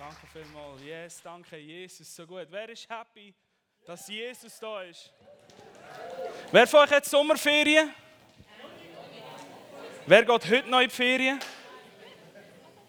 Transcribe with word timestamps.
Danke 0.00 0.26
vielmals. 0.32 0.80
Yes, 0.82 1.20
danke 1.22 1.58
Jesus, 1.58 2.16
so 2.16 2.26
gut. 2.26 2.46
Wer 2.48 2.70
ist 2.70 2.88
happy, 2.88 3.34
dass 3.84 4.08
Jesus 4.08 4.58
da 4.58 4.82
ist? 4.82 5.12
Wer 6.50 6.66
von 6.66 6.80
euch 6.80 6.90
hat 6.90 7.04
Sommerferien? 7.04 7.92
Wer 10.06 10.24
geht 10.24 10.50
heute 10.50 10.70
noch 10.70 10.80
in 10.80 10.88
die 10.88 10.94
Ferien? 10.94 11.38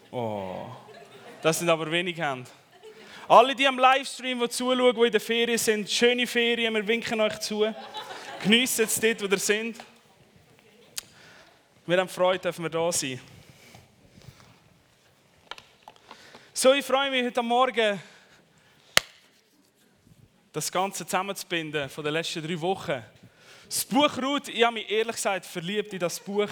Oh, 0.10 0.68
das 1.42 1.60
sind 1.60 1.70
aber 1.70 1.92
wenig 1.92 2.18
Hände. 2.18 2.50
Alle, 3.28 3.56
die 3.56 3.68
am 3.68 3.78
Livestream 3.78 4.40
die 4.40 4.48
zuschauen, 4.48 4.96
die 4.96 5.06
in 5.08 5.12
der 5.12 5.20
Ferien 5.20 5.58
sind, 5.58 5.92
schöne 5.92 6.26
Ferien, 6.26 6.74
wir 6.74 6.88
winken 6.88 7.20
euch 7.20 7.38
zu. 7.42 7.76
Geniessen 8.42 8.86
es 8.86 8.98
dort, 8.98 9.22
wo 9.22 9.26
ihr 9.26 9.38
sind. 9.38 9.84
Wir 11.86 11.98
haben 11.98 12.08
Freude, 12.08 12.40
dürfen 12.40 12.64
wir 12.64 12.70
da 12.70 12.90
sein. 12.90 13.20
So, 16.62 16.74
ich 16.74 16.86
freue 16.86 17.10
mich 17.10 17.26
heute 17.26 17.42
Morgen, 17.42 18.00
das 20.54 20.72
Ganze 20.72 21.04
zusammenzubinden 21.04 21.90
von 21.90 22.04
den 22.04 22.14
letzten 22.14 22.46
drei 22.46 22.62
Wochen. 22.62 23.04
Das 23.66 23.84
Buch 23.84 24.16
Ruth, 24.22 24.48
ich 24.48 24.64
habe 24.64 24.76
mich 24.76 24.92
ehrlich 24.92 25.16
gesagt 25.16 25.48
verliebt 25.48 25.92
in 25.92 25.98
das 25.98 26.20
Buch. 26.20 26.52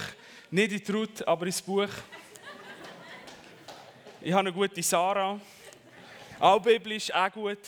Nicht 0.49 0.71
in 0.71 0.83
die 0.83 0.91
Ruth, 0.91 1.27
aber 1.27 1.45
ins 1.45 1.61
Buch. 1.61 1.89
Ich 4.19 4.31
habe 4.31 4.39
eine 4.39 4.51
gute 4.51 4.81
Sarah. 4.81 5.39
Auch 6.39 6.59
biblisch, 6.59 7.13
auch 7.13 7.31
gut. 7.31 7.59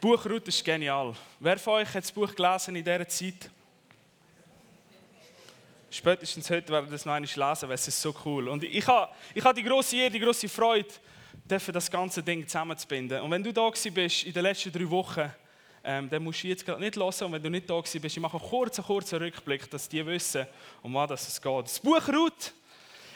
Buch 0.00 0.26
Ruth 0.26 0.48
ist 0.48 0.64
genial. 0.64 1.14
Wer 1.38 1.60
von 1.60 1.74
euch 1.74 1.94
hat 1.94 2.02
das 2.02 2.10
Buch 2.10 2.34
gelesen 2.34 2.74
in 2.74 2.82
dieser 2.82 3.06
Zeit? 3.06 3.50
Spätestens 5.94 6.50
heute 6.50 6.72
werden 6.72 6.90
das 6.90 7.04
noch 7.04 7.12
einmal 7.12 7.28
lesen, 7.28 7.68
weil 7.68 7.74
es 7.76 7.86
ist 7.86 8.02
so 8.02 8.12
cool. 8.24 8.48
Und 8.48 8.64
ich 8.64 8.84
habe, 8.84 9.12
ich 9.32 9.44
habe 9.44 9.54
die 9.54 9.62
große 9.62 9.94
Ehre, 9.94 10.10
die 10.10 10.18
große 10.18 10.48
Freude, 10.48 10.88
das 11.46 11.88
ganze 11.88 12.20
Ding 12.20 12.44
zusammenzubinden. 12.48 13.20
Und 13.20 13.30
wenn 13.30 13.44
du 13.44 13.52
da 13.52 13.70
bist 13.70 14.24
in 14.24 14.32
den 14.32 14.42
letzten 14.42 14.72
drei 14.72 14.90
Wochen, 14.90 15.32
ähm, 15.84 16.10
dann 16.10 16.24
musst 16.24 16.42
du 16.42 16.48
jetzt 16.48 16.66
gerade 16.66 16.80
nicht 16.80 16.96
hören. 16.96 17.26
Und 17.26 17.32
wenn 17.32 17.42
du 17.44 17.48
nicht 17.48 17.70
da 17.70 17.80
bist, 17.80 17.94
ich 17.94 18.18
mache 18.18 18.38
einen 18.38 18.48
kurzen, 18.48 18.82
kurzen 18.82 19.18
Rückblick, 19.20 19.70
dass 19.70 19.88
die 19.88 20.04
wissen, 20.04 20.48
um 20.82 20.94
was 20.94 21.28
es 21.28 21.40
geht. 21.40 21.64
Das 21.64 21.78
Buch 21.78 22.08
Ruth 22.08 22.52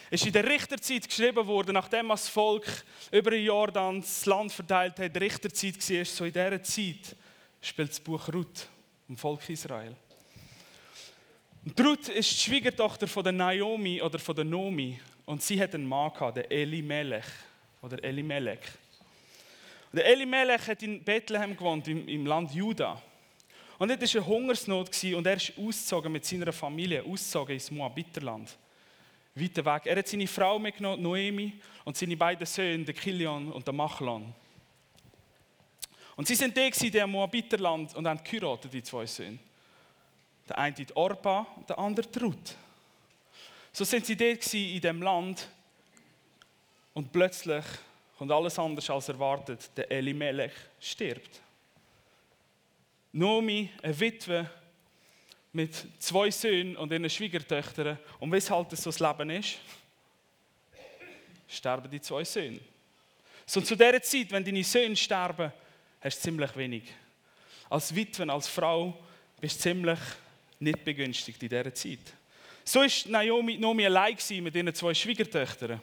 ist 0.09 0.25
in 0.25 0.31
der 0.31 0.45
Richterzeit 0.45 1.05
geschrieben 1.05 1.45
worden, 1.45 1.73
nachdem 1.73 2.07
das 2.07 2.29
Volk 2.29 2.65
über 3.11 3.33
ein 3.33 3.43
Jahr 3.43 3.73
dann 3.73 3.99
das 3.99 4.25
Land 4.25 4.53
verteilt 4.53 4.97
hat. 4.99 5.13
Die 5.13 5.19
Richterzeit 5.19 5.75
war 5.75 6.05
so 6.05 6.23
in 6.23 6.31
dieser 6.31 6.63
Zeit 6.63 7.15
spielt 7.61 7.89
das 7.89 7.99
Buch 7.99 8.25
Ruth 8.33 8.69
im 9.09 9.17
Volk 9.17 9.49
Israel. 9.49 9.97
Und 11.65 11.79
Ruth 11.81 12.09
ist 12.09 12.31
die 12.31 12.49
Schwiegertochter 12.49 13.07
von 13.07 13.23
der 13.23 13.33
Naomi 13.33 14.01
oder 14.01 14.17
von 14.17 14.35
der 14.35 14.45
Nomi 14.45 14.99
und 15.25 15.41
sie 15.43 15.61
hat 15.61 15.75
einen 15.75 15.87
Mann 15.87 16.11
gehabt, 16.13 16.37
den 16.37 16.49
Elimelech 16.49 17.25
oder 17.81 18.03
Elimelech. 18.03 18.59
Der 19.91 20.05
Elimelech 20.05 20.67
hat 20.67 20.83
in 20.83 21.03
Bethlehem 21.03 21.55
gewohnt, 21.55 21.87
im, 21.87 22.07
im 22.07 22.25
Land 22.25 22.53
Juda. 22.53 23.01
Und 23.77 23.89
dort 23.89 24.01
war 24.01 24.21
eine 24.21 24.25
Hungersnot 24.25 25.03
und 25.15 25.25
er 25.25 25.35
ist 25.35 25.53
ausgezogen 25.57 26.11
mit 26.11 26.25
seiner 26.25 26.51
Familie, 26.51 27.03
ausgezogen 27.03 27.53
ins 27.53 27.71
Moabiterland. 27.71 28.57
Weiter 29.35 29.65
weg. 29.65 29.83
Er 29.85 29.97
hat 29.97 30.07
seine 30.07 30.27
Frau 30.27 30.59
mitgenommen, 30.59 31.01
Noemi, 31.01 31.53
und 31.85 31.95
seine 31.95 32.17
beiden 32.17 32.45
Söhne, 32.45 32.83
den 32.83 32.95
Kilion 32.95 33.51
und 33.51 33.67
den 33.67 33.75
Machlon. 33.75 34.33
Und 36.15 36.27
sie 36.27 36.35
sind 36.35 36.55
da 36.57 36.61
in 36.61 36.91
dem 36.91 37.09
Moabiterland 37.11 37.95
und 37.95 38.07
haben 38.07 38.19
die 38.71 38.83
zwei 38.83 39.05
Söhne. 39.05 39.39
Der 40.49 40.57
eine 40.57 40.75
die 40.75 40.87
Orpa 40.95 41.45
und 41.55 41.69
der 41.69 41.77
andere 41.77 42.07
die 42.07 42.19
Ruth. 42.19 42.55
So 43.71 43.83
sind 43.85 44.05
sie 44.05 44.17
dort 44.17 44.53
in 44.53 44.81
dem 44.81 45.01
Land 45.01 45.47
und 46.93 47.11
plötzlich 47.11 47.63
kommt 48.17 48.31
alles 48.31 48.57
anders 48.57 48.89
als 48.89 49.09
erwartet. 49.09 49.69
Der 49.77 49.91
Elimelech 49.91 50.51
stirbt. 50.79 51.39
Nomi, 53.11 53.69
eine 53.81 53.99
Witwe 53.99 54.49
mit 55.53 55.87
zwei 55.99 56.29
Söhnen 56.29 56.75
und 56.77 56.91
ihren 56.91 57.09
Schwiegertöchtern. 57.09 57.97
Und 58.19 58.31
weshalb 58.31 58.69
das 58.69 58.83
so 58.83 58.91
das 58.91 58.99
Leben 58.99 59.29
ist, 59.29 59.59
sterben 61.47 61.89
die 61.89 62.01
zwei 62.01 62.23
Söhne. 62.23 62.59
So 63.45 63.61
zu 63.61 63.75
dieser 63.75 64.01
Zeit, 64.01 64.31
wenn 64.31 64.43
deine 64.43 64.63
Söhne 64.63 64.95
sterben, 64.95 65.51
hast 66.01 66.17
du 66.17 66.23
ziemlich 66.23 66.55
wenig. 66.55 66.83
Als 67.69 67.93
Witwe, 67.95 68.31
als 68.31 68.47
Frau 68.47 68.97
bist 69.39 69.57
du 69.57 69.61
ziemlich 69.61 69.99
nicht 70.59 70.83
begünstigt 70.83 71.41
in 71.41 71.49
dieser 71.49 71.73
Zeit. 71.73 72.13
So 72.63 72.81
war 72.81 72.89
Naomi, 73.07 73.57
Naomi 73.57 73.85
allein 73.85 74.17
mit 74.41 74.55
ihren 74.55 74.73
zwei 74.73 74.93
Schwiegertöchtern. 74.93 75.81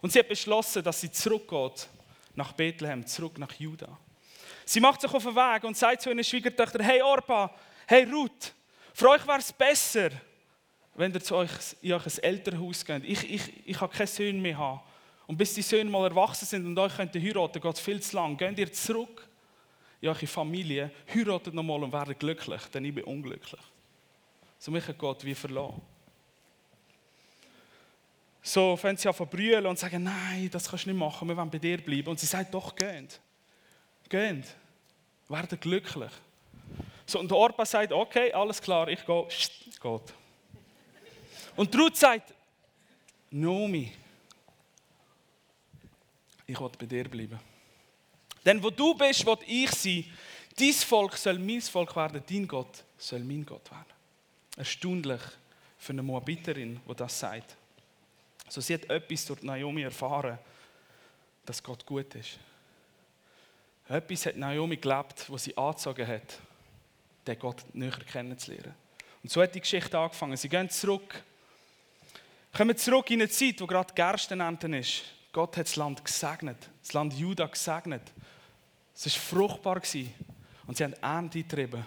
Und 0.00 0.12
sie 0.12 0.18
hat 0.18 0.28
beschlossen, 0.28 0.82
dass 0.82 1.00
sie 1.00 1.12
zurückgeht 1.12 1.88
nach 2.34 2.52
Bethlehem, 2.52 3.06
zurück 3.06 3.38
nach 3.38 3.52
Juda. 3.52 3.96
Sie 4.64 4.80
macht 4.80 5.00
sich 5.00 5.12
auf 5.12 5.22
den 5.22 5.34
Weg 5.34 5.64
und 5.64 5.76
sagt 5.76 6.02
zu 6.02 6.10
ihren 6.10 6.24
Schwiegertöchtern: 6.24 6.82
Hey 6.82 7.02
Orpa, 7.02 7.54
hey 7.86 8.04
Ruth, 8.04 8.52
für 8.94 9.10
euch 9.10 9.26
wäre 9.26 9.38
es 9.38 9.52
besser, 9.52 10.10
wenn 10.94 11.12
ihr 11.12 11.20
zu 11.22 11.36
euch, 11.36 11.50
in 11.80 11.92
ein 11.92 12.02
Elternhaus 12.22 12.84
geht. 12.84 13.04
Ich, 13.04 13.30
ich, 13.30 13.66
ich 13.66 13.76
kann 13.78 13.90
keine 13.90 14.06
Söhne 14.06 14.40
mehr 14.40 14.58
haben. 14.58 14.80
Und 15.26 15.36
bis 15.36 15.54
die 15.54 15.62
Söhne 15.62 15.88
mal 15.88 16.08
erwachsen 16.08 16.46
sind 16.46 16.66
und 16.66 16.78
euch 16.78 16.96
könnt 16.96 17.14
heiraten, 17.14 17.60
geht 17.60 17.74
es 17.74 17.80
viel 17.80 18.00
zu 18.00 18.16
lang. 18.16 18.36
Geht 18.36 18.58
ihr 18.58 18.72
zurück 18.72 19.28
in 20.00 20.08
eure 20.08 20.26
Familie, 20.26 20.90
heiratet 21.14 21.54
nochmal 21.54 21.82
und 21.84 21.92
werdet 21.92 22.18
glücklich, 22.18 22.60
denn 22.74 22.84
ich 22.84 22.94
bin 22.94 23.04
unglücklich. 23.04 23.60
So 24.62 24.70
mich 24.70 24.86
hat 24.86 24.96
Gott 24.96 25.24
wie 25.24 25.34
verloren. 25.34 25.82
So 28.40 28.76
fangen 28.76 28.96
sie 28.96 29.08
an 29.08 29.14
zu 29.16 29.26
brüllen 29.26 29.66
und 29.66 29.76
sagen, 29.76 30.04
nein, 30.04 30.48
das 30.52 30.70
kannst 30.70 30.84
du 30.84 30.90
nicht 30.90 30.98
machen, 31.00 31.26
wir 31.26 31.36
wollen 31.36 31.50
bei 31.50 31.58
dir 31.58 31.82
bleiben. 31.82 32.10
Und 32.10 32.20
sie 32.20 32.26
sagt, 32.26 32.54
doch, 32.54 32.76
geht. 32.76 33.20
Geht. 34.08 34.44
Werdet 35.28 35.60
glücklich. 35.60 36.12
So, 37.04 37.18
und 37.18 37.28
der 37.28 37.38
Orpa 37.38 37.66
sagt, 37.66 37.90
okay, 37.90 38.32
alles 38.32 38.62
klar, 38.62 38.86
ich 38.86 39.04
gehe. 39.04 39.26
Geht. 39.82 40.14
Und 41.56 41.76
Ruth 41.76 41.96
sagt, 41.96 42.32
Nomi, 43.32 43.92
ich 46.46 46.60
will 46.60 46.70
bei 46.78 46.86
dir 46.86 47.08
bleiben. 47.08 47.40
Denn 48.44 48.62
wo 48.62 48.70
du 48.70 48.94
bist, 48.94 49.26
will 49.26 49.38
ich 49.44 49.72
sein. 49.72 50.04
Dein 50.56 50.72
Volk 50.72 51.16
soll 51.16 51.40
mein 51.40 51.60
Volk 51.60 51.96
werden, 51.96 52.22
dein 52.24 52.46
Gott 52.46 52.84
soll 52.96 53.24
mein 53.24 53.44
Gott 53.44 53.68
werden. 53.68 53.91
Erstaunlich 54.56 55.20
für 55.78 55.92
eine 55.92 56.02
Moabiterin, 56.02 56.80
die 56.88 56.94
das 56.94 57.18
sagt. 57.18 57.56
Also 58.46 58.60
sie 58.60 58.74
hat 58.74 58.88
etwas 58.90 59.24
durch 59.26 59.42
Naomi 59.42 59.82
erfahren, 59.82 60.38
dass 61.44 61.62
Gott 61.62 61.84
gut 61.86 62.14
ist. 62.14 62.38
Etwas 63.88 64.26
hat 64.26 64.36
Naomi 64.36 64.76
gelebt, 64.76 65.30
was 65.30 65.44
sie 65.44 65.56
angezogen 65.56 66.06
hat, 66.06 66.38
den 67.26 67.38
Gott 67.38 67.64
näher 67.72 67.98
kennenzulernen. 68.10 68.74
Und 69.22 69.30
so 69.30 69.42
hat 69.42 69.54
die 69.54 69.60
Geschichte 69.60 69.98
angefangen. 69.98 70.36
Sie 70.36 70.48
gehen 70.48 70.68
zurück, 70.70 71.22
kommen 72.52 72.76
zurück 72.76 73.10
in 73.10 73.22
eine 73.22 73.30
Zeit, 73.30 73.60
wo 73.60 73.66
gerade 73.66 73.94
Gerstenernten 73.94 74.74
ist. 74.74 75.02
Gott 75.32 75.56
hat 75.56 75.66
das 75.66 75.76
Land 75.76 76.04
gesegnet, 76.04 76.58
das 76.82 76.92
Land 76.92 77.14
Juda 77.14 77.46
gesegnet. 77.46 78.02
Es 78.94 79.06
war 79.06 79.48
fruchtbar 79.48 79.80
und 80.66 80.76
sie 80.76 80.84
haben 80.84 80.92
Ernte 81.00 81.42
getrieben. 81.42 81.84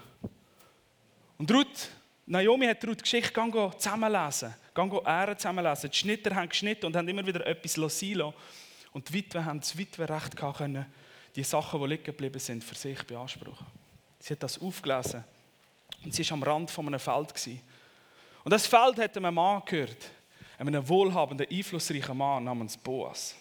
Und 1.37 1.51
Ruth 1.51 1.89
Naomi 2.27 2.65
hat 2.65 2.83
Ruth 2.85 3.03
Geschichte 3.03 3.33
zusammenlesen, 3.77 4.53
Ähren 4.75 5.37
zusammenlesen. 5.37 5.91
Die 5.91 5.97
Schnitter 5.97 6.33
haben 6.33 6.49
geschnitten 6.49 6.87
und 6.87 6.95
haben 6.95 7.07
immer 7.07 7.25
wieder 7.25 7.45
etwas 7.45 7.77
sein 7.99 8.33
Und 8.91 9.09
die 9.09 9.13
Witwe 9.13 9.45
haben 9.45 9.59
das 9.59 9.77
Witwenrecht 9.77 10.35
können, 10.35 10.85
die 11.35 11.43
Sachen, 11.43 11.79
die 11.81 11.87
liegen 11.87 12.03
geblieben 12.03 12.39
sind, 12.39 12.63
für 12.63 12.75
sich 12.75 13.03
beanspruchen. 13.03 13.67
Sie 14.19 14.33
hat 14.33 14.41
das 14.41 14.59
aufgelesen 14.59 15.23
und 16.03 16.15
sie 16.15 16.27
war 16.29 16.33
am 16.37 16.43
Rand 16.43 16.71
von 16.71 16.87
einem 16.87 16.99
Feld. 16.99 17.33
Und 18.43 18.51
das 18.51 18.65
Feld 18.65 18.97
hat 18.97 19.17
einem 19.17 19.35
Mann 19.35 19.61
gehört, 19.65 20.09
einem 20.57 20.87
wohlhabenden, 20.87 21.47
einflussreichen 21.49 22.17
Mann 22.17 22.43
namens 22.43 22.77
Boas. 22.77 23.35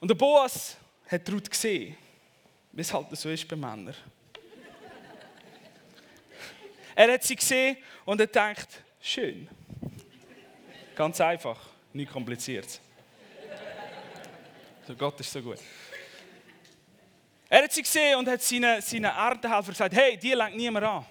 Und 0.00 0.08
der 0.08 0.14
Boas 0.14 0.76
hat 1.08 1.30
Ruth 1.30 1.50
gesehen, 1.50 1.96
wie 2.72 2.80
es 2.82 2.92
halt 2.92 3.16
so 3.16 3.30
ist 3.30 3.48
bei 3.48 3.56
Männern. 3.56 3.94
Er 6.98 7.12
hat 7.12 7.22
sie 7.22 7.36
gesehen 7.36 7.76
und 8.06 8.18
er 8.18 8.26
denkt, 8.26 8.68
schön. 9.02 9.46
Ganz 10.94 11.20
einfach, 11.20 11.60
nicht 11.92 12.10
kompliziert. 12.10 12.80
So, 14.86 14.94
Gott 14.94 15.20
ist 15.20 15.30
so 15.30 15.42
gut. 15.42 15.58
Er 17.50 17.64
hat 17.64 17.72
sie 17.72 17.82
gesehen 17.82 18.18
und 18.18 18.26
hat 18.26 18.40
seinen, 18.40 18.80
seinen 18.80 19.04
Erntehelfer 19.04 19.72
gesagt, 19.72 19.94
hey, 19.94 20.16
die 20.16 20.32
lenkt 20.32 20.56
niemand 20.56 20.86
an. 20.86 21.06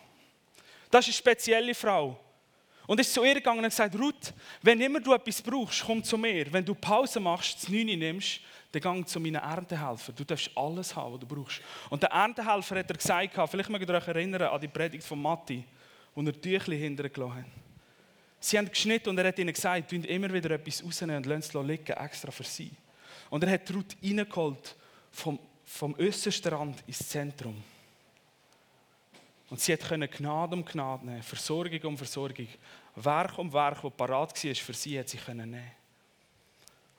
Das 0.90 1.08
ist 1.08 1.14
eine 1.14 1.18
spezielle 1.20 1.76
Frau. 1.76 2.20
Und 2.88 3.00
ist 3.00 3.14
zu 3.14 3.24
ihr 3.24 3.36
gegangen 3.36 3.60
und 3.60 3.70
gesagt, 3.70 3.94
Ruth, 3.96 4.34
wenn 4.64 4.82
immer 4.82 5.00
du 5.00 5.14
etwas 5.14 5.40
brauchst, 5.40 5.84
komm 5.86 6.04
zu 6.04 6.18
mir. 6.18 6.52
Wenn 6.52 6.66
du 6.66 6.74
Pause 6.74 7.20
machst, 7.20 7.62
das 7.62 7.70
Neune 7.70 7.96
nimmst, 7.96 8.42
dann 8.72 8.82
gang 8.82 9.08
zu 9.08 9.20
meinen 9.20 9.36
Erntehelfer. 9.36 10.12
Du 10.12 10.24
darfst 10.24 10.52
alles 10.56 10.96
haben, 10.96 11.14
was 11.14 11.20
du 11.20 11.26
brauchst. 11.26 11.62
Und 11.90 12.04
der 12.04 12.10
Erntehelfer 12.10 12.80
hat 12.80 12.90
er 12.90 12.98
gesagt, 12.98 13.50
vielleicht 13.50 13.70
mögt 13.70 13.88
ihr 13.88 13.96
euch 13.96 14.08
erinnern 14.08 14.44
an 14.44 14.60
die 14.62 14.68
Predigt 14.68 15.04
von 15.04 15.22
Matti 15.22 15.64
wo 16.16 16.22
er 16.22 16.42
Tüchli 16.42 16.80
hintergelassen 16.80 17.44
hat. 17.44 17.46
Sie 18.40 18.58
haben 18.58 18.70
geschnitten 18.70 19.10
und 19.10 19.18
er 19.18 19.28
hat 19.28 19.40
ihnen 19.40 19.54
gesagt, 19.54 19.90
tun 19.90 20.04
immer 20.04 20.32
wieder 20.32 20.52
etwas 20.52 20.84
rausnehmen 20.84 21.18
und 21.18 21.26
lassen 21.26 21.58
es 21.60 21.68
liegen, 21.68 21.94
extra 21.94 22.32
für 22.32 22.44
sie. 22.44 22.72
Und 23.30 23.44
er 23.44 23.52
hat 23.52 23.74
Ruth 23.74 23.98
reingeholt 24.02 24.76
vom, 25.12 25.40
vom 25.66 25.96
äußersten 25.96 26.54
Rand 26.54 26.84
ins 26.88 27.10
Zentrum. 27.10 27.62
Und 29.50 29.60
sie 29.60 29.76
konnte 29.78 30.08
Gnade 30.08 30.56
um 30.56 30.66
Gnade 30.66 31.06
nehmen, 31.06 31.24
Versorgung 31.24 31.82
um 31.84 31.98
Versorgung, 31.98 32.48
Werk 32.96 33.38
um 33.38 33.52
Werk, 33.52 33.82
das 33.82 33.92
parat 33.92 34.44
war 34.44 34.56
für 34.56 34.74
sie, 34.74 35.00
hat 35.00 35.10
sie 35.10 35.20
nehmen 35.28 35.72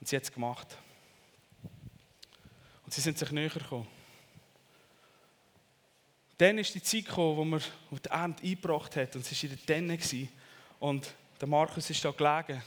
Und 0.00 0.08
sie 0.08 0.16
hat 0.16 0.24
es 0.24 0.32
gemacht. 0.32 0.76
Sie 2.96 3.02
sind 3.02 3.18
sich 3.18 3.30
näher 3.30 3.50
gekommen. 3.50 3.86
Dann 6.38 6.56
ist 6.56 6.74
die 6.74 6.82
Zeit 6.82 7.04
gekommen, 7.04 7.36
wo 7.36 7.44
man 7.44 7.60
die 7.92 8.08
Ernte 8.08 8.42
eingebracht 8.42 8.96
hat 8.96 9.14
und 9.14 9.20
es 9.20 9.42
war 9.42 9.50
in 9.50 9.56
der 9.56 9.66
Tenne. 9.98 10.28
Und 10.80 11.14
der 11.38 11.46
Markus 11.46 11.90
ist 11.90 12.02
da 12.02 12.10
gelegen, 12.10 12.62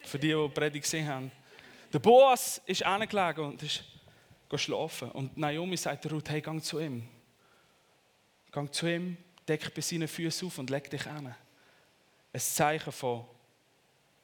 für 0.00 0.18
die, 0.18 0.28
die 0.28 0.34
die 0.34 0.48
Predigt 0.50 0.84
gesehen 0.84 1.08
haben. 1.08 1.32
Der 1.90 1.98
Boas 1.98 2.60
ist 2.66 2.82
gelegen 2.82 3.40
und 3.40 3.62
ist 3.62 3.84
schlafen. 4.54 5.10
Und 5.12 5.34
Naomi 5.38 5.78
sagt 5.78 6.04
der 6.04 6.12
Ruth, 6.12 6.28
hey, 6.28 6.42
geh 6.42 6.60
zu 6.60 6.78
ihm. 6.78 7.08
Geh 8.52 8.70
zu 8.70 8.86
ihm, 8.86 9.16
deck 9.48 9.74
bei 9.74 9.80
seinen 9.80 10.08
Füßen 10.08 10.46
auf 10.46 10.58
und 10.58 10.68
leg 10.68 10.90
dich 10.90 11.06
an. 11.06 11.34
Ein 12.34 12.40
Zeichen 12.40 12.92
von 12.92 13.24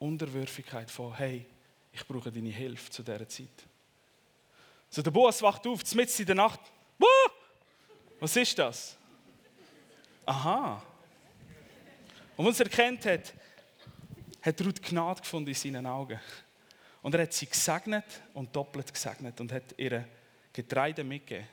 Unterwürfigkeit, 0.01 0.91
von 0.91 1.17
hey, 1.17 1.47
ich 1.95 2.07
brauche 2.07 2.31
deine 2.31 2.51
Hilfe 2.51 2.91
zu 2.91 3.03
dieser 3.03 3.27
Zeit. 3.27 3.70
So, 4.91 5.03
der 5.03 5.13
Boas 5.13 5.41
wacht 5.41 5.65
auf, 5.69 5.95
mitten 5.95 6.21
in 6.21 6.27
der 6.27 6.35
Nacht. 6.35 6.61
Woo! 6.99 7.07
Was 8.19 8.35
ist 8.35 8.59
das? 8.59 8.97
Aha. 10.27 10.83
Und 12.37 12.47
als 12.47 12.59
er 12.59 12.67
erkennt 12.67 13.07
hat, 13.07 13.33
hat 14.43 14.61
Ruth 14.63 14.83
Gnade 14.83 15.21
gefunden 15.21 15.49
in 15.49 15.55
seinen 15.55 15.87
Augen. 15.87 16.19
Und 17.03 17.15
er 17.15 17.23
hat 17.23 17.33
sie 17.33 17.47
gesegnet 17.47 18.05
und 18.35 18.55
doppelt 18.55 18.93
gesegnet 18.93 19.41
und 19.41 19.53
hat 19.53 19.75
ihr 19.77 20.07
Getreide 20.53 21.05
mitgegeben. 21.05 21.49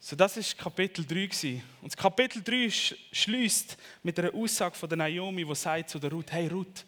So, 0.00 0.16
das 0.16 0.36
ist 0.38 0.56
Kapitel 0.56 1.04
3 1.04 1.26
gewesen. 1.26 1.62
Und 1.82 1.96
Kapitel 1.96 2.42
3 2.42 2.70
schließt 3.12 3.76
mit 4.02 4.18
einer 4.18 4.34
Aussage 4.34 4.74
von 4.74 4.88
der 4.88 4.96
Naomi, 4.96 5.44
die 5.44 5.54
sagt 5.54 5.90
zu 5.90 5.98
der 5.98 6.10
Ruth: 6.10 6.32
Hey 6.32 6.48
Ruth, 6.48 6.86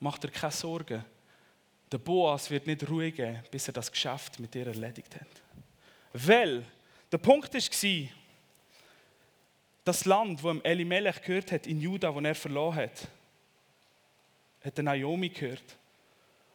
mach 0.00 0.18
dir 0.18 0.30
keine 0.30 0.52
Sorgen. 0.52 1.04
Der 1.90 1.98
Boas 1.98 2.50
wird 2.50 2.66
nicht 2.66 2.88
ruhig 2.88 3.16
geben, 3.16 3.42
bis 3.50 3.66
er 3.66 3.72
das 3.72 3.90
Geschäft 3.90 4.38
mit 4.38 4.54
dir 4.54 4.66
erledigt 4.66 5.14
hat. 5.16 5.28
Weil 6.12 6.64
der 7.10 7.18
Punkt 7.18 7.52
war, 7.52 8.08
das 9.84 10.04
Land, 10.04 10.42
wo 10.42 10.50
Elimelech 10.50 11.22
gehört 11.22 11.52
hat, 11.52 11.66
in 11.66 11.80
Juda, 11.80 12.14
wo 12.14 12.20
er 12.20 12.34
verloren 12.34 12.76
hat, 12.76 13.08
hat 14.64 14.76
der 14.76 14.84
Naomi 14.84 15.30
gehört. 15.30 15.76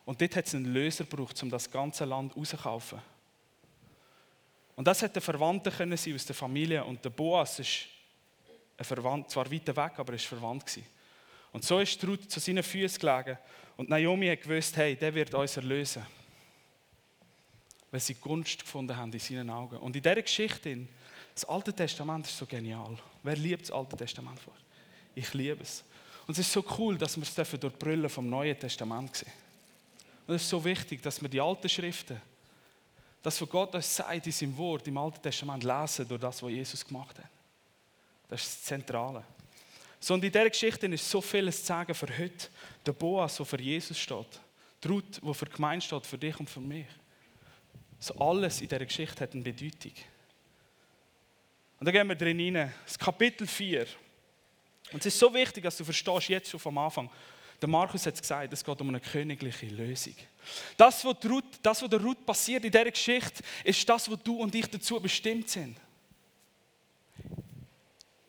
Und 0.06 0.22
dort 0.22 0.36
hat 0.36 0.46
es 0.46 0.56
einen 0.56 0.74
Löser 0.74 1.04
gebraucht, 1.04 1.42
um 1.42 1.50
das 1.50 1.70
ganze 1.70 2.06
Land 2.06 2.36
rauszukaufen. 2.36 3.02
Und 4.76 4.88
das 4.88 5.02
hätte 5.02 5.22
Verwandte 5.22 5.72
können 5.72 5.98
sein 5.98 6.16
aus 6.16 6.26
der 6.26 6.36
Familie. 6.36 6.84
Und 6.84 7.04
der 7.04 7.10
Boas 7.10 7.60
ist 7.60 7.88
ein 8.78 8.84
Verwandt, 8.84 9.32
zwar 9.32 9.52
weiter 9.52 9.76
weg, 9.76 9.94
aber 9.98 10.14
er 10.14 10.18
ist 10.18 10.26
verwandt 10.26 10.66
gewesen. 10.66 10.86
Und 11.56 11.64
so 11.64 11.80
ist 11.80 12.04
Ruth 12.06 12.30
zu 12.30 12.42
seinen 12.42 12.62
Füßen 12.62 13.00
gelegen. 13.00 13.38
Und 13.78 13.88
Naomi 13.88 14.28
hat 14.28 14.42
gewusst, 14.42 14.76
hey, 14.76 14.94
der 14.94 15.16
wird 15.16 15.34
uns 15.34 15.56
erlösen. 15.56 16.06
Weil 17.90 18.02
sie 18.02 18.16
Gunst 18.16 18.60
gefunden 18.60 18.98
haben 18.98 19.14
in 19.14 19.20
seinen 19.20 19.50
Augen. 19.50 19.78
Und 19.78 19.96
in 19.96 20.04
dieser 20.04 20.22
Geschichte, 20.22 20.86
das 21.34 21.46
Alte 21.46 21.72
Testament 21.72 22.28
ist 22.28 22.38
so 22.38 22.46
genial. 22.46 22.98
Wer 23.24 23.38
liebt 23.38 23.62
das 23.62 23.72
Alte 23.72 23.96
Testament 23.96 24.38
vor? 24.38 24.54
Ich 25.16 25.34
liebe 25.34 25.64
es. 25.64 25.86
Und 26.28 26.34
es 26.34 26.40
ist 26.40 26.52
so 26.52 26.62
cool, 26.78 26.98
dass 26.98 27.16
wir 27.16 27.24
es 27.24 27.34
durch 27.34 27.50
die 27.74 27.80
Brille 27.80 28.10
vom 28.10 28.30
Neuen 28.30 28.60
Testament 28.60 29.16
sehen. 29.16 29.32
Und 30.28 30.36
es 30.36 30.42
ist 30.42 30.50
so 30.50 30.62
wichtig, 30.62 31.02
dass 31.04 31.22
wir 31.22 31.30
die 31.30 31.40
alten 31.40 31.70
Schriften 31.70 32.22
das, 33.24 33.40
was 33.42 33.50
Gott 33.50 33.74
uns 33.74 33.96
sagt 33.96 34.26
in 34.26 34.34
seinem 34.34 34.58
Wort 34.58 34.86
im 34.90 34.98
Alten 34.98 35.22
Testament, 35.22 35.64
lesen 35.64 36.06
durch 36.06 36.20
das, 36.20 36.44
was 36.44 36.52
Jesus 36.52 36.86
gemacht 36.86 37.18
hat. 37.18 37.30
Das 38.28 38.42
ist 38.42 38.56
das 38.56 38.64
Zentrale. 38.64 39.24
So, 40.06 40.14
und 40.14 40.24
in 40.24 40.32
dieser 40.32 40.52
Geschichte 40.52 40.86
ist 40.86 41.10
so 41.10 41.20
vieles 41.20 41.62
zu 41.62 41.66
sagen 41.66 41.96
für 41.96 42.16
heute. 42.16 42.50
Der 42.86 42.94
Boas, 42.94 43.38
der 43.38 43.46
für 43.48 43.60
Jesus 43.60 43.98
steht. 43.98 44.40
Die 44.84 44.88
Ruth, 44.88 45.20
der 45.20 45.34
für 45.34 45.46
die 45.46 45.54
Gemeinde 45.54 45.84
steht, 45.84 46.06
für 46.06 46.20
dich 46.20 46.40
und 46.40 46.48
für 46.48 46.60
mich. 46.60 46.86
So 48.00 48.14
alles 48.20 48.62
in 48.62 48.68
dieser 48.68 48.86
Geschichte 48.86 49.20
hat 49.22 49.34
eine 49.34 49.42
Bedeutung. 49.42 49.94
Und 51.80 51.88
da 51.88 51.92
gehen 51.92 52.08
wir 52.08 52.16
drin 52.16 52.56
rein. 52.56 52.72
Das 52.86 53.00
Kapitel 53.00 53.48
4. 53.48 53.88
Und 54.92 55.00
es 55.00 55.08
ist 55.08 55.18
so 55.18 55.34
wichtig, 55.34 55.64
dass 55.64 55.76
du 55.76 55.84
verstehst, 55.84 56.30
jetzt 56.30 56.50
schon 56.52 56.60
vom 56.60 56.78
Anfang, 56.78 57.10
der 57.60 57.68
Markus 57.68 58.06
hat 58.06 58.14
es 58.14 58.22
gesagt, 58.22 58.54
es 58.54 58.64
geht 58.64 58.82
um 58.82 58.90
eine 58.90 59.00
königliche 59.00 59.66
Lösung. 59.66 60.14
Das, 60.78 61.04
was 61.04 61.20
der 61.20 62.00
Ruth 62.00 62.26
passiert 62.28 62.64
in 62.64 62.72
dieser 62.72 62.92
Geschichte, 62.92 63.44
ist 63.64 63.90
das, 63.90 64.08
was 64.12 64.20
du 64.24 64.36
und 64.36 64.54
ich 64.54 64.68
dazu 64.68 65.00
bestimmt 65.00 65.50
sind. 65.50 65.80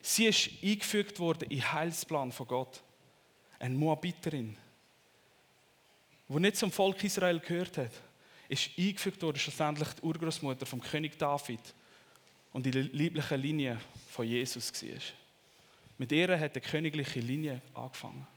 Sie 0.09 0.27
ist 0.27 0.51
eingefügt 0.63 1.19
worden 1.19 1.51
in 1.51 1.59
den 1.59 1.73
Heilsplan 1.73 2.31
von 2.31 2.47
Gott. 2.47 2.81
Eine 3.59 3.75
Moabiterin, 3.75 4.57
die 6.29 6.39
nicht 6.39 6.57
zum 6.57 6.71
Volk 6.71 7.03
Israel 7.03 7.41
gehört 7.41 7.77
hat, 7.77 7.91
ist 8.49 8.71
eingefügt 8.79 9.21
worden, 9.21 9.37
schlussendlich 9.37 9.89
die 9.95 10.03
Urgroßmutter 10.03 10.65
vom 10.65 10.81
König 10.81 11.19
David 11.19 11.59
und 12.53 12.65
die 12.65 12.71
liebliche 12.71 13.35
Linie 13.35 13.81
von 14.09 14.25
Jesus 14.25 14.73
war. 14.81 15.01
Mit 15.99 16.13
ihr 16.13 16.39
hat 16.39 16.55
die 16.55 16.61
königliche 16.61 17.19
Linie 17.19 17.61
angefangen. 17.75 18.29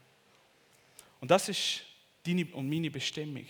Und 1.20 1.30
das 1.30 1.48
ist 1.50 1.82
deine 2.26 2.46
und 2.46 2.68
meine 2.68 2.90
Bestimmung. 2.90 3.46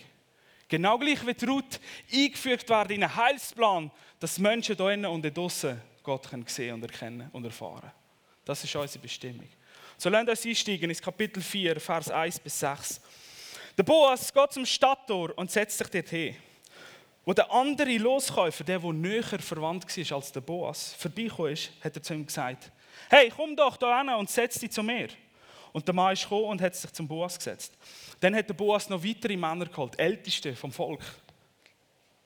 Genau 0.67 0.99
gleich 0.99 1.25
wie 1.25 1.45
Ruth 1.47 1.79
eingefügt 2.13 2.69
werden 2.69 2.97
in 2.97 3.03
einen 3.03 3.15
Heilsplan, 3.15 3.89
dass 4.19 4.37
Menschen 4.37 4.75
hier 4.75 4.89
innen 4.91 5.09
und 5.09 5.23
draußen 5.23 5.81
Gott 6.03 6.29
können 6.29 6.45
sehen 6.45 6.75
und 6.75 6.83
erkennen 6.83 7.27
und 7.33 7.45
erfahren. 7.45 7.91
Das 8.45 8.63
ist 8.63 8.75
unsere 8.75 8.99
Bestimmung. 8.99 9.47
So 9.97 10.09
lasst 10.09 10.27
uns 10.27 10.45
einsteigen 10.45 10.89
ins 10.89 11.01
Kapitel 11.01 11.41
4, 11.43 11.79
Vers 11.79 12.09
1 12.09 12.39
bis 12.39 12.59
6. 12.59 13.01
Der 13.77 13.83
Boas 13.83 14.33
geht 14.33 14.51
zum 14.51 14.65
Stadttor 14.65 15.37
und 15.37 15.51
setzt 15.51 15.77
sich 15.77 15.87
dort 15.87 16.09
hin. 16.09 16.35
Wo 17.23 17.33
der 17.33 17.51
andere 17.51 17.97
Loskäufer, 17.97 18.63
der, 18.63 18.79
der 18.79 18.93
näher 18.93 19.39
verwandt 19.39 19.85
war 19.85 20.17
als 20.17 20.31
der 20.31 20.41
Boas, 20.41 20.93
vorbeigekommen 20.95 21.53
ist, 21.53 21.71
hat 21.83 21.95
er 21.95 22.01
zu 22.01 22.13
ihm 22.13 22.25
gesagt: 22.25 22.71
Hey, 23.09 23.31
komm 23.35 23.55
doch 23.55 23.77
da 23.77 23.99
hin 23.99 24.09
und 24.09 24.29
setz 24.29 24.59
dich 24.59 24.71
zu 24.71 24.81
mir. 24.81 25.09
Und 25.71 25.87
der 25.87 25.93
Mann 25.93 26.13
ist 26.13 26.23
gekommen 26.23 26.45
und 26.45 26.61
hat 26.61 26.75
sich 26.75 26.91
zum 26.91 27.07
Boas 27.07 27.37
gesetzt. 27.37 27.77
Dann 28.19 28.35
hat 28.35 28.49
der 28.49 28.55
Boas 28.55 28.89
noch 28.89 29.03
weitere 29.03 29.37
Männer 29.37 29.67
geholt, 29.67 29.97
Älteste 29.97 30.55
vom 30.55 30.71
Volk, 30.71 31.01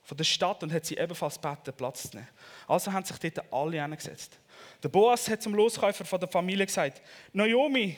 von 0.02 0.18
der 0.18 0.24
Stadt, 0.24 0.64
und 0.64 0.72
hat 0.72 0.86
sie 0.86 0.98
ebenfalls 0.98 1.40
gebeten, 1.40 1.74
Platz 1.76 2.10
zu 2.10 2.18
nehmen. 2.18 2.30
Also 2.68 2.92
haben 2.92 3.06
sich 3.06 3.18
dort 3.18 3.54
alle 3.54 3.82
hingesetzt. 3.82 4.40
Der 4.86 4.90
Boas 4.90 5.28
hat 5.28 5.42
zum 5.42 5.56
Loskäufer 5.56 6.06
von 6.06 6.20
der 6.20 6.30
Familie 6.30 6.64
gesagt: 6.64 7.02
Naomi, 7.34 7.98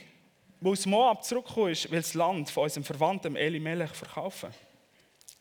wo 0.62 0.72
aus 0.72 0.86
Moab 0.86 1.22
zurückgekommen 1.22 1.74
ist, 1.74 1.91
will 1.91 2.00
das 2.00 2.13
Land 2.13 2.50
von 2.50 2.63
unserem 2.63 2.86
Verwandten 2.86 3.36
Eli 3.36 3.60
Melech 3.60 3.89
verkaufen. 3.89 4.53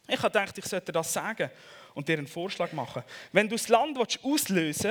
Ich 0.08 0.18
habe 0.18 0.26
gedacht, 0.26 0.58
ich 0.58 0.64
sollte 0.64 0.90
das 0.90 1.12
sagen 1.12 1.48
und 1.94 2.08
dir 2.08 2.18
einen 2.18 2.26
Vorschlag 2.26 2.72
machen. 2.72 3.04
Wenn 3.30 3.48
du 3.48 3.54
das 3.54 3.68
Land 3.68 3.96
auslösen 3.96 4.54
willst, 4.56 4.88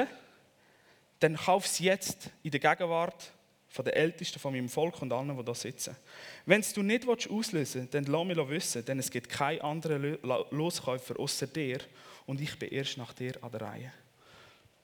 dann 1.19 1.35
kauf 1.35 1.65
es 1.65 1.79
jetzt 1.79 2.29
in 2.41 2.51
der 2.51 2.61
Gegenwart 2.61 3.33
von 3.67 3.83
den 3.83 3.93
Ältesten 3.93 4.39
von 4.39 4.53
meinem 4.53 4.69
Volk 4.69 5.01
und 5.01 5.11
allen, 5.11 5.37
die 5.37 5.43
da 5.43 5.53
sitzen. 5.53 5.97
Wenn 6.45 6.63
du 6.73 6.83
nicht 6.83 7.05
auslösen 7.05 7.81
willst, 7.81 7.93
dann 7.93 8.05
lass 8.05 8.25
mich 8.25 8.37
wissen, 8.37 8.85
denn 8.85 8.99
es 8.99 9.11
gibt 9.11 9.27
keinen 9.27 9.59
anderen 9.59 10.19
Loskäufer 10.51 11.19
außer 11.19 11.47
dir 11.47 11.79
und 12.25 12.39
ich 12.39 12.57
bin 12.57 12.69
erst 12.69 12.97
nach 12.97 13.11
dir 13.11 13.33
an 13.43 13.51
der 13.51 13.59
Reihe. 13.59 14.04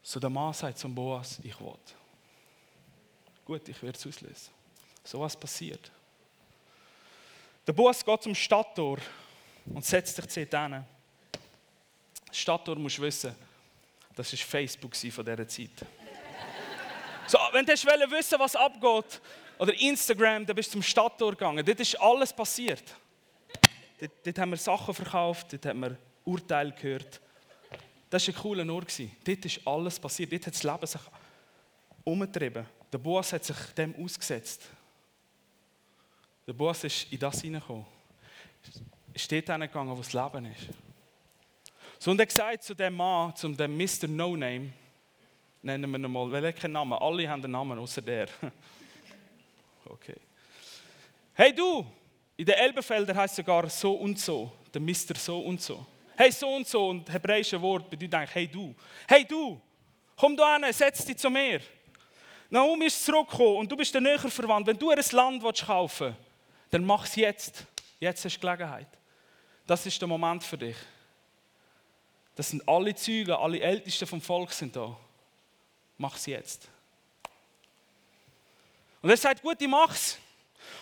So 0.03 0.19
der 0.19 0.29
Mann 0.29 0.53
sagt 0.53 0.77
zum 0.77 0.93
Boas, 0.93 1.39
ich 1.43 1.59
will. 1.59 1.73
Gut, 3.45 3.67
ich 3.69 3.81
werde 3.81 3.97
es 3.97 4.07
auslösen. 4.07 4.51
So 5.03 5.19
was 5.19 5.35
passiert. 5.35 5.91
Der 7.65 7.73
Boas 7.73 8.03
geht 8.03 8.23
zum 8.23 8.35
Stadttor 8.35 8.97
und 9.65 9.85
setzt 9.85 10.15
sich 10.15 10.27
zu 10.27 10.39
hin. 10.39 10.85
Das 12.27 12.37
Stadttor 12.37 12.75
musst 12.77 12.99
wissen, 12.99 13.35
das 14.15 14.31
war 14.31 14.39
Facebook 14.39 14.95
von 14.95 15.25
dieser 15.25 15.47
Zeit. 15.47 15.69
So, 17.27 17.37
wenn 17.53 17.65
du 17.65 17.71
wissen 17.71 18.11
wissen, 18.11 18.39
was 18.39 18.57
abgeht, 18.57 19.21
oder 19.61 19.79
Instagram, 19.79 20.43
dann 20.43 20.55
bist 20.55 20.69
du 20.69 20.73
zum 20.73 20.81
Stadttor 20.81 21.31
gegangen. 21.31 21.63
Dort 21.63 21.79
ist 21.79 21.95
alles 22.01 22.33
passiert. 22.33 22.83
Dort, 23.99 24.11
dort 24.23 24.39
haben 24.39 24.49
wir 24.49 24.57
Sachen 24.57 24.91
verkauft, 24.91 25.53
dort 25.53 25.65
haben 25.67 25.81
wir 25.81 25.97
Urteile 26.25 26.71
gehört. 26.71 27.21
Das 28.11 28.27
war 28.27 28.35
ein 28.35 28.41
cooler 28.41 28.73
Ort. 28.73 28.93
Dort 29.23 29.45
ist 29.45 29.65
alles 29.65 29.97
passiert. 29.97 30.33
Dort 30.33 30.47
hat 30.47 30.53
das 30.53 30.63
Leben 30.63 30.85
sich 30.85 31.01
umgetrieben. 32.03 32.65
Der 32.91 32.97
Boas 32.97 33.31
hat 33.31 33.45
sich 33.45 33.55
dem 33.77 33.95
ausgesetzt. 33.95 34.67
Der 36.45 36.51
Boas 36.51 36.83
ist 36.83 37.09
in 37.09 37.19
das 37.19 37.41
hineingekommen. 37.41 37.85
Ist 39.13 39.31
dort 39.31 39.45
hineingegangen, 39.45 39.95
wo 39.95 40.01
das 40.01 40.11
Leben 40.11 40.45
ist. 40.45 40.67
So, 41.99 42.11
und 42.11 42.19
er 42.19 42.29
sagt 42.29 42.63
zu 42.63 42.75
dem 42.75 42.95
Mann, 42.97 43.33
zu 43.33 43.47
dem 43.47 43.77
Mr. 43.77 44.09
No 44.09 44.35
Name, 44.35 44.73
nennen 45.61 45.89
wir 45.89 45.97
ihn 45.97 46.11
mal, 46.11 46.29
weil 46.29 46.43
er 46.43 46.53
keinen 46.53 46.73
Namen 46.73 46.93
Alle 46.93 47.29
haben 47.29 47.41
einen 47.41 47.53
Namen, 47.53 47.79
außer 47.79 48.01
der. 48.01 48.27
okay. 49.85 50.17
Hey 51.33 51.55
du, 51.55 51.85
in 52.35 52.45
den 52.45 52.55
Elbenfeldern 52.55 53.15
heißt 53.15 53.37
sogar 53.37 53.69
so 53.69 53.93
und 53.93 54.19
so, 54.19 54.51
der 54.73 54.81
Mister 54.81 55.15
so 55.15 55.39
und 55.39 55.61
so. 55.61 55.85
Hey 56.15 56.31
so 56.31 56.55
und 56.55 56.67
so 56.67 56.89
und 56.89 57.11
hebräische 57.11 57.61
Wort 57.61 57.89
bedeutet 57.89 58.13
eigentlich 58.13 58.35
hey 58.35 58.47
du. 58.47 58.75
Hey 59.07 59.25
du, 59.25 59.59
komm 60.15 60.35
da 60.35 60.57
hin, 60.57 60.71
setz 60.73 61.05
dich 61.05 61.17
zu 61.17 61.29
mir. 61.29 61.61
Naomi 62.49 62.85
ist 62.85 63.05
zurückgekommen 63.05 63.57
und 63.57 63.71
du 63.71 63.77
bist 63.77 63.93
der 63.93 64.01
näher 64.01 64.19
verwandt. 64.19 64.67
Wenn 64.67 64.77
du 64.77 64.89
ein 64.89 65.01
Land 65.11 65.41
kaufen 65.65 66.07
willst, 66.07 66.19
dann 66.69 66.85
mach 66.85 67.05
es 67.05 67.15
jetzt. 67.15 67.65
Jetzt 67.99 68.25
hast 68.25 68.35
du 68.35 68.39
Gelegenheit. 68.41 68.87
Das 69.65 69.85
ist 69.85 70.01
der 70.01 70.07
Moment 70.07 70.43
für 70.43 70.57
dich. 70.57 70.75
Das 72.35 72.49
sind 72.49 72.67
alle 72.67 72.93
Züge, 72.95 73.37
alle 73.37 73.59
Ältesten 73.59 74.07
vom 74.07 74.21
Volk 74.21 74.51
sind 74.51 74.75
da. 74.75 74.97
Mach 75.97 76.15
es 76.15 76.25
jetzt. 76.25 76.67
Und 79.01 79.09
er 79.09 79.17
sagt, 79.17 79.41
gut, 79.41 79.61
ich 79.61 79.67
mach's. 79.67 80.17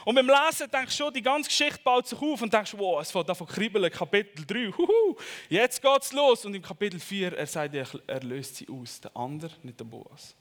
Und 0.10 0.16
beim 0.16 0.28
Lesen 0.28 0.68
denkst 0.72 0.98
du 0.98 1.04
schon, 1.04 1.14
die 1.14 1.22
ganze 1.22 1.48
Geschichte 1.50 1.80
baut 1.84 2.08
sich 2.08 2.20
auf 2.20 2.42
und 2.42 2.52
denkst, 2.52 2.74
wow, 2.76 3.00
es 3.00 3.12
fängt 3.12 3.38
von 3.38 3.46
kribbeln, 3.46 3.92
Kapitel 3.92 4.44
3, 4.44 4.76
huhu, 4.76 5.16
jetzt 5.50 5.80
geht's 5.80 6.12
los. 6.14 6.44
Und 6.46 6.56
im 6.56 6.64
Kapitel 6.64 7.00
4, 7.00 7.38
er 7.38 7.46
sagt, 7.46 7.76
er 7.76 8.20
löst 8.22 8.56
sie 8.56 8.68
aus, 8.70 9.00
der 9.02 9.16
andere, 9.16 9.52
nicht 9.62 9.80
der 9.80 9.86
Boas. 9.86 10.34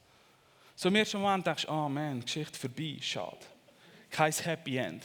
So 0.75 0.88
im 0.88 0.94
ersten 0.94 1.20
Moment 1.20 1.46
denkst 1.46 1.66
du, 1.66 1.70
oh 1.70 1.87
man, 1.87 2.22
Geschichte 2.22 2.58
vorbei, 2.58 2.96
schade. 3.02 3.44
Kein 4.08 4.32
Happy 4.32 4.78
End. 4.78 5.02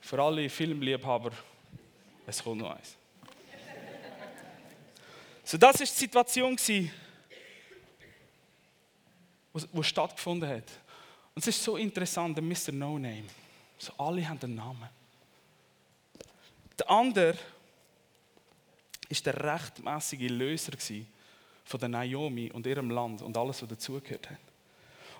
Für 0.00 0.20
alle 0.20 0.48
Filmliebhaber, 0.48 1.30
es 2.26 2.42
kommt 2.42 2.60
noch 2.60 2.74
eins. 2.74 2.96
so, 5.44 5.56
das 5.58 5.78
war 5.78 5.86
die 5.86 5.92
Situation, 5.92 6.56
die 6.56 6.90
stattgefunden 9.80 10.48
hat. 10.48 10.72
Und 11.36 11.40
es 11.40 11.46
ist 11.46 11.62
so 11.62 11.76
interessant, 11.76 12.36
der 12.36 12.42
Mr. 12.42 12.72
No 12.72 12.98
Name. 12.98 13.43
So, 13.84 13.92
alle 13.98 14.26
haben 14.26 14.40
einen 14.42 14.54
Namen. 14.54 14.88
Der 16.78 16.90
andere 16.90 17.34
war 17.34 19.18
der 19.26 19.44
rechtmäßige 19.44 20.30
Löser 20.30 20.72
von 21.66 21.80
der 21.80 21.90
Naomi 21.90 22.50
und 22.50 22.66
ihrem 22.66 22.90
Land 22.90 23.20
und 23.20 23.36
alles, 23.36 23.60
was 23.60 23.68
dazugehört 23.68 24.30
hat. 24.30 24.38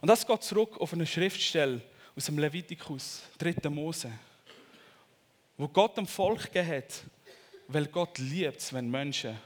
Und 0.00 0.09
das 0.09 0.26
geht 0.26 0.42
zurück 0.42 0.80
auf 0.80 0.94
eine 0.94 1.06
Schriftstelle 1.06 1.83
aus 2.16 2.25
dem 2.25 2.38
Levitikus, 2.38 3.25
3. 3.37 3.68
Mose, 3.68 4.11
wo 5.59 5.68
Gott 5.68 5.99
dem 5.99 6.06
Volk 6.06 6.44
gegeben 6.44 6.68
hat, 6.78 7.02
weil 7.68 7.87
Gott 7.88 8.16
liebt 8.16 8.61
es, 8.61 8.73
wenn 8.73 8.90
Menschen 8.90 9.38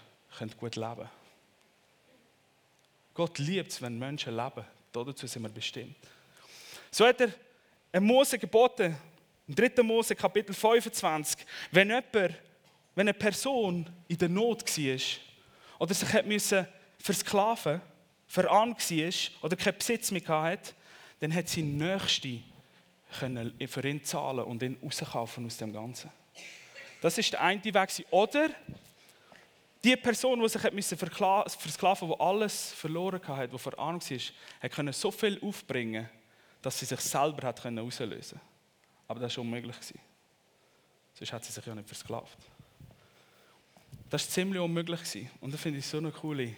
gut 0.57 0.77
leben 0.77 0.95
können. 0.95 1.11
Gott 3.15 3.39
liebt 3.39 3.73
es, 3.73 3.83
wenn 3.83 3.99
Menschen 3.99 4.37
leben. 4.37 4.65
Dazu 4.93 5.27
sind 5.27 5.43
wir 5.43 5.49
bestimmt. 5.49 5.97
So 6.93 7.05
hat 7.05 7.21
er 7.21 8.01
Mose 8.01 8.39
geboten, 8.39 8.97
im 9.49 9.55
3. 9.55 9.83
Mose 9.83 10.15
Kapitel 10.15 10.55
25, 10.55 11.47
wenn 11.73 11.89
jemand, 11.89 12.13
wenn 12.13 13.09
eine 13.09 13.15
Person 13.15 13.89
in 14.07 14.19
der 14.19 14.29
Not 14.29 14.65
war 14.77 14.99
oder 15.79 15.95
sich 15.95 16.13
hat 16.13 16.27
müssen 16.27 16.67
versklaven 16.99 17.81
verarmt 18.27 18.79
war 18.91 19.13
oder 19.43 19.57
keinen 19.57 19.79
Besitz 19.79 20.11
mehr 20.11 20.29
hatte, 20.29 20.75
dann 21.21 21.35
hat 21.35 21.49
sie 21.49 21.63
Nächste 21.63 22.41
können 23.19 23.55
für 23.67 23.89
ihn 23.89 24.05
zahlen 24.05 24.45
und 24.45 24.63
ihn 24.63 24.77
rauskaufen 24.83 25.47
aus 25.47 25.57
dem 25.57 25.73
Ganzen. 25.73 26.11
Das 27.01 27.17
ist 27.17 27.33
der 27.33 27.41
eine 27.41 27.65
Weg. 27.65 28.07
Oder 28.11 28.51
die 29.83 29.97
Person, 29.97 30.41
die 30.41 30.49
sich 30.49 30.61
versklaven 30.61 32.09
musste, 32.09 32.17
die 32.19 32.21
alles 32.21 32.73
verloren 32.73 33.27
hatte, 33.27 33.49
die 33.49 33.59
verarmt 33.59 34.11
war, 34.11 34.69
konnte 34.69 34.93
so 34.93 35.11
viel 35.11 35.41
aufbringen, 35.41 36.07
dass 36.61 36.81
sie 36.81 36.85
sich 36.85 37.01
selber 37.01 37.49
hat 37.49 37.63
können 37.63 37.79
auslösen 37.79 38.39
Aber 39.09 39.21
das 39.21 39.37
war 39.37 39.43
unmöglich. 39.43 39.77
Sonst 41.15 41.33
hat 41.33 41.45
sie 41.45 41.53
sich 41.53 41.65
ja 41.67 41.75
nicht 41.75 41.89
versklavt. 41.89 42.39
Das 44.09 44.25
war 44.25 44.31
ziemlich 44.31 44.61
unmöglich. 44.61 45.27
Und 45.41 45.53
das 45.53 45.61
finde 45.61 45.79
ich 45.81 45.87
so 45.87 45.99
eine 45.99 46.13
coole. 46.13 46.55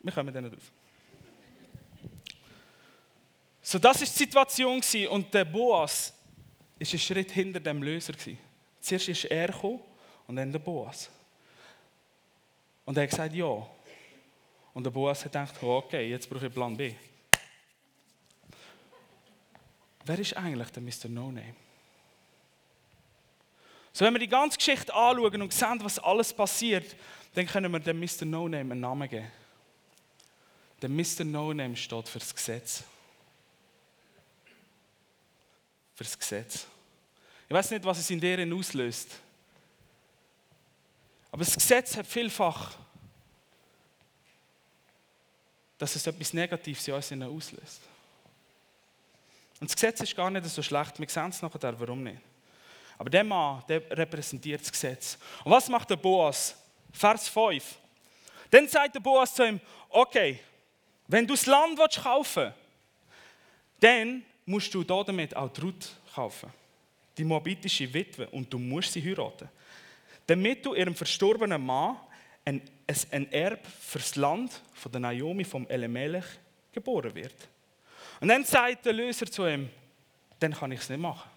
Wir 0.00 0.12
kommen 0.12 0.34
dann 0.34 0.50
drauf. 0.50 0.72
So, 3.62 3.78
das 3.78 4.00
war 4.00 4.06
die 4.06 4.12
Situation 4.12 4.80
und 5.10 5.34
der 5.34 5.44
Boas 5.44 6.14
ist 6.78 6.92
ein 6.94 6.98
Schritt 6.98 7.30
hinter 7.30 7.60
dem 7.60 7.82
Löser. 7.82 8.14
Zuerst 8.80 9.08
ist 9.08 9.24
er 9.26 9.48
gekommen 9.48 9.80
und 10.26 10.36
dann 10.36 10.50
der 10.50 10.58
Boas. 10.58 11.10
Und 12.86 12.96
er 12.96 13.02
hat 13.02 13.10
gesagt, 13.10 13.34
ja. 13.34 13.66
Und 14.72 14.84
der 14.84 14.90
Boas 14.90 15.24
hat 15.24 15.32
gedacht, 15.32 15.62
okay, 15.62 16.08
jetzt 16.08 16.30
brauche 16.30 16.46
ich 16.46 16.54
Plan 16.54 16.74
B. 16.74 16.94
wer 20.08 20.18
ist 20.18 20.36
eigentlich 20.36 20.70
der 20.70 20.82
Mr. 20.82 21.08
No 21.08 21.30
Name? 21.30 21.54
So, 23.92 24.04
wenn 24.04 24.14
wir 24.14 24.20
die 24.20 24.28
ganze 24.28 24.56
Geschichte 24.56 24.94
anschauen 24.94 25.42
und 25.42 25.52
sehen, 25.52 25.78
was 25.82 25.98
alles 25.98 26.32
passiert, 26.32 26.96
dann 27.34 27.46
können 27.46 27.72
wir 27.72 27.80
dem 27.80 28.00
Mr. 28.00 28.24
No 28.24 28.48
Name 28.48 28.72
einen 28.72 28.80
Namen 28.80 29.08
geben. 29.08 29.30
Der 30.80 30.88
Mr. 30.88 31.24
No 31.24 31.52
Name 31.52 31.76
steht 31.76 32.08
für 32.08 32.18
das 32.18 32.34
Gesetz. 32.34 32.84
Für 35.94 36.04
das 36.04 36.18
Gesetz. 36.18 36.66
Ich 37.48 37.54
weiß 37.54 37.70
nicht, 37.72 37.84
was 37.84 37.98
es 37.98 38.10
in 38.10 38.20
deren 38.20 38.52
auslöst. 38.52 39.16
Aber 41.32 41.44
das 41.44 41.54
Gesetz 41.54 41.96
hat 41.96 42.06
vielfach, 42.06 42.76
dass 45.76 45.96
es 45.96 46.06
etwas 46.06 46.32
Negatives 46.32 47.10
in 47.10 47.22
uns 47.22 47.52
auslöst. 47.52 47.87
Und 49.60 49.68
das 49.68 49.74
Gesetz 49.74 50.00
ist 50.00 50.16
gar 50.16 50.30
nicht 50.30 50.46
so 50.46 50.62
schlecht. 50.62 50.98
Wir 50.98 51.08
sehen 51.08 51.30
es 51.30 51.42
nachher, 51.42 51.78
warum 51.78 52.02
nicht. 52.02 52.20
Aber 52.96 53.10
der 53.10 53.24
Mann, 53.24 53.62
der 53.68 53.82
repräsentiert 53.96 54.60
das 54.60 54.72
Gesetz. 54.72 55.18
Und 55.44 55.52
was 55.52 55.68
macht 55.68 55.90
der 55.90 55.96
Boas? 55.96 56.56
Vers 56.92 57.28
5. 57.28 57.78
Dann 58.50 58.68
sagt 58.68 58.94
der 58.94 59.00
Boas 59.00 59.34
zu 59.34 59.46
ihm, 59.46 59.60
okay, 59.88 60.40
wenn 61.06 61.26
du 61.26 61.34
das 61.34 61.46
Land 61.46 61.78
kaufen 62.02 62.44
willst, 62.44 62.58
dann 63.80 64.24
musst 64.46 64.74
du 64.74 64.82
damit 64.82 65.36
auch 65.36 65.52
die 65.52 65.60
Ruth 65.60 65.96
kaufen. 66.14 66.52
Die 67.16 67.24
moabitische 67.24 67.92
Witwe. 67.92 68.28
Und 68.30 68.52
du 68.52 68.58
musst 68.58 68.92
sie 68.92 69.02
heiraten. 69.02 69.48
Damit 70.26 70.64
du 70.64 70.74
ihrem 70.74 70.94
verstorbenen 70.94 71.64
Mann 71.64 71.96
ein, 72.44 72.62
ein 73.10 73.32
Erb 73.32 73.66
fürs 73.66 74.16
Land 74.16 74.60
von 74.74 74.90
der 74.90 75.00
Naomi 75.00 75.44
vom 75.44 75.66
Elimelech 75.68 76.24
geboren 76.72 77.14
wird. 77.14 77.48
Und 78.20 78.28
dann 78.28 78.44
sagt 78.44 78.86
der 78.86 78.92
Löser 78.92 79.26
zu 79.26 79.46
ihm, 79.46 79.70
dann 80.40 80.52
kann 80.52 80.72
ich 80.72 80.80
es 80.80 80.88
nicht 80.88 81.00
machen. 81.00 81.28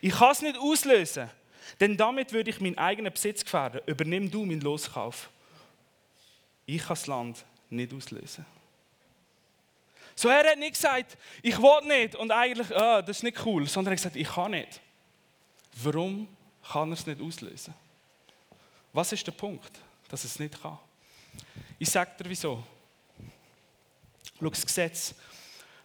Ich 0.00 0.12
kann 0.12 0.32
es 0.32 0.42
nicht 0.42 0.58
auslösen, 0.58 1.30
denn 1.80 1.96
damit 1.96 2.32
würde 2.32 2.50
ich 2.50 2.60
meinen 2.60 2.78
eigenen 2.78 3.12
Besitz 3.12 3.44
gefährden. 3.44 3.80
Übernimm 3.86 4.30
du 4.30 4.44
meinen 4.44 4.60
Loskauf. 4.60 5.30
Ich 6.66 6.78
kann 6.78 6.88
das 6.88 7.06
Land 7.06 7.44
nicht 7.70 7.92
auslösen. 7.92 8.46
So, 10.16 10.28
er 10.28 10.48
hat 10.48 10.58
nicht 10.58 10.74
gesagt, 10.74 11.18
ich 11.42 11.58
will 11.58 11.86
nicht 11.88 12.14
und 12.14 12.30
eigentlich, 12.30 12.70
oh, 12.70 13.02
das 13.02 13.18
ist 13.18 13.22
nicht 13.24 13.44
cool, 13.44 13.66
sondern 13.66 13.92
er 13.92 13.96
hat 13.96 13.98
gesagt, 13.98 14.16
ich 14.16 14.28
kann 14.28 14.52
nicht. 14.52 14.80
Warum 15.82 16.28
kann 16.70 16.90
er 16.90 16.94
es 16.94 17.06
nicht 17.06 17.20
auslösen? 17.20 17.74
Was 18.92 19.12
ist 19.12 19.26
der 19.26 19.32
Punkt, 19.32 19.72
dass 20.08 20.22
er 20.24 20.28
es 20.28 20.38
nicht 20.38 20.60
kann? 20.62 20.78
Ich 21.80 21.90
sage 21.90 22.12
dir 22.22 22.30
wieso. 22.30 22.62
Schau, 24.38 24.48
das 24.48 24.64
Gesetz 24.64 25.14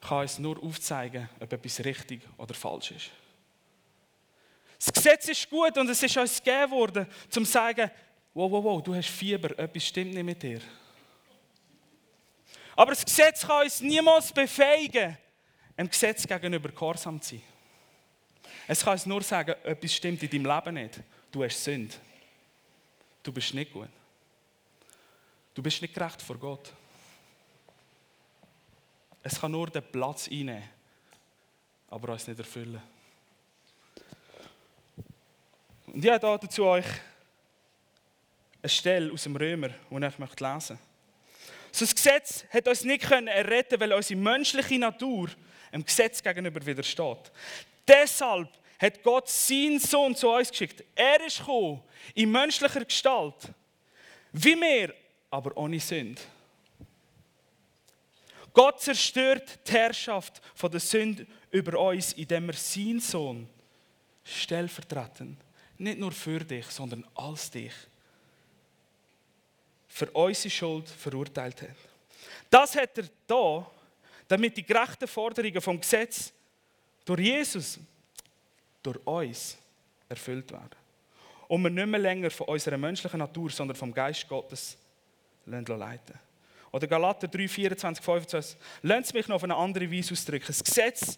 kann 0.02 0.20
uns 0.20 0.40
nur 0.40 0.62
aufzeigen, 0.64 1.28
ob 1.40 1.52
etwas 1.52 1.84
richtig 1.84 2.22
oder 2.38 2.54
falsch 2.54 2.92
ist. 2.92 3.12
Das 4.78 4.94
Gesetz 4.94 5.28
ist 5.28 5.50
gut 5.50 5.78
und 5.78 5.90
es 5.90 6.02
ist 6.02 6.16
uns 6.16 6.42
gegeben 6.42 6.72
worden, 6.72 7.06
um 7.06 7.32
zu 7.32 7.44
sagen, 7.44 7.92
wow, 8.34 8.50
wow, 8.50 8.64
wow, 8.64 8.84
du 8.84 8.96
hast 8.96 9.10
Fieber, 9.10 9.58
etwas 9.60 9.86
stimmt 9.86 10.14
nicht 10.14 10.24
mit 10.24 10.42
dir. 10.42 10.62
Aber 12.76 12.92
das 12.92 13.04
Gesetz 13.04 13.46
kann 13.46 13.64
uns 13.64 13.82
niemals 13.82 14.32
befähigen, 14.32 15.18
einem 15.76 15.90
Gesetz 15.90 16.26
gegenüber 16.26 16.70
gehorsam 16.70 17.22
zu 17.22 17.36
sein. 17.36 17.44
Es 18.68 18.84
kann 18.84 18.94
uns 18.94 19.06
nur 19.06 19.22
sagen, 19.22 19.56
etwas 19.64 19.94
stimmt 19.94 20.24
in 20.24 20.30
deinem 20.30 20.56
Leben 20.56 20.76
nicht. 20.76 21.02
Du 21.32 21.44
hast 21.44 21.62
Sünde. 21.62 21.96
Du 23.22 23.34
bist 23.34 23.54
nicht 23.54 23.74
gut. 23.74 23.90
Du 25.54 25.62
bist 25.62 25.82
nicht 25.82 25.94
gerecht 25.94 26.22
vor 26.22 26.38
Gott. 26.38 26.72
Es 29.24 29.40
kann 29.40 29.52
nur 29.52 29.68
den 29.68 29.84
Platz 29.84 30.28
einnehmen, 30.30 30.70
aber 31.90 32.14
uns 32.14 32.28
nicht 32.28 32.40
erfüllen. 32.40 32.82
Und 35.88 36.04
ich 36.04 36.12
habe 36.12 36.40
dazu 36.42 36.66
euch 36.66 36.86
eine 38.62 38.70
Stelle 38.70 39.12
aus 39.12 39.24
dem 39.24 39.36
Römer, 39.36 39.70
die 39.70 39.96
ich 39.96 40.00
lesen 40.00 40.16
möchte. 40.20 40.80
So 41.72 41.86
das 41.86 41.96
Gesetz 41.96 42.46
hat 42.50 42.68
uns 42.68 42.84
nicht 42.84 43.10
erretten 43.10 43.80
weil 43.80 43.94
unsere 43.94 44.20
menschliche 44.20 44.80
Natur 44.80 45.30
dem 45.72 45.86
Gesetz 45.86 46.22
gegenüber 46.22 46.66
widersteht. 46.66 47.32
Deshalb 47.88 48.50
hat 48.80 49.04
Gott 49.04 49.30
seinen 49.30 49.80
Sohn 49.80 50.16
zu 50.16 50.30
uns 50.30 50.50
geschickt. 50.50 50.84
Er 50.96 51.26
ist 51.26 51.40
gekommen, 51.40 51.82
in 52.16 52.32
menschlicher 52.32 52.86
Gestalt, 52.86 53.54
wie 54.32 54.56
wir, 54.56 54.94
aber 55.30 55.56
ohne 55.58 55.80
Sünde. 55.80 56.22
Gott 58.54 58.82
zerstört 58.82 59.60
die 59.68 59.72
Herrschaft 59.72 60.42
von 60.56 60.72
der 60.72 60.80
Sünde 60.80 61.26
über 61.52 61.80
uns, 61.80 62.14
indem 62.14 62.50
er 62.50 62.56
seinen 62.56 63.00
Sohn 63.00 63.48
stellvertretend, 64.24 65.38
nicht 65.78 66.00
nur 66.00 66.12
für 66.12 66.40
dich, 66.40 66.66
sondern 66.68 67.06
als 67.16 67.50
dich, 67.52 67.74
für 69.88 70.10
unsere 70.12 70.50
Schuld 70.50 70.88
verurteilt 70.88 71.62
hat. 71.64 71.76
Das 72.50 72.76
hat 72.76 72.98
er 72.98 73.06
da, 73.28 73.70
damit 74.28 74.56
die 74.56 74.66
gerechten 74.66 75.08
Forderungen 75.08 75.62
vom 75.62 75.80
Gesetz 75.80 76.32
durch 77.04 77.22
Jesus, 77.22 77.80
durch 78.84 79.00
uns 79.06 79.58
erfüllt 80.08 80.52
werden. 80.52 80.76
Und 81.48 81.64
wir 81.64 81.70
nicht 81.72 81.88
mehr 81.88 82.00
länger 82.00 82.30
von 82.30 82.48
unserer 82.48 82.78
menschlichen 82.78 83.20
Natur, 83.20 83.50
sondern 83.50 83.76
vom 83.76 83.94
Geist 83.94 84.28
Gottes 84.28 84.78
leiten 85.46 86.29
Oder 86.72 86.88
Galater 86.88 87.28
3, 87.28 87.48
24, 87.48 88.04
25. 88.04 88.58
Lasst 88.84 89.14
mich 89.14 89.28
noch 89.28 89.38
auf 89.38 89.44
eine 89.44 89.56
andere 89.56 89.92
Weise 89.92 90.14
ausdrücken. 90.14 90.48
Das 90.48 90.64
Gesetz 90.64 91.18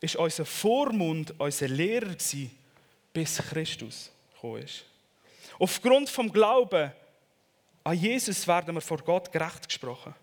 ist 0.00 0.16
unser 0.16 0.44
Vormund, 0.44 1.34
unser 1.38 1.68
Lehrer 1.68 2.14
gewesen, 2.14 2.50
bis 3.12 3.38
Christus 3.38 4.10
gekommen 4.34 4.62
ist. 4.62 4.84
Aufgrund 5.58 6.08
vom 6.08 6.30
Glauben 6.32 6.92
an 7.84 7.96
Jesus 7.96 8.46
werden 8.46 8.74
wir 8.74 8.80
vor 8.80 8.98
Gott 8.98 9.30
gerecht 9.30 9.68
gesprochen. 9.68 10.14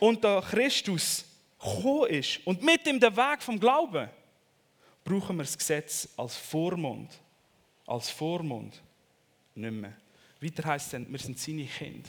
Und 0.00 0.22
da 0.22 0.40
Christus 0.40 1.24
gekommen 1.58 2.08
ist 2.10 2.46
und 2.46 2.62
mit 2.62 2.86
ihm 2.86 3.00
den 3.00 3.16
Weg 3.16 3.42
vom 3.42 3.58
Glauben, 3.58 4.08
brauchen 5.04 5.36
wir 5.36 5.42
das 5.42 5.58
Gesetz 5.58 6.08
als 6.16 6.36
Vormund. 6.36 7.10
Als 7.86 8.10
Vormund 8.10 8.80
nicht 9.54 9.72
mehr. 9.72 9.94
Weiter 10.40 10.64
heißt 10.64 10.86
es 10.86 10.92
dann, 10.92 11.10
wir 11.10 11.18
sind 11.18 11.38
seine 11.38 11.64
Kinder 11.64 12.08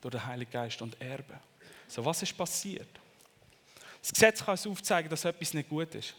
durch 0.00 0.12
den 0.12 0.24
Heiligen 0.24 0.50
Geist 0.50 0.80
und 0.82 1.00
Erben. 1.00 1.38
So, 1.86 2.04
was 2.04 2.22
ist 2.22 2.36
passiert? 2.36 2.88
Das 4.00 4.12
Gesetz 4.12 4.44
kann 4.44 4.52
uns 4.52 4.66
aufzeigen, 4.66 5.10
dass 5.10 5.24
etwas 5.24 5.52
nicht 5.52 5.68
gut 5.68 5.94
ist. 5.94 6.14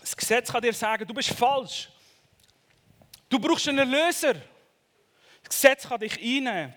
Das 0.00 0.16
Gesetz 0.16 0.52
kann 0.52 0.62
dir 0.62 0.72
sagen, 0.72 1.06
du 1.06 1.14
bist 1.14 1.30
falsch. 1.30 1.88
Du 3.28 3.38
brauchst 3.38 3.68
einen 3.68 3.78
Erlöser. 3.78 4.34
Das 5.42 5.50
Gesetz 5.50 5.88
kann 5.88 6.00
dich 6.00 6.18
einnehmen, 6.18 6.74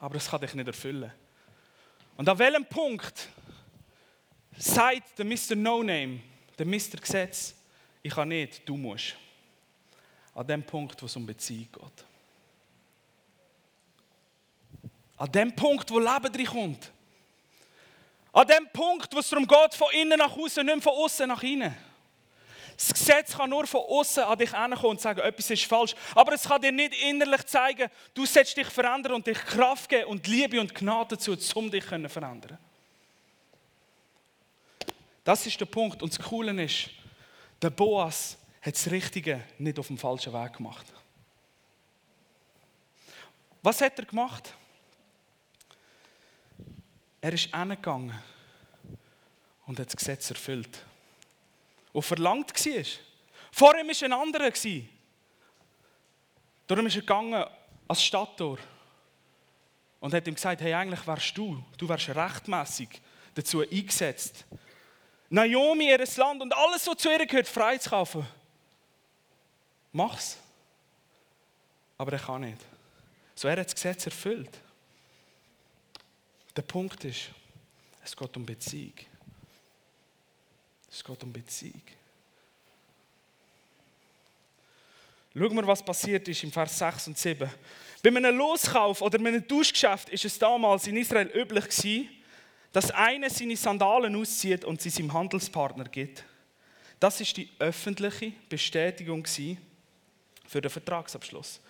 aber 0.00 0.16
es 0.16 0.28
kann 0.28 0.40
dich 0.40 0.54
nicht 0.54 0.66
erfüllen. 0.66 1.12
Und 2.16 2.28
an 2.28 2.38
welchem 2.38 2.64
Punkt 2.64 3.28
sagt 4.56 5.18
der 5.18 5.24
Mr. 5.24 5.54
No-Name, 5.54 6.20
der 6.58 6.66
Mr. 6.66 6.98
Gesetz, 7.00 7.54
ich 8.02 8.14
kann 8.14 8.28
nicht, 8.28 8.66
du 8.66 8.76
musst. 8.76 9.14
An 10.34 10.46
dem 10.46 10.62
Punkt, 10.62 11.00
wo 11.02 11.06
es 11.06 11.16
um 11.16 11.26
Beziehung 11.26 11.68
geht. 11.72 12.04
An 15.16 15.32
dem 15.32 15.54
Punkt, 15.54 15.90
wo 15.90 15.98
Leben 15.98 16.32
drin 16.32 16.46
kommt. 16.46 16.92
An 18.32 18.46
dem 18.46 18.68
Punkt, 18.72 19.14
wo 19.14 19.18
es 19.18 19.30
darum 19.30 19.46
geht, 19.46 19.74
von 19.74 19.88
innen 19.92 20.18
nach 20.18 20.36
außen, 20.36 20.64
nicht 20.64 20.82
von 20.82 20.92
außen 20.92 21.26
nach 21.26 21.42
innen. 21.42 21.74
Das 22.76 22.92
Gesetz 22.92 23.34
kann 23.34 23.48
nur 23.48 23.66
von 23.66 23.80
außen 23.80 24.24
an 24.24 24.38
dich 24.38 24.52
herkommen 24.52 24.90
und 24.90 25.00
sagen, 25.00 25.20
etwas 25.20 25.48
ist 25.48 25.64
falsch. 25.64 25.94
Aber 26.14 26.34
es 26.34 26.42
kann 26.42 26.60
dir 26.60 26.72
nicht 26.72 26.94
innerlich 27.02 27.46
zeigen, 27.46 27.90
du 28.12 28.26
sollst 28.26 28.54
dich 28.56 28.66
verändern 28.66 29.14
und 29.14 29.26
dich 29.26 29.38
Kraft 29.38 29.88
geben 29.88 30.10
und 30.10 30.26
Liebe 30.26 30.60
und 30.60 30.74
Gnade 30.74 31.16
dazu, 31.16 31.34
um 31.54 31.70
dich 31.70 31.86
zu 31.86 32.08
verändern. 32.08 32.58
Das 35.24 35.46
ist 35.46 35.58
der 35.58 35.66
Punkt. 35.66 36.02
Und 36.02 36.16
das 36.16 36.24
Coole 36.24 36.62
ist, 36.62 36.90
der 37.62 37.70
Boas 37.70 38.36
hat 38.60 38.74
das 38.74 38.90
Richtige 38.90 39.42
nicht 39.58 39.78
auf 39.78 39.86
dem 39.86 39.96
falschen 39.96 40.32
Weg 40.34 40.52
gemacht. 40.52 40.86
Was 43.62 43.80
hat 43.80 43.98
er 43.98 44.04
gemacht? 44.04 44.52
Er 47.20 47.32
ist 47.32 47.54
hingegangen 47.54 48.16
und 49.66 49.80
hat 49.80 49.86
das 49.88 49.96
Gesetz 49.96 50.30
erfüllt. 50.30 50.84
Und 51.92 52.02
verlangt 52.02 52.52
war. 52.54 52.84
Vor 53.50 53.78
ihm 53.78 53.88
war 53.88 54.02
ein 54.02 54.12
anderer. 54.12 54.52
Darum 56.66 56.86
ist 56.86 56.96
er 56.96 57.00
gegangen 57.00 57.44
als 57.88 58.02
Stadttor 58.02 58.58
und 60.00 60.12
hat 60.12 60.26
ihm 60.26 60.34
gesagt, 60.34 60.60
hey, 60.60 60.74
eigentlich 60.74 61.06
wärst 61.06 61.36
du, 61.36 61.62
du 61.78 61.88
wärst 61.88 62.08
rechtmäßig 62.08 63.00
dazu 63.34 63.60
eingesetzt, 63.60 64.44
Naomi, 65.28 65.88
ihr 65.88 65.98
Land 66.16 66.42
und 66.42 66.54
alles, 66.54 66.86
was 66.86 66.96
zu 66.98 67.10
ihr 67.10 67.26
gehört, 67.26 67.48
freizukaufen. 67.48 68.26
Mach's. 69.92 70.38
Aber 71.98 72.12
er 72.12 72.18
kann 72.18 72.42
nicht. 72.42 72.58
So, 73.34 73.48
er 73.48 73.56
hat 73.58 73.66
das 73.66 73.74
Gesetz 73.74 74.06
erfüllt. 74.06 74.60
Der 76.56 76.62
Punkt 76.62 77.04
ist, 77.04 77.30
es 78.02 78.16
geht 78.16 78.36
um 78.36 78.46
Beziehung. 78.46 78.94
Es 80.90 81.04
geht 81.04 81.22
um 81.22 81.32
Beziehung. 81.32 81.82
Schauen 85.34 85.54
wir, 85.54 85.66
was 85.66 85.84
passiert 85.84 86.26
ist 86.28 86.42
im 86.44 86.50
Vers 86.50 86.78
6 86.78 87.08
und 87.08 87.18
7. 87.18 87.50
Bei 88.02 88.08
einem 88.08 88.38
Loskauf 88.38 89.02
oder 89.02 89.18
einem 89.18 89.46
Tauschgeschäft 89.46 90.08
ist 90.08 90.24
es 90.24 90.38
damals 90.38 90.86
in 90.86 90.96
Israel 90.96 91.30
üblich 91.34 91.64
gewesen, 91.64 92.08
dass 92.72 92.90
einer 92.90 93.28
seine 93.28 93.56
Sandalen 93.56 94.16
auszieht 94.16 94.64
und 94.64 94.80
sie 94.80 94.88
seinem 94.88 95.12
Handelspartner 95.12 95.84
gibt. 95.84 96.24
Das 96.98 97.20
ist 97.20 97.36
die 97.36 97.50
öffentliche 97.58 98.32
Bestätigung 98.48 99.26
für 99.26 100.62
den 100.62 100.70
Vertragsabschluss. 100.70 101.60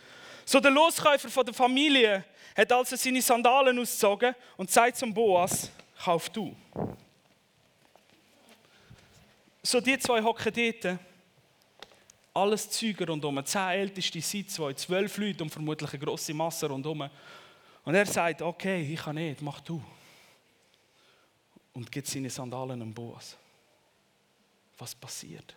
So 0.49 0.61
der 0.61 0.71
Loskäufer 0.71 1.29
von 1.29 1.45
der 1.45 1.53
Familie 1.53 2.25
hat 2.57 2.71
also 2.71 2.95
seine 2.95 3.21
Sandalen 3.21 3.77
ausgezogen 3.81 4.33
und 4.57 4.71
sagt 4.71 4.97
zum 4.97 5.13
Boas, 5.13 5.73
kauf 6.05 6.29
du. 6.31 6.55
So 9.61 9.81
die 9.81 9.99
zwei 9.99 10.23
hocken 10.23 10.53
dort, 10.55 11.01
alles 12.33 12.71
Züge 12.71 13.05
rundherum, 13.05 13.45
zehn 13.45 13.71
älteste 13.71 14.21
sind 14.21 14.49
zwei, 14.49 14.73
zwölf 14.75 15.19
Leute 15.19 15.43
und 15.43 15.51
vermutlich 15.51 15.93
eine 15.93 15.99
grosse 16.05 16.33
Masse 16.33 16.69
rundherum. 16.69 17.11
Und 17.85 17.95
er 17.97 18.07
sagt, 18.07 18.41
okay, 18.41 18.83
ich 18.83 19.01
kann 19.01 19.17
nicht, 19.17 19.43
mach 19.43 19.61
du. 19.61 19.83
Und 21.73 21.91
gibt 21.91 22.07
seine 22.07 22.31
Sandalen 22.31 22.81
am 22.83 22.95
Boas. 22.95 23.37
Was 24.79 24.95
passiert? 24.95 25.57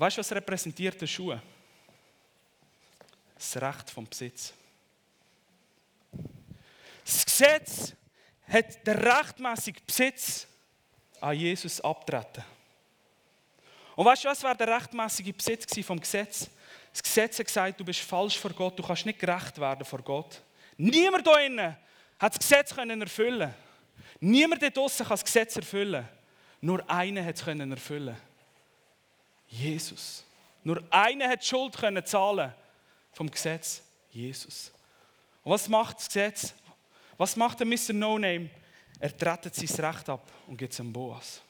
Weißt 0.00 0.16
du, 0.16 0.20
was 0.20 0.32
repräsentiert 0.32 0.98
der 0.98 1.06
Schuh? 1.06 1.36
Das 3.34 3.60
Recht 3.60 3.90
vom 3.90 4.08
Besitz. 4.08 4.54
Das 7.04 7.26
Gesetz 7.26 7.94
hat 8.48 8.86
den 8.86 8.96
rechtmäßigen 8.96 9.82
Besitz 9.86 10.46
an 11.20 11.36
Jesus 11.36 11.82
abtreten. 11.82 12.42
Und 13.94 14.06
weißt 14.06 14.24
du, 14.24 14.28
was 14.28 14.42
war 14.42 14.54
der 14.54 14.68
rechtmäßige 14.68 15.34
Besitz 15.34 15.84
vom 15.84 16.00
Gesetz? 16.00 16.48
Das 16.92 17.02
Gesetz 17.02 17.38
hat 17.38 17.46
gesagt, 17.46 17.80
du 17.80 17.84
bist 17.84 18.00
falsch 18.00 18.38
vor 18.38 18.52
Gott, 18.52 18.78
du 18.78 18.82
kannst 18.82 19.04
nicht 19.04 19.18
gerecht 19.18 19.58
werden 19.58 19.84
vor 19.84 20.00
Gott. 20.00 20.40
Niemand 20.78 21.26
da 21.26 21.38
innen 21.40 21.76
hat 22.18 22.32
das 22.32 22.38
Gesetz 22.38 22.74
erfüllen. 22.74 23.54
Niemand 24.18 24.62
da 24.62 24.70
draußen 24.70 25.04
kann 25.04 25.12
das 25.12 25.24
Gesetz 25.26 25.56
erfüllen. 25.56 26.08
Nur 26.62 26.88
einer 26.90 27.22
hat 27.22 27.34
es 27.34 27.46
erfüllen. 27.46 28.29
Jesus. 29.50 30.24
Nur 30.62 30.82
einer 30.90 31.28
hat 31.28 31.44
Schuld 31.44 31.76
können 31.76 32.04
zahlen 32.06 32.54
vom 33.12 33.30
Gesetz. 33.30 33.82
Jesus. 34.10 34.72
Und 35.42 35.52
was 35.52 35.68
macht 35.68 35.98
das 35.98 36.06
Gesetz? 36.06 36.54
Was 37.18 37.36
macht 37.36 37.60
der 37.60 37.66
Mr. 37.66 37.92
No 37.92 38.18
Name? 38.18 38.50
Er 38.98 39.16
trettet 39.16 39.54
sein 39.54 39.84
Recht 39.84 40.08
ab 40.08 40.30
und 40.46 40.56
gibt 40.56 40.72
es 40.72 40.80
einem 40.80 40.92
Boas. 40.92 41.42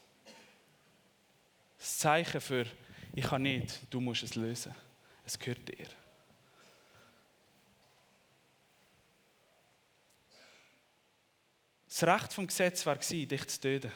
Das 1.78 1.98
Zeichen 1.98 2.40
für, 2.40 2.66
ich 3.14 3.24
kann 3.24 3.42
nicht, 3.42 3.80
du 3.90 4.00
musst 4.00 4.22
es 4.22 4.34
lösen. 4.34 4.74
Es 5.24 5.38
gehört 5.38 5.68
dir. 5.68 5.86
Das 11.88 12.02
Recht 12.04 12.32
vom 12.32 12.46
Gesetz 12.46 12.86
war, 12.86 12.96
dich 12.96 13.48
zu 13.48 13.60
töten. 13.60 13.92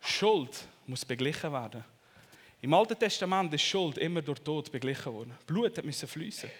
Schuld 0.00 0.66
muss 0.86 1.04
beglichen 1.04 1.52
werden. 1.52 1.84
Im 2.62 2.74
Alten 2.74 2.98
Testament 2.98 3.52
ist 3.52 3.62
Schuld 3.62 3.98
immer 3.98 4.22
durch 4.22 4.40
Tod 4.40 4.72
beglichen 4.72 5.12
worden. 5.12 5.38
Blut 5.46 5.84
musste 5.84 6.06
fließen. 6.06 6.50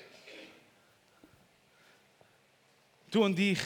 Du 3.11 3.25
und 3.25 3.39
ich 3.39 3.61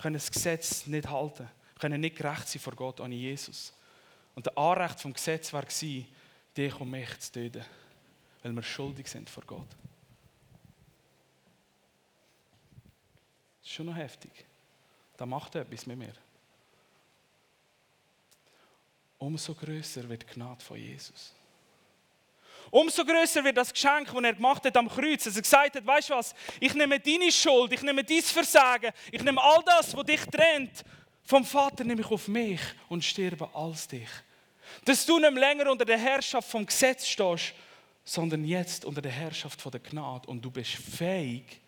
können 0.00 0.14
das 0.14 0.30
Gesetz 0.30 0.86
nicht 0.86 1.08
halten, 1.08 1.48
können 1.78 2.00
nicht 2.00 2.16
gerecht 2.16 2.48
sein 2.48 2.60
vor 2.60 2.74
Gott 2.74 3.00
ohne 3.00 3.14
Jesus. 3.14 3.72
Und 4.34 4.46
der 4.46 4.56
Anrecht 4.58 5.00
vom 5.00 5.12
Gesetz 5.12 5.52
war, 5.52 5.64
dich 5.64 6.80
und 6.80 6.90
mich 6.90 7.18
zu 7.20 7.32
töten, 7.32 7.64
weil 8.42 8.52
wir 8.52 8.62
schuldig 8.62 9.08
sind 9.08 9.30
vor 9.30 9.44
Gott. 9.46 9.68
Das 13.60 13.70
ist 13.70 13.72
schon 13.72 13.86
noch 13.86 13.96
heftig. 13.96 14.44
Da 15.16 15.24
macht 15.24 15.54
er 15.54 15.62
etwas 15.62 15.86
mit 15.86 15.98
mir. 15.98 16.14
Umso 19.18 19.54
größer 19.54 20.08
wird 20.08 20.22
die 20.22 20.34
Gnade 20.34 20.64
von 20.64 20.76
Jesus. 20.76 21.32
Umso 22.72 23.04
größer 23.04 23.44
wird 23.44 23.56
das 23.56 23.72
Geschenk, 23.72 24.12
das 24.12 24.24
er 24.24 24.32
gemacht 24.32 24.64
hat 24.64 24.76
am 24.76 24.88
Kreuz. 24.88 25.22
Dass 25.22 25.36
er 25.36 25.42
gesagt 25.42 25.76
hat, 25.76 25.86
weißt 25.86 26.10
du 26.10 26.14
was, 26.14 26.34
ich 26.58 26.74
nehme 26.74 26.98
deine 26.98 27.30
Schuld, 27.30 27.72
ich 27.72 27.82
nehme 27.82 28.02
dein 28.02 28.22
Versagen, 28.22 28.90
ich 29.12 29.22
nehme 29.22 29.40
all 29.40 29.62
das, 29.64 29.94
was 29.94 30.04
dich 30.04 30.22
trennt 30.22 30.84
vom 31.24 31.44
Vater 31.44 31.84
nehme 31.84 32.00
ich 32.00 32.10
auf 32.10 32.28
mich 32.28 32.60
und 32.88 33.04
sterbe 33.04 33.48
als 33.54 33.88
dich. 33.88 34.08
Dass 34.84 35.06
du 35.06 35.18
nicht 35.18 35.32
länger 35.32 35.70
unter 35.70 35.84
der 35.84 35.98
Herrschaft 35.98 36.48
vom 36.50 36.66
Gesetz 36.66 37.06
stehst, 37.06 37.54
sondern 38.04 38.44
jetzt 38.44 38.84
unter 38.84 39.00
der 39.00 39.12
Herrschaft 39.12 39.60
von 39.60 39.70
der 39.70 39.80
Gnade 39.80 40.28
und 40.28 40.42
du 40.42 40.50
bist 40.50 40.72
fähig, 40.72 41.60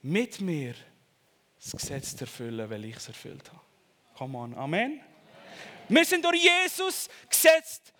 mit 0.00 0.40
mir 0.40 0.74
das 1.60 1.72
Gesetz 1.72 2.14
zu 2.14 2.24
erfüllen, 2.24 2.70
weil 2.70 2.84
ich 2.84 2.96
es 2.96 3.08
erfüllt 3.08 3.48
habe. 3.48 3.60
Come 4.16 4.38
on, 4.38 4.54
Amen. 4.54 5.00
Wir 5.88 6.04
sind 6.04 6.24
durch 6.24 6.42
Jesus 6.42 7.08
gesetzt 7.28 7.92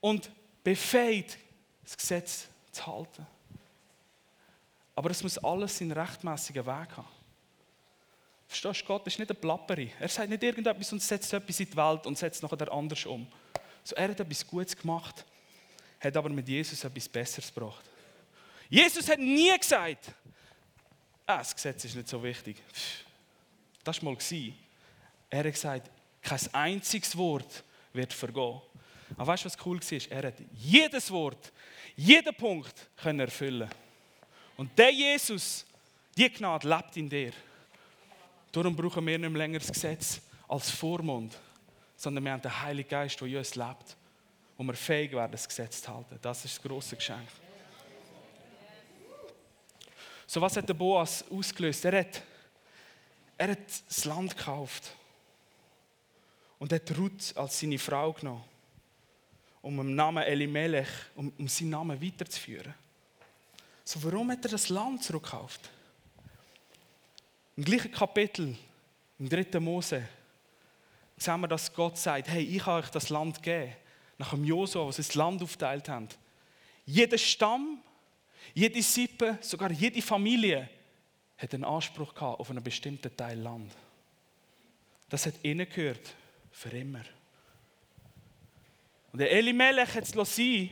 und 0.00 0.30
befähigt, 0.64 1.38
das 1.84 1.96
Gesetz 1.96 2.48
zu 2.72 2.86
halten. 2.86 3.26
Aber 4.96 5.10
es 5.10 5.22
muss 5.22 5.38
alles 5.38 5.78
seinen 5.78 5.92
rechtmäßigen 5.92 6.64
Weg 6.64 6.96
haben. 6.96 7.08
Verstehst 8.46 8.82
du, 8.82 8.86
Gott 8.86 9.06
ist 9.06 9.18
nicht 9.18 9.30
ein 9.30 9.36
Plapperi. 9.36 9.92
Er 9.98 10.08
sagt 10.08 10.28
nicht 10.28 10.42
irgendetwas 10.42 10.92
und 10.92 11.02
setzt 11.02 11.32
etwas 11.32 11.60
in 11.60 11.70
die 11.70 11.76
Welt 11.76 12.06
und 12.06 12.16
setzt 12.16 12.42
nachher 12.42 12.72
anders 12.72 13.04
um. 13.06 13.26
So, 13.82 13.96
er 13.96 14.08
hat 14.08 14.20
etwas 14.20 14.46
Gutes 14.46 14.76
gemacht, 14.76 15.24
hat 16.00 16.16
aber 16.16 16.28
mit 16.28 16.48
Jesus 16.48 16.82
etwas 16.84 17.08
Besseres 17.08 17.52
gebracht. 17.52 17.84
Jesus 18.70 19.08
hat 19.08 19.18
nie 19.18 19.56
gesagt, 19.58 20.12
ah, 21.26 21.38
das 21.38 21.54
Gesetz 21.54 21.84
ist 21.84 21.96
nicht 21.96 22.08
so 22.08 22.22
wichtig. 22.22 22.62
Das 23.82 24.02
war 24.02 24.12
mal. 24.12 24.18
Er 25.30 25.38
hat 25.38 25.52
gesagt, 25.52 25.90
kein 26.22 26.54
einziges 26.54 27.16
Wort 27.16 27.64
wird 27.92 28.12
vergehen. 28.12 28.62
Aber 29.16 29.28
weißt 29.28 29.44
du, 29.44 29.46
was 29.46 29.66
cool 29.66 29.80
war? 29.80 30.16
Er 30.16 30.28
hat 30.28 30.34
jedes 30.52 31.10
Wort, 31.10 31.52
jeden 31.96 32.34
Punkt 32.34 32.74
erfüllen. 33.02 33.70
Und 34.56 34.76
der 34.78 34.90
Jesus, 34.90 35.64
die 36.16 36.30
Gnade 36.30 36.68
lebt 36.68 36.96
in 36.96 37.08
dir. 37.08 37.32
Darum 38.52 38.74
brauchen 38.76 39.04
wir 39.06 39.18
nicht 39.18 39.32
länger 39.32 39.58
das 39.58 39.72
Gesetz 39.72 40.20
als 40.46 40.70
Vormund, 40.70 41.36
sondern 41.96 42.24
wir 42.24 42.32
haben 42.32 42.42
den 42.42 42.62
Heiligen 42.62 42.88
Geist, 42.88 43.20
der 43.20 43.28
in 43.28 43.36
uns 43.36 43.54
lebt, 43.54 43.96
und 44.56 44.66
wir 44.66 44.74
fähig 44.74 45.12
werden, 45.12 45.32
das 45.32 45.48
Gesetz 45.48 45.82
zu 45.82 45.92
halten. 45.92 46.18
Das 46.22 46.44
ist 46.44 46.56
das 46.56 46.62
große 46.62 46.94
Geschenk. 46.94 47.28
So 50.26 50.40
was 50.40 50.56
hat 50.56 50.68
der 50.68 50.74
Boas 50.74 51.24
ausgelöst? 51.30 51.84
Er 51.84 52.00
hat, 52.00 52.22
er 53.36 53.50
hat 53.50 53.88
das 53.88 54.04
Land 54.04 54.36
gekauft 54.36 54.94
und 56.58 56.72
hat 56.72 56.96
Ruth 56.96 57.36
als 57.36 57.60
seine 57.60 57.78
Frau 57.78 58.12
genommen, 58.12 58.44
um 59.64 59.78
den 59.78 59.94
Namen 59.94 60.22
Elimelech, 60.22 60.88
um, 61.16 61.32
um 61.38 61.48
seinen 61.48 61.70
Namen 61.70 62.00
weiterzuführen. 62.00 62.74
So, 63.82 64.02
warum 64.04 64.30
hat 64.30 64.44
er 64.44 64.50
das 64.50 64.68
Land 64.68 65.02
zurückgekauft? 65.02 65.70
Im 67.56 67.64
gleichen 67.64 67.90
Kapitel, 67.90 68.56
im 69.18 69.28
dritten 69.28 69.64
Mose, 69.64 70.06
sehen 71.16 71.40
wir, 71.40 71.48
dass 71.48 71.72
Gott 71.72 71.96
sagt: 71.96 72.28
Hey, 72.28 72.42
ich 72.44 72.64
habe 72.66 72.82
euch 72.82 72.90
das 72.90 73.08
Land 73.08 73.42
gegeben. 73.42 73.72
Nach 74.18 74.30
dem 74.30 74.44
Josua, 74.44 74.86
was 74.86 74.96
das 74.96 75.14
Land 75.14 75.42
aufteilt 75.42 75.88
haben. 75.88 76.08
Jeder 76.86 77.18
Stamm, 77.18 77.78
jede 78.52 78.82
Sippe, 78.82 79.38
sogar 79.40 79.72
jede 79.72 80.02
Familie 80.02 80.68
hat 81.38 81.54
einen 81.54 81.64
Anspruch 81.64 82.14
gehabt 82.14 82.38
auf 82.38 82.50
einen 82.50 82.62
bestimmten 82.62 83.16
Teil 83.16 83.38
Land. 83.38 83.72
Das 85.08 85.26
hat 85.26 85.34
ihnen 85.42 85.68
gehört, 85.68 86.14
für 86.52 86.70
immer. 86.70 87.02
Und 89.14 89.20
der 89.20 89.30
Elimelech 89.30 89.94
hat 89.94 90.02
es 90.02 90.34
sein 90.34 90.70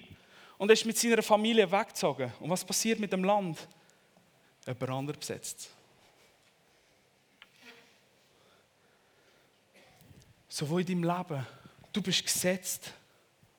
und 0.58 0.68
ist 0.68 0.84
mit 0.84 0.98
seiner 0.98 1.22
Familie 1.22 1.70
weggezogen. 1.70 2.32
Und 2.40 2.50
was 2.50 2.64
passiert 2.64 2.98
mit 2.98 3.12
dem 3.12 3.22
Land? 3.22 3.68
Jemand 4.66 4.90
anderes 4.90 5.20
besetzt. 5.20 5.70
So 10.48 10.68
wo 10.68 10.80
in 10.80 10.86
deinem 10.86 11.04
Leben, 11.04 11.46
du 11.92 12.02
bist 12.02 12.24
gesetzt. 12.24 12.92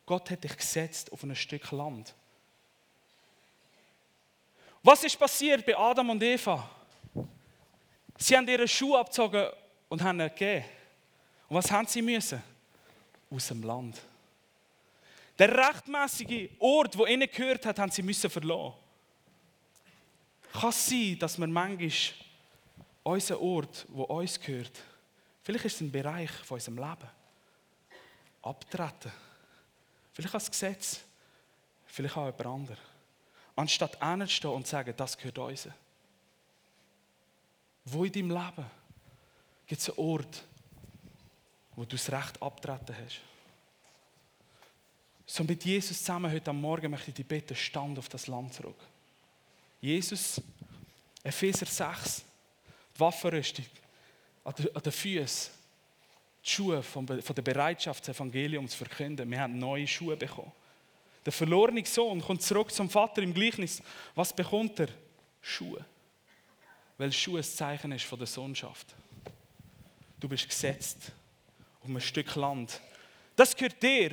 Gott 0.05 0.29
hat 0.29 0.43
dich 0.43 0.57
gesetzt 0.57 1.13
auf 1.13 1.23
ein 1.23 1.33
Stück 1.33 1.71
Land. 1.71 2.13
Was 4.83 5.01
ist 5.05 5.17
passiert 5.17 5.65
bei 5.65 5.77
Adam 5.77 6.09
und 6.09 6.21
Eva? 6.21 6.69
Sie 8.17 8.35
haben 8.35 8.49
ihre 8.49 8.67
Schuhe 8.67 8.99
abgezogen 8.99 9.47
und 9.87 10.03
haben 10.03 10.19
ihn 10.19 10.27
gegeben. 10.27 10.65
Und 11.47 11.55
was 11.55 11.71
haben 11.71 11.87
sie 11.87 12.01
müssen? 12.01 12.43
Aus 13.31 13.47
dem 13.47 13.63
Land. 13.63 14.01
Der 15.39 15.69
rechtmäßige 15.69 16.49
Ort, 16.59 16.97
wo 16.97 17.05
ihnen 17.05 17.29
gehört 17.29 17.65
hat, 17.65 17.79
haben 17.79 17.91
sie 17.91 18.03
müssen 18.03 18.29
verlassen. 18.29 18.73
Kann 20.51 20.69
es 20.69 20.87
sein, 20.87 21.17
dass 21.19 21.39
wir 21.39 21.47
manchmal 21.47 21.91
unseren 23.03 23.37
Ort, 23.37 23.85
wo 23.89 24.03
uns 24.03 24.39
gehört, 24.39 24.83
Vielleicht 25.43 25.65
ist 25.65 25.75
es 25.75 25.81
ein 25.81 25.91
Bereich 25.91 26.31
von 26.31 26.55
unserem 26.55 26.77
Leben. 26.77 27.09
Abtreten. 28.41 29.11
Vielleicht 30.13 30.33
als 30.33 30.49
Gesetz. 30.49 31.01
Vielleicht 31.85 32.15
auch 32.15 32.25
jemand 32.25 32.45
anderes. 32.45 32.79
Anstatt 33.55 34.01
hinzustehen 34.01 34.53
und 34.53 34.65
zu 34.65 34.71
sagen, 34.71 34.93
das 34.95 35.17
gehört 35.17 35.37
uns. 35.37 35.67
Wo 37.85 38.05
in 38.05 38.11
deinem 38.11 38.31
Leben 38.31 38.65
gibt 39.67 39.81
es 39.81 39.89
einen 39.89 39.99
Ort, 39.99 40.43
wo 41.75 41.83
du 41.83 41.97
das 41.97 42.09
Recht 42.11 42.41
abtreten 42.41 42.95
hast? 43.03 43.19
So 45.35 45.43
mit 45.43 45.65
Jesus 45.65 45.97
zusammen 45.97 46.31
heute 46.31 46.51
am 46.51 46.61
Morgen 46.61 46.91
möchte 46.91 47.09
ich 47.09 47.15
dich 47.15 47.25
bitten, 47.25 47.55
stand 47.55 47.97
auf 47.97 48.07
das 48.07 48.27
Land 48.27 48.53
zurück. 48.53 48.77
Jesus, 49.81 50.39
Epheser 51.23 51.65
6, 51.65 52.23
die 52.95 52.99
Waffenrüstung 52.99 53.65
an 54.43 54.53
den 54.53 54.91
Füßen 54.91 55.51
die 56.45 56.47
Schuhe 56.47 56.83
von 56.83 57.07
der 57.07 57.41
Bereitschaft, 57.41 58.07
das 58.07 58.15
Evangelium 58.15 58.67
zu 58.67 58.77
verkünden. 58.77 59.31
Wir 59.31 59.39
haben 59.39 59.57
neue 59.57 59.87
Schuhe 59.87 60.15
bekommen. 60.15 60.51
Der 61.25 61.33
verlorene 61.33 61.83
Sohn 61.83 62.21
kommt 62.21 62.43
zurück 62.43 62.71
zum 62.71 62.87
Vater 62.87 63.23
im 63.23 63.33
Gleichnis. 63.33 63.81
Was 64.13 64.35
bekommt 64.35 64.81
er? 64.81 64.89
Schuhe. 65.41 65.83
Weil 66.99 67.11
Schuhe 67.11 67.39
ein 67.39 67.43
Zeichen 67.43 67.91
ist 67.91 68.05
von 68.05 68.19
der 68.19 68.27
Sohnschaft. 68.27 68.93
Du 70.19 70.29
bist 70.29 70.47
gesetzt 70.47 71.11
auf 71.81 71.89
ein 71.89 71.99
Stück 72.01 72.35
Land. 72.35 72.79
Das 73.35 73.55
gehört 73.55 73.81
dir. 73.81 74.11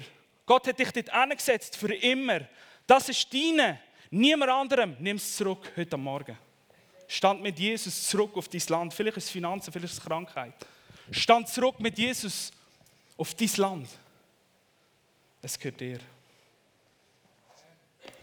Gott 0.51 0.67
hat 0.67 0.81
dich 0.81 0.91
dort 0.91 1.11
angesetzt 1.11 1.77
für 1.77 1.95
immer. 1.95 2.41
Das 2.85 3.09
ist 3.09 3.33
deine. 3.33 3.79
Niemand 4.11 4.51
anderem. 4.51 4.97
Nimm 4.99 5.15
es 5.15 5.37
zurück 5.37 5.71
heute 5.77 5.97
Morgen. 5.97 6.37
Stand 7.07 7.41
mit 7.41 7.57
Jesus 7.57 8.09
zurück 8.09 8.37
auf 8.37 8.49
dein 8.49 8.61
Land. 8.67 8.93
Vielleicht 8.93 9.19
ist 9.19 9.27
es 9.27 9.31
Finanzen, 9.31 9.71
vielleicht 9.73 9.93
ist 9.93 10.01
es 10.01 10.05
Krankheit. 10.05 10.55
Stand 11.13 11.49
zurück 11.49 11.79
mit 11.79 11.97
Jesus 11.97 12.51
auf 13.17 13.33
dein 13.35 13.51
Land. 13.59 13.89
Es 15.41 15.57
gehört 15.57 15.81
dir. 15.81 16.01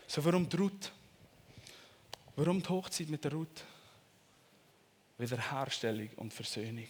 So, 0.06 0.26
warum 0.26 0.50
die 0.50 0.58
Ruth? 0.58 0.92
Warum 2.36 2.62
die 2.62 2.68
Hochzeit 2.68 3.08
mit 3.08 3.24
der 3.24 3.32
Ruth? 3.32 3.64
Wiederherstellung 5.18 6.10
und 6.18 6.34
Versöhnung. 6.34 6.88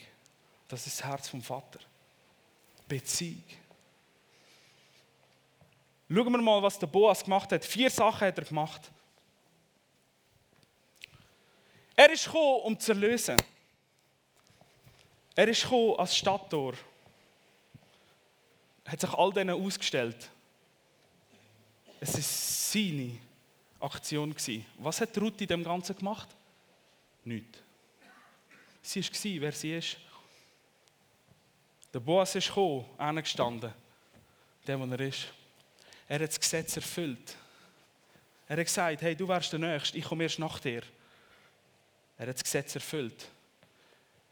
Das 0.67 0.87
ist 0.87 0.99
das 0.99 1.05
Herz 1.05 1.29
vom 1.29 1.43
Vater. 1.43 1.79
Beziehung. 2.87 3.43
Schauen 6.09 6.31
wir 6.31 6.41
mal, 6.41 6.63
was 6.63 6.79
der 6.79 6.87
Boas 6.87 7.23
gemacht 7.23 7.51
hat. 7.51 7.65
Vier 7.65 7.89
Sachen 7.89 8.27
hat 8.27 8.37
er 8.37 8.45
gemacht. 8.45 8.91
Er 11.95 12.11
ist 12.11 12.25
gekommen, 12.25 12.61
um 12.63 12.79
zu 12.79 12.93
erlösen. 12.93 13.37
Er 15.35 15.47
ist 15.47 15.63
gekommen 15.63 15.95
als 15.97 16.15
Stadttor. 16.15 16.75
Er 18.85 18.91
hat 18.93 19.01
sich 19.01 19.13
all 19.13 19.33
denen 19.33 19.61
ausgestellt. 19.61 20.29
Es 21.99 22.13
war 22.13 22.21
seine 22.21 23.17
Aktion. 23.79 24.33
Was 24.77 25.01
hat 25.01 25.17
Ruth 25.17 25.41
in 25.41 25.47
dem 25.47 25.63
Ganzen 25.63 25.95
gemacht? 25.95 26.29
Nichts. 27.25 27.59
Sie 28.81 29.01
war, 29.01 29.41
wer 29.41 29.51
sie 29.51 29.75
ist. 29.75 29.97
Der 31.93 31.99
Boas 31.99 32.35
ist 32.35 32.47
gekommen, 32.47 32.85
gestanden, 33.17 33.73
der, 34.65 34.79
wo 34.79 34.85
er 34.85 34.99
ist. 35.01 35.27
Er 36.07 36.19
hat 36.19 36.29
das 36.29 36.39
Gesetz 36.39 36.75
erfüllt. 36.75 37.35
Er 38.47 38.57
hat 38.57 38.65
gesagt, 38.65 39.01
hey, 39.01 39.15
du 39.15 39.27
wärst 39.27 39.51
der 39.51 39.59
Nächste, 39.59 39.97
ich 39.97 40.05
komme 40.05 40.23
erst 40.23 40.39
nach 40.39 40.59
dir. 40.59 40.81
Er 42.17 42.27
hat 42.27 42.35
das 42.35 42.43
Gesetz 42.43 42.75
erfüllt. 42.75 43.27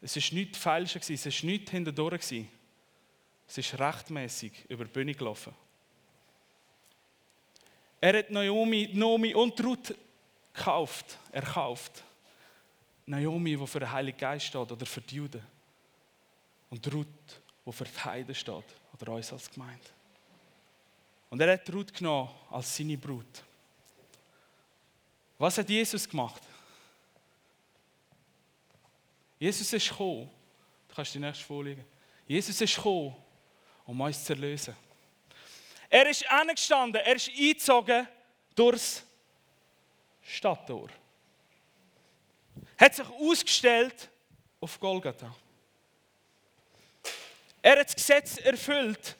Es 0.00 0.16
war 0.16 0.34
nichts 0.38 0.58
falsch, 0.58 0.96
es 0.96 1.26
war 1.26 1.50
nichts 1.50 1.70
hinterdurch. 1.70 2.32
Es 3.48 3.58
ist 3.58 3.78
rechtmäßig 3.78 4.52
über 4.68 4.84
die 4.84 4.90
Bühne 4.90 5.14
gelaufen. 5.14 5.54
Er 8.00 8.18
hat 8.18 8.30
Naomi, 8.30 8.90
Naomi 8.92 9.34
und 9.34 9.62
Ruth 9.64 9.94
gekauft, 10.52 11.18
erkauft. 11.32 12.02
Naomi, 13.06 13.56
die 13.56 13.66
für 13.66 13.80
den 13.80 13.90
Heiligen 13.90 14.18
Geist 14.18 14.46
steht 14.46 14.70
oder 14.72 14.86
für 14.86 15.00
die 15.00 15.16
Juden. 15.16 15.42
Und 16.70 16.92
Ruth, 16.92 17.06
die 17.64 17.72
für 17.72 17.84
die 17.84 18.04
Heiden 18.04 18.34
steht 18.34 18.64
oder 18.92 19.12
uns 19.12 19.32
als 19.32 19.50
Gemeinde. 19.50 19.95
Und 21.30 21.40
er 21.40 21.52
hat 21.52 21.72
Ruth 21.72 21.92
genommen 21.92 22.30
als 22.50 22.76
seine 22.76 22.96
Brut. 22.96 23.42
Was 25.38 25.58
hat 25.58 25.68
Jesus 25.68 26.08
gemacht? 26.08 26.42
Jesus 29.38 29.72
ist 29.72 29.88
gekommen. 29.88 30.30
kannst 30.94 31.14
die 31.14 31.18
nächste 31.18 31.44
Folie. 31.44 31.84
Jesus 32.26 32.58
ist 32.60 32.74
gekommen, 32.74 33.14
um 33.84 34.00
uns 34.00 34.24
zu 34.24 34.32
erlösen. 34.32 34.74
Er 35.88 36.08
ist 36.08 36.28
angestanden, 36.30 37.00
er 37.04 37.16
ist 37.16 37.28
eingezogen 37.28 38.08
durchs 38.54 39.04
Stadttor. 40.22 40.88
Hat 42.78 42.94
sich 42.94 43.08
ausgestellt 43.08 44.08
auf 44.60 44.80
Golgatha. 44.80 45.34
Er 47.62 47.78
hat 47.78 47.86
das 47.86 47.94
Gesetz 47.94 48.38
erfüllt, 48.38 49.16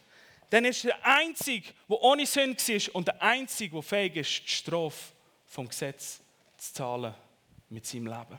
dann 0.50 0.64
ist 0.64 0.84
er 0.84 0.94
der 0.94 1.06
Einzige, 1.06 1.72
der 1.88 2.00
ohne 2.02 2.26
Sünde 2.26 2.56
war 2.56 2.94
und 2.94 3.08
der 3.08 3.22
Einzige, 3.22 3.72
der 3.72 3.82
fähig 3.82 4.16
ist, 4.16 4.44
die 4.44 4.48
Strafe 4.48 5.12
vom 5.46 5.68
Gesetz 5.68 6.20
zu 6.56 6.74
zahlen 6.74 7.14
mit 7.68 7.86
seinem 7.86 8.06
Leben. 8.06 8.38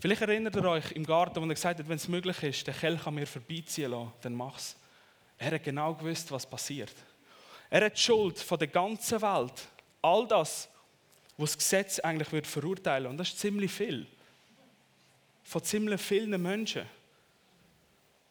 Vielleicht 0.00 0.22
erinnert 0.22 0.56
ihr 0.56 0.64
euch 0.64 0.92
im 0.92 1.06
Garten, 1.06 1.40
wo 1.40 1.46
er 1.46 1.54
gesagt 1.54 1.78
hat, 1.78 1.88
wenn 1.88 1.96
es 1.96 2.08
möglich 2.08 2.42
ist, 2.42 2.66
der 2.66 2.74
Kelch 2.74 3.02
kann 3.02 3.14
mir 3.14 3.26
vorbeiziehen 3.26 3.92
lassen, 3.92 4.12
dann 4.20 4.34
mach's. 4.34 4.76
Er 5.38 5.52
hat 5.52 5.62
genau 5.62 5.94
gewusst, 5.94 6.30
was 6.32 6.48
passiert. 6.48 6.94
Er 7.70 7.84
hat 7.84 7.96
die 7.96 8.00
Schuld 8.00 8.38
von 8.38 8.58
der 8.58 8.68
ganzen 8.68 9.22
Welt, 9.22 9.68
all 10.02 10.26
das, 10.26 10.68
was 11.36 11.52
das 11.52 11.58
Gesetz 11.58 11.98
eigentlich 12.00 12.32
wird 12.32 12.46
verurteilen 12.46 13.06
und 13.06 13.16
das 13.16 13.28
ist 13.28 13.38
ziemlich 13.38 13.70
viel. 13.70 14.06
Von 15.44 15.62
ziemlich 15.62 16.00
vielen 16.00 16.40
Menschen 16.42 16.86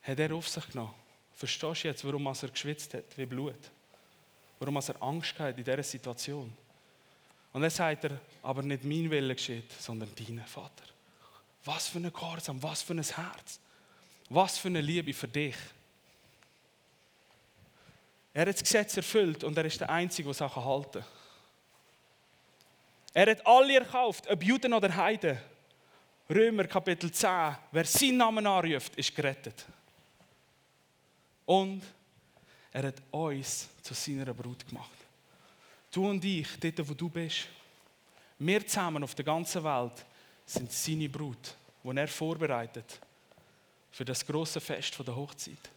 hat 0.02 0.20
er 0.20 0.34
auf 0.36 0.48
sich 0.48 0.68
genommen. 0.70 1.01
Verstehst 1.42 1.84
du 1.84 1.88
jetzt, 1.88 2.06
warum 2.06 2.28
er 2.28 2.50
geschwitzt 2.50 2.94
hat 2.94 3.18
wie 3.18 3.26
Blut? 3.26 3.58
Warum 4.60 4.76
er 4.76 5.02
Angst 5.02 5.40
hat 5.40 5.58
in 5.58 5.64
dieser 5.64 5.82
Situation? 5.82 6.54
Und 7.52 7.62
dann 7.64 7.72
sagt 7.72 8.04
er, 8.04 8.22
aber 8.44 8.62
nicht 8.62 8.84
mein 8.84 9.10
Wille 9.10 9.34
geschieht, 9.34 9.72
sondern 9.80 10.12
dein 10.16 10.46
Vater. 10.46 10.84
Was 11.66 11.88
für 11.88 11.98
ein 11.98 12.14
Gehorsam, 12.14 12.62
was 12.62 12.84
für 12.84 12.94
ein 12.94 13.02
Herz, 13.02 13.60
was 14.30 14.60
für 14.60 14.68
eine 14.68 14.82
Liebe 14.82 15.16
für 15.16 15.28
dich. 15.28 15.56
Er 18.36 18.42
hat 18.42 18.54
das 18.54 18.62
Gesetz 18.62 18.96
erfüllt 18.98 19.44
und 19.44 19.58
er 19.58 19.66
ist 19.66 19.82
der 19.82 19.90
Einzige, 19.90 20.28
der 20.28 20.36
Sachen 20.36 20.64
halten 20.64 21.02
kann. 21.02 21.06
Er 23.16 23.32
hat 23.32 23.48
alle 23.48 23.80
erkauft, 23.80 24.30
ob 24.30 24.44
Juden 24.44 24.74
oder 24.74 24.96
Heiden. 24.96 25.40
Römer 26.30 26.66
Kapitel 26.66 27.12
10, 27.12 27.58
wer 27.72 27.86
seinen 27.86 28.18
Namen 28.18 28.46
anruft, 28.46 28.96
ist 28.96 29.16
gerettet. 29.16 29.66
Und 31.52 31.84
er 32.72 32.84
hat 32.84 33.02
uns 33.12 33.68
zu 33.82 33.94
seiner 33.94 34.34
Brut 34.34 34.66
gemacht. 34.66 34.90
Du 35.92 36.08
und 36.08 36.24
ich, 36.24 36.48
dort 36.58 36.88
wo 36.88 36.94
du 36.94 37.10
bist, 37.10 37.50
wir 38.40 38.66
zusammen 38.66 39.04
auf 39.04 39.14
der 39.14 39.26
ganzen 39.26 39.62
Welt 39.62 40.06
sind 40.46 40.72
seine 40.72 41.10
Brut, 41.10 41.54
die 41.84 41.98
er 41.98 42.08
vorbereitet 42.08 43.02
für 43.92 44.06
das 44.06 44.26
große 44.26 44.62
Fest 44.62 44.98
der 45.06 45.14
Hochzeit. 45.14 45.70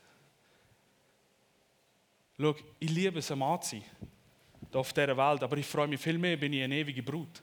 Schau, 2.38 2.54
ich 2.78 2.90
liebe 2.90 3.18
es, 3.18 3.32
ein 3.32 3.38
Mann 3.40 3.60
zu 3.60 3.70
sein, 3.70 3.84
auf 4.72 4.92
dieser 4.92 5.16
Welt, 5.16 5.42
aber 5.42 5.56
ich 5.56 5.66
freue 5.66 5.88
mich 5.88 6.00
viel 6.00 6.18
mehr, 6.18 6.36
bin 6.36 6.52
ich 6.52 6.62
eine 6.62 6.76
ewige 6.76 7.02
Brut. 7.02 7.42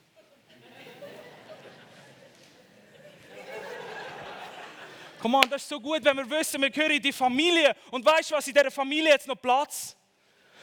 Komm 5.22 5.36
on, 5.36 5.48
das 5.48 5.62
ist 5.62 5.68
so 5.68 5.78
gut, 5.78 6.04
wenn 6.04 6.16
wir 6.16 6.28
wissen, 6.28 6.60
wir 6.60 6.68
gehören 6.68 6.90
in 6.90 7.00
die 7.00 7.12
Familie. 7.12 7.76
Und 7.92 8.04
weißt 8.04 8.32
du 8.32 8.34
was, 8.34 8.44
in 8.48 8.54
dieser 8.54 8.72
Familie 8.72 9.10
jetzt 9.10 9.28
noch 9.28 9.40
Platz? 9.40 9.96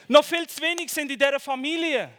Noch 0.06 0.22
viel 0.22 0.46
zu 0.46 0.60
wenig 0.60 0.92
sind 0.92 1.10
in 1.10 1.18
dieser 1.18 1.40
Familie. 1.40 2.10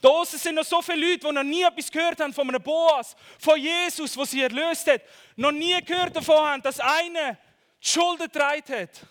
Da 0.00 0.08
außen 0.08 0.38
sind 0.38 0.54
noch 0.54 0.64
so 0.64 0.80
viele 0.80 1.06
Leute, 1.06 1.26
die 1.26 1.32
noch 1.34 1.42
nie 1.42 1.62
etwas 1.62 1.90
gehört 1.90 2.18
haben 2.20 2.32
von 2.32 2.48
einem 2.48 2.62
Boas, 2.62 3.14
von 3.38 3.60
Jesus, 3.60 4.16
was 4.16 4.30
sie 4.30 4.40
erlöst 4.40 4.90
hat. 4.90 5.02
Noch 5.36 5.52
nie 5.52 5.78
gehört 5.84 6.16
davon 6.16 6.36
haben, 6.36 6.62
dass 6.62 6.80
einer 6.80 7.32
die 7.32 7.88
Schuld 7.88 8.20
getragen 8.20 8.74
hat. 8.74 9.06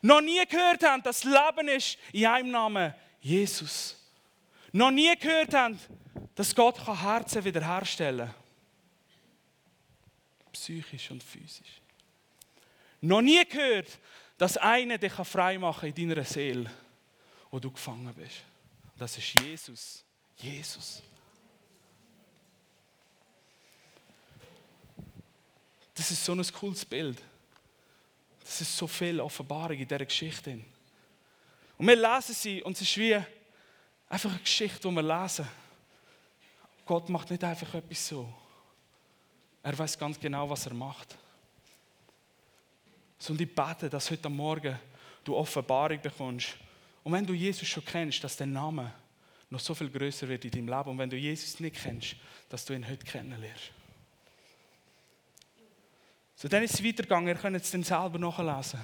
Noch 0.00 0.22
nie 0.22 0.46
gehört 0.46 0.82
haben, 0.82 1.02
dass 1.02 1.24
Leben 1.24 1.68
ist 1.68 1.98
in 2.10 2.24
einem 2.24 2.52
Namen 2.52 2.94
Jesus. 3.20 4.00
Noch 4.72 4.90
nie 4.90 5.14
gehört 5.16 5.52
haben, 5.52 5.78
dass 6.36 6.54
Gott 6.54 6.78
Herzen 6.86 7.44
wiederherstellen 7.44 8.28
kann 8.28 8.43
psychisch 10.54 11.10
und 11.10 11.22
physisch. 11.22 11.80
Noch 13.00 13.20
nie 13.20 13.44
gehört, 13.44 13.98
dass 14.38 14.56
einer 14.56 14.98
dich 14.98 15.12
frei 15.12 15.58
machen 15.58 15.92
kann 15.92 16.02
in 16.02 16.08
deiner 16.08 16.24
Seele, 16.24 16.70
wo 17.50 17.58
du 17.58 17.70
gefangen 17.70 18.12
bist. 18.14 18.42
Das 18.96 19.16
ist 19.18 19.40
Jesus. 19.40 20.04
Jesus. 20.36 21.02
Das 25.94 26.10
ist 26.10 26.24
so 26.24 26.32
ein 26.32 26.42
cooles 26.52 26.84
Bild. 26.84 27.22
Das 28.40 28.60
ist 28.60 28.76
so 28.76 28.86
viel 28.86 29.20
Offenbarung 29.20 29.78
in 29.78 29.86
dieser 29.86 30.04
Geschichte. 30.04 30.58
Und 31.78 31.86
wir 31.86 31.96
lesen 31.96 32.34
sie 32.34 32.62
und 32.62 32.72
es 32.72 32.82
ist 32.82 32.96
wie 32.96 33.20
einfach 34.08 34.30
eine 34.30 34.40
Geschichte, 34.40 34.88
die 34.88 34.94
wir 34.94 35.02
lesen. 35.02 35.48
Gott 36.86 37.08
macht 37.08 37.30
nicht 37.30 37.42
einfach 37.42 37.74
etwas 37.74 38.08
so. 38.08 38.32
Er 39.64 39.78
weiß 39.78 39.98
ganz 39.98 40.20
genau, 40.20 40.48
was 40.50 40.66
er 40.66 40.74
macht. 40.74 41.16
So, 43.18 43.32
und 43.32 43.40
ich 43.40 43.52
bete, 43.52 43.88
dass 43.88 44.10
heute 44.10 44.28
Morgen 44.28 44.78
du 45.24 45.34
Offenbarung 45.34 45.98
bekommst. 46.02 46.54
Und 47.02 47.12
wenn 47.12 47.24
du 47.24 47.32
Jesus 47.32 47.66
schon 47.66 47.82
kennst, 47.82 48.22
dass 48.22 48.36
der 48.36 48.46
Name 48.46 48.92
noch 49.48 49.60
so 49.60 49.74
viel 49.74 49.88
größer 49.88 50.28
wird 50.28 50.44
in 50.44 50.50
deinem 50.50 50.68
Leben. 50.68 50.90
Und 50.90 50.98
wenn 50.98 51.08
du 51.08 51.16
Jesus 51.16 51.58
nicht 51.60 51.76
kennst, 51.82 52.16
dass 52.50 52.66
du 52.66 52.74
ihn 52.74 52.86
heute 52.86 53.06
kennenlernst. 53.06 53.72
So, 56.36 56.46
dann 56.46 56.62
ist 56.62 56.74
es 56.74 56.84
weitergegangen. 56.84 57.28
Ihr 57.28 57.36
könnt 57.36 57.56
es 57.56 57.70
dann 57.70 57.84
selber 57.84 58.18
nachlesen. 58.18 58.80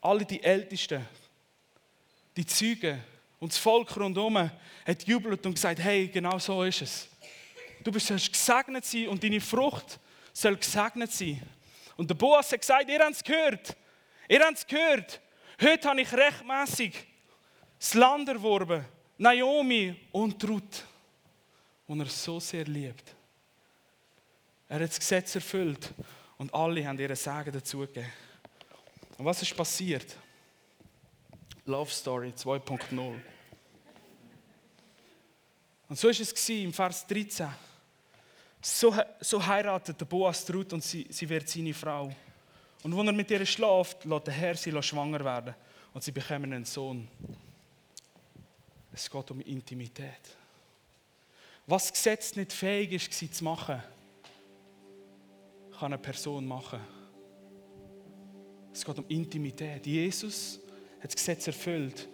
Alle 0.00 0.24
die 0.24 0.42
Ältesten, 0.42 1.06
die 2.36 2.46
Zeugen 2.46 3.00
und 3.38 3.52
das 3.52 3.58
Volk 3.58 3.96
rundherum 3.96 4.50
hat 4.84 5.06
jubelt 5.06 5.46
und 5.46 5.54
gesagt: 5.54 5.78
Hey, 5.78 6.08
genau 6.08 6.36
so 6.40 6.64
ist 6.64 6.82
es. 6.82 7.08
Du 7.82 7.98
sollst 7.98 8.32
gesegnet 8.32 8.84
sein 8.84 9.08
und 9.08 9.22
deine 9.22 9.40
Frucht 9.40 9.98
soll 10.32 10.56
gesegnet 10.56 11.12
sein. 11.12 11.40
Und 11.96 12.08
der 12.08 12.14
Boas 12.14 12.50
hat 12.52 12.60
gesagt, 12.60 12.88
ihr 12.88 12.98
habt 12.98 13.12
es 13.12 13.24
gehört. 13.24 13.76
Ihr 14.28 14.40
habt 14.40 14.58
es 14.58 14.66
gehört. 14.66 15.20
Heute 15.60 15.88
habe 15.88 16.00
ich 16.00 16.12
rechtmäßig 16.12 16.94
das 17.78 17.94
Land 17.94 18.28
erworben. 18.28 18.84
Naomi 19.18 19.94
und 20.12 20.42
Ruth, 20.48 20.84
und 21.86 22.00
er 22.00 22.06
so 22.06 22.40
sehr 22.40 22.64
liebt. 22.64 23.14
Er 24.68 24.76
hat 24.76 24.88
das 24.88 24.98
Gesetz 24.98 25.34
erfüllt 25.34 25.92
und 26.38 26.54
alle 26.54 26.86
haben 26.86 26.98
ihren 26.98 27.16
Sagen 27.16 27.52
dazugegeben. 27.52 28.10
Und 29.18 29.24
was 29.26 29.42
ist 29.42 29.54
passiert? 29.54 30.16
Love 31.66 31.90
Story 31.90 32.32
2.0. 32.34 33.20
Und 35.88 35.98
so 35.98 36.06
war 36.06 36.10
es 36.12 36.48
im 36.48 36.72
Vers 36.72 37.06
13. 37.06 37.48
So, 38.62 38.94
so 39.20 39.44
heiratet 39.44 39.98
der 40.00 40.04
Boas 40.04 40.52
Ruth 40.52 40.72
und 40.74 40.84
sie, 40.84 41.06
sie 41.08 41.28
wird 41.28 41.48
seine 41.48 41.72
Frau. 41.72 42.10
Und 42.82 42.96
wenn 42.96 43.06
er 43.06 43.12
mit 43.12 43.30
ihr 43.30 43.44
schläft, 43.46 44.04
lässt 44.04 44.26
der 44.26 44.34
Herr 44.34 44.54
sie 44.54 44.82
schwanger 44.82 45.24
werden. 45.24 45.54
Und 45.92 46.04
sie 46.04 46.12
bekommen 46.12 46.52
einen 46.52 46.64
Sohn. 46.64 47.08
Es 48.92 49.10
geht 49.10 49.30
um 49.30 49.40
Intimität. 49.40 50.36
Was 51.66 51.92
Gesetz 51.92 52.36
nicht 52.36 52.52
fähig 52.52 52.92
ist, 52.92 53.34
zu 53.34 53.44
machen, 53.44 53.82
kann 55.78 55.92
eine 55.92 55.98
Person 55.98 56.46
machen. 56.46 56.80
Es 58.72 58.84
geht 58.84 58.98
um 58.98 59.04
Intimität. 59.08 59.86
Jesus 59.86 60.60
hat 60.98 61.06
das 61.06 61.16
Gesetz 61.16 61.46
erfüllt. 61.46 62.08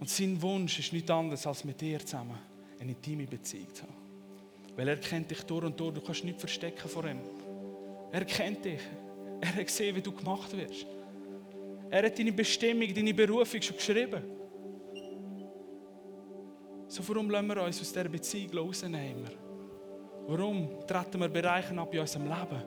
Und 0.00 0.08
sein 0.08 0.40
Wunsch 0.40 0.78
ist 0.78 0.92
nichts 0.92 1.10
anderes, 1.10 1.46
als 1.46 1.64
mit 1.64 1.80
dir 1.80 2.00
zusammen 2.00 2.38
eine 2.80 2.92
intime 2.92 3.26
Beziehung 3.26 3.74
zu 3.74 3.82
haben. 3.82 3.97
Weil 4.78 4.86
er 4.86 4.96
kennt 4.96 5.28
dich 5.28 5.42
durch 5.42 5.64
und 5.64 5.78
durch. 5.78 5.92
Du 5.92 6.00
kannst 6.00 6.22
nichts 6.22 6.40
verstecken 6.40 6.88
vor 6.88 7.04
ihm. 7.04 7.18
Er 8.12 8.24
kennt 8.24 8.64
dich. 8.64 8.80
Er 9.40 9.56
hat 9.56 9.66
gesehen, 9.66 9.96
wie 9.96 10.00
du 10.00 10.12
gemacht 10.12 10.56
wirst. 10.56 10.86
Er 11.90 12.04
hat 12.04 12.16
deine 12.16 12.30
Bestimmung, 12.30 12.94
deine 12.94 13.12
Berufung 13.12 13.60
schon 13.60 13.76
geschrieben. 13.76 14.22
So, 16.86 17.06
warum 17.08 17.28
lassen 17.28 17.48
wir 17.48 17.60
uns 17.64 17.80
aus 17.80 17.92
dieser 17.92 18.08
Beziehung 18.08 18.56
rausnehmen? 18.56 19.28
Warum 20.28 20.68
treten 20.86 21.18
wir 21.18 21.28
Bereiche 21.28 21.76
ab 21.76 21.92
in 21.92 22.00
unserem 22.00 22.26
Leben? 22.26 22.62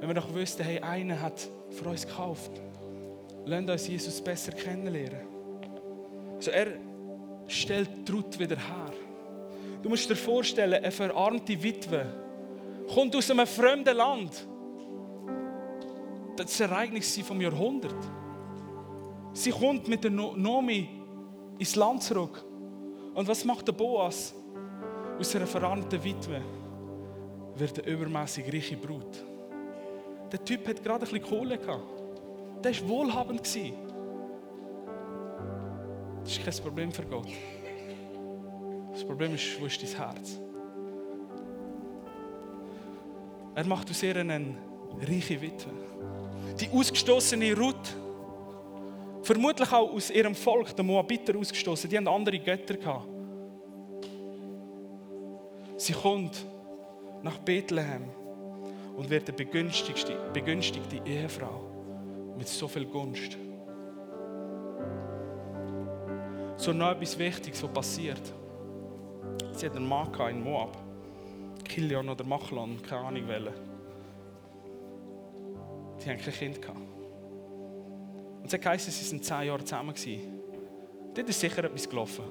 Wenn 0.00 0.08
wir 0.08 0.14
doch 0.14 0.34
wüssten, 0.34 0.64
hey, 0.64 0.80
einer 0.80 1.20
hat 1.20 1.48
für 1.70 1.88
uns 1.88 2.04
gekauft. 2.04 2.50
Lasst 3.44 3.70
uns 3.70 3.86
Jesus 3.86 4.20
besser 4.20 4.50
kennenlernen. 4.50 5.28
So, 6.40 6.50
er 6.50 6.72
stellt 7.46 8.04
Trut 8.04 8.36
wieder 8.36 8.56
her. 8.56 8.91
Du 9.82 9.88
musst 9.88 10.08
dir 10.08 10.16
vorstellen, 10.16 10.74
eine 10.74 10.92
verarmte 10.92 11.60
Witwe 11.60 12.06
kommt 12.94 13.16
aus 13.16 13.30
einem 13.30 13.46
fremden 13.46 13.96
Land. 13.96 14.46
Das 16.36 16.60
Ereignis 16.60 17.18
vom 17.18 17.40
Jahrhundert. 17.40 17.96
Sie 19.32 19.50
kommt 19.50 19.88
mit 19.88 20.04
der 20.04 20.10
Nomi 20.10 20.88
ins 21.58 21.74
Land 21.74 22.02
zurück. 22.02 22.44
Und 23.14 23.26
was 23.26 23.44
macht 23.44 23.66
der 23.66 23.72
Boas? 23.72 24.34
Aus 25.18 25.34
einer 25.36 25.46
verarmten 25.46 26.02
Witwe 26.02 26.40
wird 27.56 27.82
eine 27.82 27.92
übermäßig 27.92 28.46
reiche 28.52 28.76
Brut. 28.76 29.24
der 30.30 30.44
Typ 30.44 30.66
hat 30.68 30.82
gerade 30.82 31.04
ein 31.04 31.10
bisschen 31.10 31.22
Kohle 31.22 31.58
gehabt. 31.58 32.02
Der 32.64 32.72
war 32.72 32.88
wohlhabend. 32.88 33.40
Das 33.40 33.56
ist 36.26 36.44
kein 36.44 36.54
Problem 36.64 36.92
für 36.92 37.04
Gott. 37.04 37.28
Das 38.92 39.04
Problem 39.04 39.34
ist, 39.34 39.60
wo 39.60 39.66
ist 39.66 39.82
dein 39.82 39.96
Herz? 39.96 40.38
Er 43.54 43.66
macht 43.66 43.90
aus 43.90 44.02
ihr 44.02 44.16
eine 44.16 44.54
reiche 45.00 45.40
Witwe. 45.40 45.70
Die 46.60 46.68
ausgestoßene 46.70 47.56
Ruth, 47.56 47.96
vermutlich 49.22 49.72
auch 49.72 49.92
aus 49.92 50.10
ihrem 50.10 50.34
Volk, 50.34 50.74
der 50.76 50.84
Moabiter, 50.84 51.36
ausgestoßen. 51.36 51.88
Die 51.88 51.96
haben 51.96 52.08
andere 52.08 52.38
Götter 52.38 52.76
gehabt. 52.76 53.08
Sie 55.76 55.94
kommt 55.94 56.44
nach 57.22 57.38
Bethlehem 57.38 58.04
und 58.96 59.08
wird 59.08 59.28
eine 59.28 59.36
begünstigte, 59.36 60.16
begünstigte 60.32 61.00
Ehefrau 61.04 61.62
mit 62.36 62.48
so 62.48 62.68
viel 62.68 62.86
Gunst. 62.86 63.38
So 66.56 66.72
noch 66.72 66.92
etwas 66.92 67.18
Wichtiges, 67.18 67.62
was 67.62 67.72
passiert. 67.72 68.32
Sie 69.54 69.66
hat 69.66 69.76
einen 69.76 69.86
Mann 69.86 70.10
in 70.30 70.42
Moab. 70.42 70.76
Kilion 71.64 72.08
oder 72.08 72.24
Machlon, 72.24 72.80
keine 72.82 73.06
Ahnung 73.06 73.28
welchen. 73.28 73.52
Die 76.00 76.10
haben 76.10 76.18
kein 76.18 76.34
Kind 76.34 76.60
gehabt. 76.60 76.78
Und 78.42 78.50
sie 78.50 78.58
heisst, 78.64 78.86
sie 78.86 79.04
sind 79.04 79.24
zehn 79.24 79.46
Jahre 79.46 79.64
zusammen. 79.64 79.94
Dort 81.14 81.28
ist 81.28 81.40
sicher 81.40 81.64
etwas 81.64 81.88
gelaufen. 81.88 82.24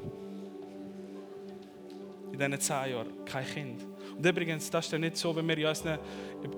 In 2.32 2.38
diesen 2.38 2.60
zehn 2.60 2.92
Jahren 2.92 3.26
kein 3.26 3.46
Kind. 3.46 3.86
Und 4.18 4.26
übrigens, 4.26 4.70
das 4.70 4.86
ist 4.86 4.92
ja 4.92 4.98
nicht 5.00 5.18
so, 5.18 5.36
wenn 5.36 5.48
wir 5.48 5.58
in 5.58 5.66
unseren 5.68 6.00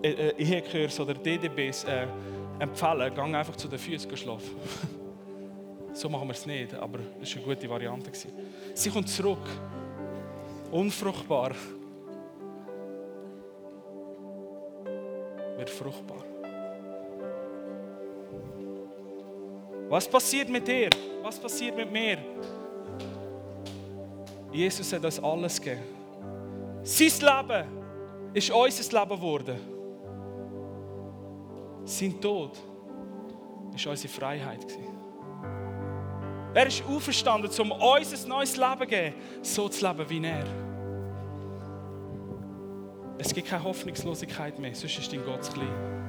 äh, 0.01 0.09
äh, 0.09 0.35
Ehekurs 0.37 0.99
oder 0.99 1.13
DDBs 1.13 1.83
äh, 1.83 2.07
empfehlen, 2.59 3.13
gang 3.13 3.35
einfach 3.35 3.55
zu 3.55 3.67
den 3.67 3.79
Füßen 3.79 4.15
schlafen. 4.17 4.55
so 5.93 6.09
machen 6.09 6.27
wir 6.27 6.33
es 6.33 6.45
nicht, 6.45 6.73
aber 6.73 6.99
es 7.21 7.35
war 7.35 7.43
eine 7.43 7.55
gute 7.55 7.69
Variante. 7.69 8.11
Sie 8.73 8.89
kommt 8.89 9.09
zurück. 9.09 9.47
Unfruchtbar. 10.73 11.51
Wird 15.55 15.69
fruchtbar. 15.69 16.23
Was 19.87 20.07
passiert 20.07 20.49
mit 20.49 20.67
dir? 20.67 20.89
Was 21.21 21.37
passiert 21.37 21.75
mit 21.75 21.91
mir? 21.91 22.17
Jesus 24.51 24.91
hat 24.93 25.05
uns 25.05 25.19
alles 25.19 25.61
gegeben. 25.61 25.83
Sein 26.81 27.07
Leben 27.21 27.67
ist 28.33 28.49
unser 28.49 28.99
Leben 28.99 29.15
geworden. 29.15 29.59
Sein 31.85 32.19
Tod 32.19 32.57
ist 33.75 33.85
unsere 33.85 34.11
Freiheit. 34.11 34.65
Er 36.53 36.67
ist 36.67 36.83
auferstanden, 36.85 37.49
um 37.59 37.71
uns 37.71 38.23
ein 38.23 38.29
neues 38.29 38.55
Leben 38.55 38.79
zu 38.79 38.85
geben, 38.85 39.15
so 39.41 39.69
zu 39.69 39.87
leben 39.87 40.09
wie 40.09 40.25
er. 40.25 40.45
Es 43.17 43.33
gibt 43.33 43.47
keine 43.47 43.63
Hoffnungslosigkeit 43.63 44.59
mehr, 44.59 44.75
sonst 44.75 44.99
ist 44.99 45.11
dein 45.11 45.23
Gott 45.23 45.43
zu 45.43 45.53
klein. 45.53 46.03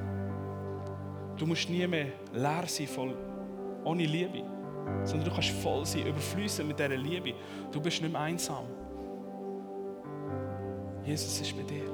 Du 1.36 1.46
musst 1.46 1.68
nie 1.68 1.86
mehr 1.86 2.08
leer 2.32 2.64
sein, 2.66 2.86
voll 2.86 3.16
ohne 3.84 4.04
Liebe, 4.04 4.42
sondern 5.04 5.28
du 5.28 5.34
kannst 5.34 5.50
voll 5.50 5.84
sein, 5.86 6.06
überfließen 6.06 6.66
mit 6.66 6.78
dieser 6.78 6.96
Liebe. 6.96 7.34
Du 7.72 7.80
bist 7.80 8.02
nicht 8.02 8.12
mehr 8.12 8.20
einsam. 8.20 8.64
Jesus 11.04 11.40
ist 11.40 11.56
bei 11.56 11.62
dir. 11.62 11.84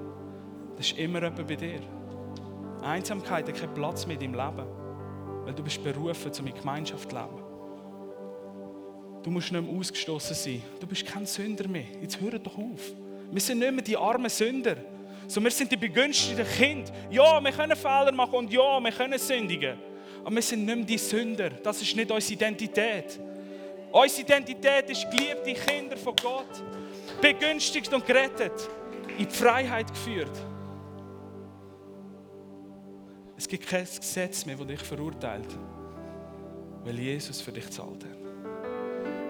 Das 0.76 0.86
ist 0.86 0.98
immer 0.98 1.22
jemand 1.22 1.46
bei 1.46 1.56
dir. 1.56 1.80
Einsamkeit 2.82 3.46
hat 3.48 3.54
keinen 3.54 3.74
Platz 3.74 4.06
mehr 4.06 4.20
in 4.20 4.32
deinem 4.32 4.46
Leben, 4.46 4.68
weil 5.44 5.54
du 5.54 5.62
bist 5.62 5.82
berufen, 5.82 6.32
um 6.38 6.46
in 6.46 6.54
Gemeinschaft 6.54 7.10
zu 7.10 7.16
leben. 7.16 7.39
Du 9.22 9.30
musst 9.30 9.52
nicht 9.52 9.62
mehr 9.62 9.78
ausgestoßen 9.78 10.35
sein. 10.35 10.62
Du 10.78 10.87
bist 10.87 11.04
kein 11.04 11.26
Sünder 11.26 11.68
mehr. 11.68 11.85
Jetzt 12.00 12.20
hör 12.20 12.38
doch 12.38 12.56
auf. 12.56 12.92
Wir 13.30 13.40
sind 13.40 13.59
nicht 13.59 13.72
mehr 13.72 13.83
die 13.83 13.96
armen 13.96 14.30
Sünder. 14.30 14.76
So, 15.26 15.42
wir 15.42 15.50
sind 15.50 15.70
die 15.70 15.76
begünstigten 15.76 16.46
Kinder. 16.46 16.90
Ja, 17.11 17.40
wir 17.40 17.52
können 17.52 17.76
Fehler 17.76 18.12
machen 18.12 18.35
und 18.35 18.52
ja, 18.52 18.80
wir 18.80 18.90
können 18.90 19.18
sündigen. 19.18 19.78
Aber 20.24 20.35
wir 20.35 20.42
sind 20.42 20.64
nicht 20.64 20.76
mehr 20.76 20.85
die 20.85 20.98
Sünder. 20.98 21.50
Das 21.50 21.80
ist 21.80 21.94
nicht 21.94 22.11
unsere 22.11 22.33
Identität. 22.35 23.20
Unsere 23.92 24.22
Identität 24.22 24.90
ist 24.90 25.06
geliebte 25.11 25.54
Kinder 25.54 25.96
von 25.96 26.14
Gott. 26.16 26.62
Begünstigt 27.20 27.92
und 27.92 28.06
gerettet. 28.06 28.68
In 29.18 29.28
die 29.28 29.35
Freiheit 29.35 29.88
geführt. 29.88 30.37
Es 33.37 33.46
gibt 33.46 33.66
kein 33.66 33.85
Gesetz 33.85 34.44
mehr, 34.44 34.56
das 34.56 34.66
dich 34.66 34.80
verurteilt. 34.80 35.48
Weil 36.85 36.98
Jesus 36.98 37.40
für 37.40 37.52
dich 37.52 37.70
zahlt 37.70 38.04
hat. 38.04 38.19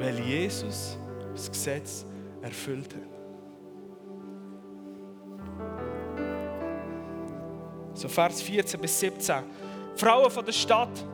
Weil 0.01 0.19
Jesus 0.21 0.97
das 1.33 1.51
Gesetz 1.51 2.07
erfüllt 2.41 2.95
hat. 2.95 3.03
So 7.95 8.09
Vers 8.09 8.41
14 8.41 8.81
bis 8.81 8.99
17. 8.99 9.37
Frauen 9.97 10.31
von 10.31 10.45
der 10.45 10.53
Stadt 10.53 11.05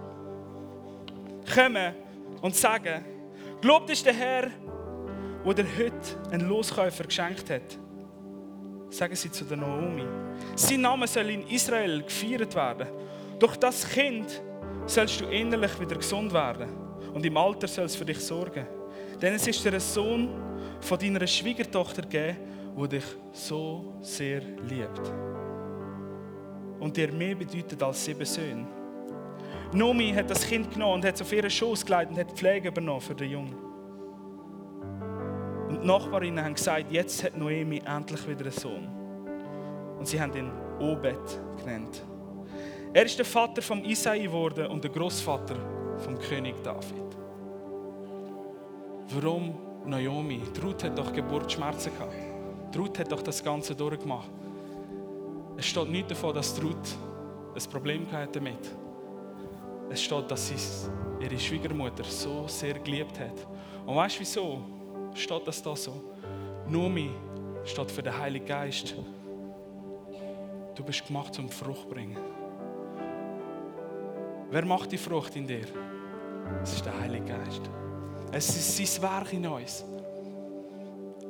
kommen 1.53 1.95
und 2.43 2.55
sagen, 2.55 3.05
Glaubt 3.61 3.91
ist 3.91 4.07
der 4.07 4.13
Herr, 4.13 4.51
der 5.45 5.55
dir 5.55 5.67
heute 5.77 6.31
einen 6.31 6.49
Loskäufer 6.49 7.05
geschenkt 7.05 7.51
hat. 7.51 7.79
Sagen 8.91 9.17
sie 9.17 9.31
zu 9.31 9.45
der 9.45 9.57
Naomi. 9.57 10.05
Sein 10.55 10.83
Name 10.83 11.09
soll 11.09 11.31
in 11.31 11.47
Israel 11.49 12.03
gefeiert 12.03 12.55
werden. 12.55 12.87
Durch 13.41 13.57
das 13.57 13.89
Kind 13.89 14.41
sollst 14.87 15.21
du 15.21 15.25
innerlich 15.25 15.81
wieder 15.81 15.97
gesund 15.97 16.33
werden. 16.33 16.86
Und 17.17 17.25
im 17.25 17.35
Alter 17.39 17.67
soll 17.67 17.87
es 17.87 17.97
für 17.97 18.05
dich 18.05 18.21
sorgen. 18.21 18.67
Denn 19.23 19.33
es 19.33 19.47
ist 19.47 19.65
dir 19.65 19.73
ein 19.73 19.81
Sohn 19.81 20.29
von 20.81 20.99
deiner 20.99 21.27
Schwiegertochter 21.27 22.03
gegeben, 22.03 22.37
der 22.79 22.89
dich 22.89 23.05
so 23.33 23.95
sehr 24.03 24.43
liebt. 24.69 25.01
Und 26.79 26.95
dir 26.95 27.11
mehr 27.11 27.35
bedeutet 27.35 27.83
als 27.83 28.05
sieben 28.05 28.27
Söhne. 28.27 28.67
Nomi 29.73 30.13
hat 30.13 30.29
das 30.29 30.47
Kind 30.47 30.71
genommen 30.71 30.97
und 30.97 31.07
hat 31.07 31.15
es 31.15 31.23
auf 31.23 31.33
ihren 31.33 31.49
Schoß 31.49 31.87
gelegt 31.87 32.11
und 32.11 32.19
hat 32.19 32.33
die 32.33 32.35
Pflege 32.35 32.69
übernommen 32.69 33.01
für 33.01 33.15
den 33.15 33.31
Jungen. 33.31 33.57
Und 35.71 35.83
die 35.85 35.87
Nachbarinnen 35.87 36.45
haben 36.45 36.55
gesagt, 36.55 36.93
jetzt 36.93 37.25
hat 37.25 37.35
Noemi 37.35 37.81
endlich 37.87 38.29
wieder 38.29 38.43
einen 38.43 38.53
Sohn. 38.53 38.89
Und 39.99 40.07
sie 40.07 40.21
haben 40.21 40.37
ihn 40.37 40.53
Obed 40.81 41.41
genannt. 41.65 42.05
Er 42.93 43.07
ist 43.07 43.17
der 43.17 43.25
Vater 43.25 43.63
von 43.63 43.83
Isai 43.87 44.19
geworden 44.19 44.67
und 44.67 44.85
der 44.85 44.91
Großvater 44.91 45.76
vom 45.99 46.19
König 46.19 46.63
David. 46.63 47.17
Warum 49.09 49.55
Naomi? 49.85 50.41
Ruth 50.63 50.85
hat 50.85 50.99
doch 50.99 51.13
Geburtsschmerzen 51.13 51.93
gehabt. 51.93 52.15
Ruth 52.77 52.99
hat 52.99 53.13
doch 53.13 53.23
das 53.23 53.43
Ganze 53.43 53.75
durchgemacht. 53.75 54.31
Es 55.57 55.67
steht 55.67 55.89
nicht 55.89 56.11
davon, 56.11 56.35
dass 56.35 56.61
Ruth 56.63 56.97
ein 57.55 57.71
Problem 57.71 58.07
damit 58.11 58.55
hatte. 58.55 58.87
Es 59.89 60.03
steht, 60.03 60.31
dass 60.31 60.49
sie 60.49 60.57
ihre 61.21 61.39
Schwiegermutter 61.39 62.05
so 62.05 62.47
sehr 62.49 62.75
geliebt 62.75 63.19
hat. 63.21 63.47
Und 63.87 63.97
weißt 63.97 64.17
du 64.17 64.21
wieso? 64.21 64.61
Steht 65.15 65.47
das 65.47 65.63
da 65.63 65.75
so? 65.75 66.03
Numi 66.69 67.11
steht 67.65 67.91
für 67.91 68.03
den 68.03 68.19
Heiligen 68.19 68.47
Geist. 68.47 68.95
Du 70.75 70.85
bist 70.85 71.07
gemacht 71.07 71.35
zum 71.35 71.49
Frucht 71.49 71.83
zu 71.83 71.89
bringen. 71.89 72.36
Wer 74.51 74.65
macht 74.65 74.93
die 74.93 74.99
Frucht 74.99 75.35
in 75.37 75.47
dir? 75.47 75.67
Es 76.63 76.75
ist 76.75 76.85
der 76.85 76.99
Heilige 77.01 77.25
Geist. 77.27 77.63
Es 78.33 78.49
ist 78.49 78.95
sein 78.95 79.03
Werk 79.03 79.33
in 79.33 79.47
uns. 79.47 79.85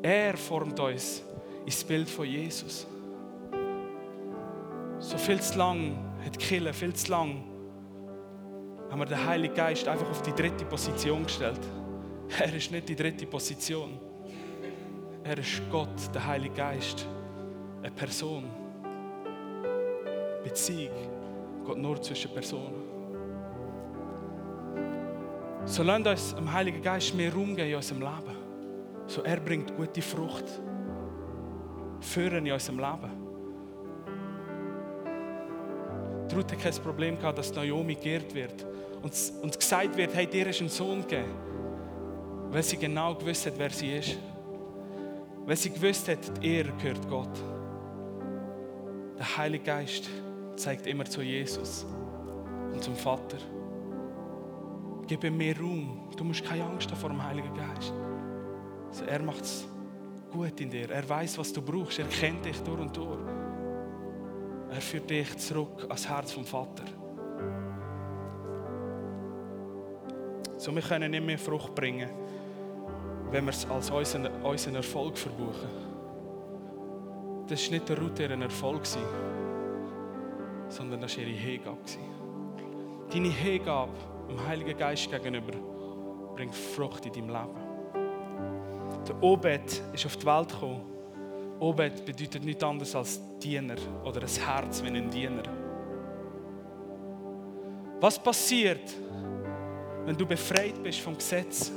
Er 0.03 0.37
formt 0.37 0.79
uns 0.79 1.23
ins 1.65 1.85
Bild 1.85 2.09
von 2.09 2.27
Jesus. 2.27 2.87
So 4.99 5.19
viel 5.19 5.41
zu 5.41 5.59
lang 5.59 5.97
hat 6.25 6.39
Kille, 6.39 6.73
viel 6.73 6.95
zu 6.95 7.11
lang 7.11 7.45
haben 8.91 9.01
wir 9.01 9.07
den 9.07 9.27
Heiligen 9.27 9.55
Geist 9.55 9.89
einfach 9.89 10.09
auf 10.09 10.23
die 10.23 10.33
dritte 10.33 10.65
Position 10.65 11.25
gestellt. 11.25 11.61
Er 12.39 12.55
ist 12.55 12.71
nicht 12.71 12.89
die 12.89 12.97
dritte 12.97 13.27
Position. 13.27 13.99
Er 15.25 15.39
ist 15.39 15.61
Gott, 15.71 16.15
der 16.15 16.25
Heilige 16.27 16.55
Geist, 16.55 17.07
eine 17.83 17.91
Person. 17.91 18.45
Beziehung 20.45 20.95
geht 21.67 21.77
nur 21.77 22.01
zwischen 22.01 22.33
Personen. 22.33 22.96
So 25.67 25.83
lasst 25.83 26.07
uns 26.07 26.35
dem 26.37 26.53
Heiligen 26.53 26.81
Geist 26.81 27.13
mehr 27.15 27.33
Raum 27.33 27.57
geben 27.57 27.71
in 27.71 27.75
unserem 27.75 28.01
Leben. 28.01 28.37
So 29.09 29.23
er 29.23 29.41
bringt 29.41 29.77
gute 29.77 30.01
Frucht. 30.01 30.45
Führen 32.01 32.47
in 32.47 32.53
unserem 32.53 32.79
Leben. 32.79 33.11
Ruth 36.35 36.53
hat 36.53 36.61
kein 36.61 36.75
Problem 36.75 37.19
gehabt, 37.19 37.39
dass 37.39 37.53
Naomi 37.53 37.97
geehrt 37.97 38.33
wird 38.35 38.65
und, 39.03 39.13
und 39.43 39.59
gesagt 39.59 39.97
wird, 39.97 40.15
hey, 40.15 40.27
dir 40.27 40.47
ist 40.47 40.61
ein 40.61 40.69
Sohn 40.69 41.03
gegeben. 41.03 41.35
Weil 42.51 42.63
sie 42.63 42.77
genau 42.77 43.15
gewusst 43.15 43.47
hat, 43.47 43.55
wer 43.57 43.71
sie 43.71 43.97
ist. 43.97 44.17
Weil 45.47 45.57
sie 45.57 45.71
gewusst 45.71 46.09
hat, 46.09 46.19
die 46.41 46.57
Ehre 46.57 46.73
gehört 46.81 47.09
Gott. 47.09 47.43
Der 49.19 49.37
Heilige 49.37 49.65
Geist 49.65 50.09
zeigt 50.55 50.87
immer 50.87 51.05
zu 51.07 51.23
Jesus 51.23 51.85
und 52.73 52.83
zum 52.85 52.95
Vater. 52.95 53.39
Gib 55.07 55.23
ihm 55.23 55.37
mehr 55.37 55.57
Raum. 55.59 56.09
Du 56.17 56.25
musst 56.25 56.45
keine 56.45 56.65
Angst 56.65 56.91
haben 56.91 56.99
vor 56.99 57.11
dem 57.11 57.23
Heiligen 57.23 57.55
Geist. 57.55 57.93
Also 58.89 59.05
er 59.05 59.23
macht 59.23 59.43
es 59.43 59.69
gut 60.33 60.61
in 60.61 60.71
dir. 60.71 60.91
Er 60.91 61.09
weiß, 61.09 61.39
was 61.39 61.53
du 61.53 61.63
brauchst. 61.63 61.99
Er 61.99 62.07
kennt 62.07 62.45
dich 62.45 62.59
durch 62.63 62.81
und 62.81 62.97
durch. 62.97 63.21
Er 64.71 64.81
führt 64.81 65.09
dich 65.09 65.37
zurück 65.37 65.85
ans 65.89 66.09
Herz 66.09 66.33
vom 66.33 66.45
Vater. 66.45 66.85
So, 70.57 70.75
wir 70.75 70.83
können 70.83 71.11
nicht 71.11 71.25
mehr 71.25 71.39
Frucht 71.39 71.75
bringen, 71.75 72.09
wenn 73.31 73.45
wir 73.45 73.51
es 73.51 73.69
als 73.71 73.91
unseren, 73.91 74.27
unseren 74.43 74.77
Erfolg 74.77 75.17
verbuchen. 75.17 75.87
Das 77.47 77.65
war 77.65 77.73
nicht 77.73 77.89
der 77.89 77.99
Ruth 77.99 78.19
ihr 78.19 78.31
Erfolg, 78.31 78.83
sondern 80.69 81.01
das 81.01 81.17
war 81.17 81.25
ihre 81.25 81.37
Hingabe. 81.37 81.79
Deine 83.13 83.29
Hingabe 83.29 83.93
dem 84.29 84.47
Heiligen 84.47 84.77
Geist 84.77 85.11
gegenüber 85.11 85.53
bringt 86.35 86.55
Frucht 86.55 87.07
in 87.07 87.13
deinem 87.13 87.29
Leben. 87.29 87.67
Der 89.07 89.23
Obed 89.23 89.83
ist 89.93 90.07
auf 90.07 90.17
die 90.17 90.27
Welt 90.27 90.49
gekommen. 90.49 90.81
Obed 91.61 92.05
bedeutet 92.05 92.45
nichts 92.45 92.63
anderes 92.63 92.95
als 92.95 93.21
Diener 93.39 93.77
oder 94.05 94.21
ein 94.21 94.29
Herz 94.29 94.83
wie 94.83 94.89
ein 94.89 95.11
Diener. 95.11 95.45
Was 98.01 98.23
passiert, 98.23 98.95
wenn 100.05 100.17
du 100.17 100.27
befreit 100.27 100.83
bist 100.83 101.01
vom 101.01 101.17
Gesetz, 101.17 101.73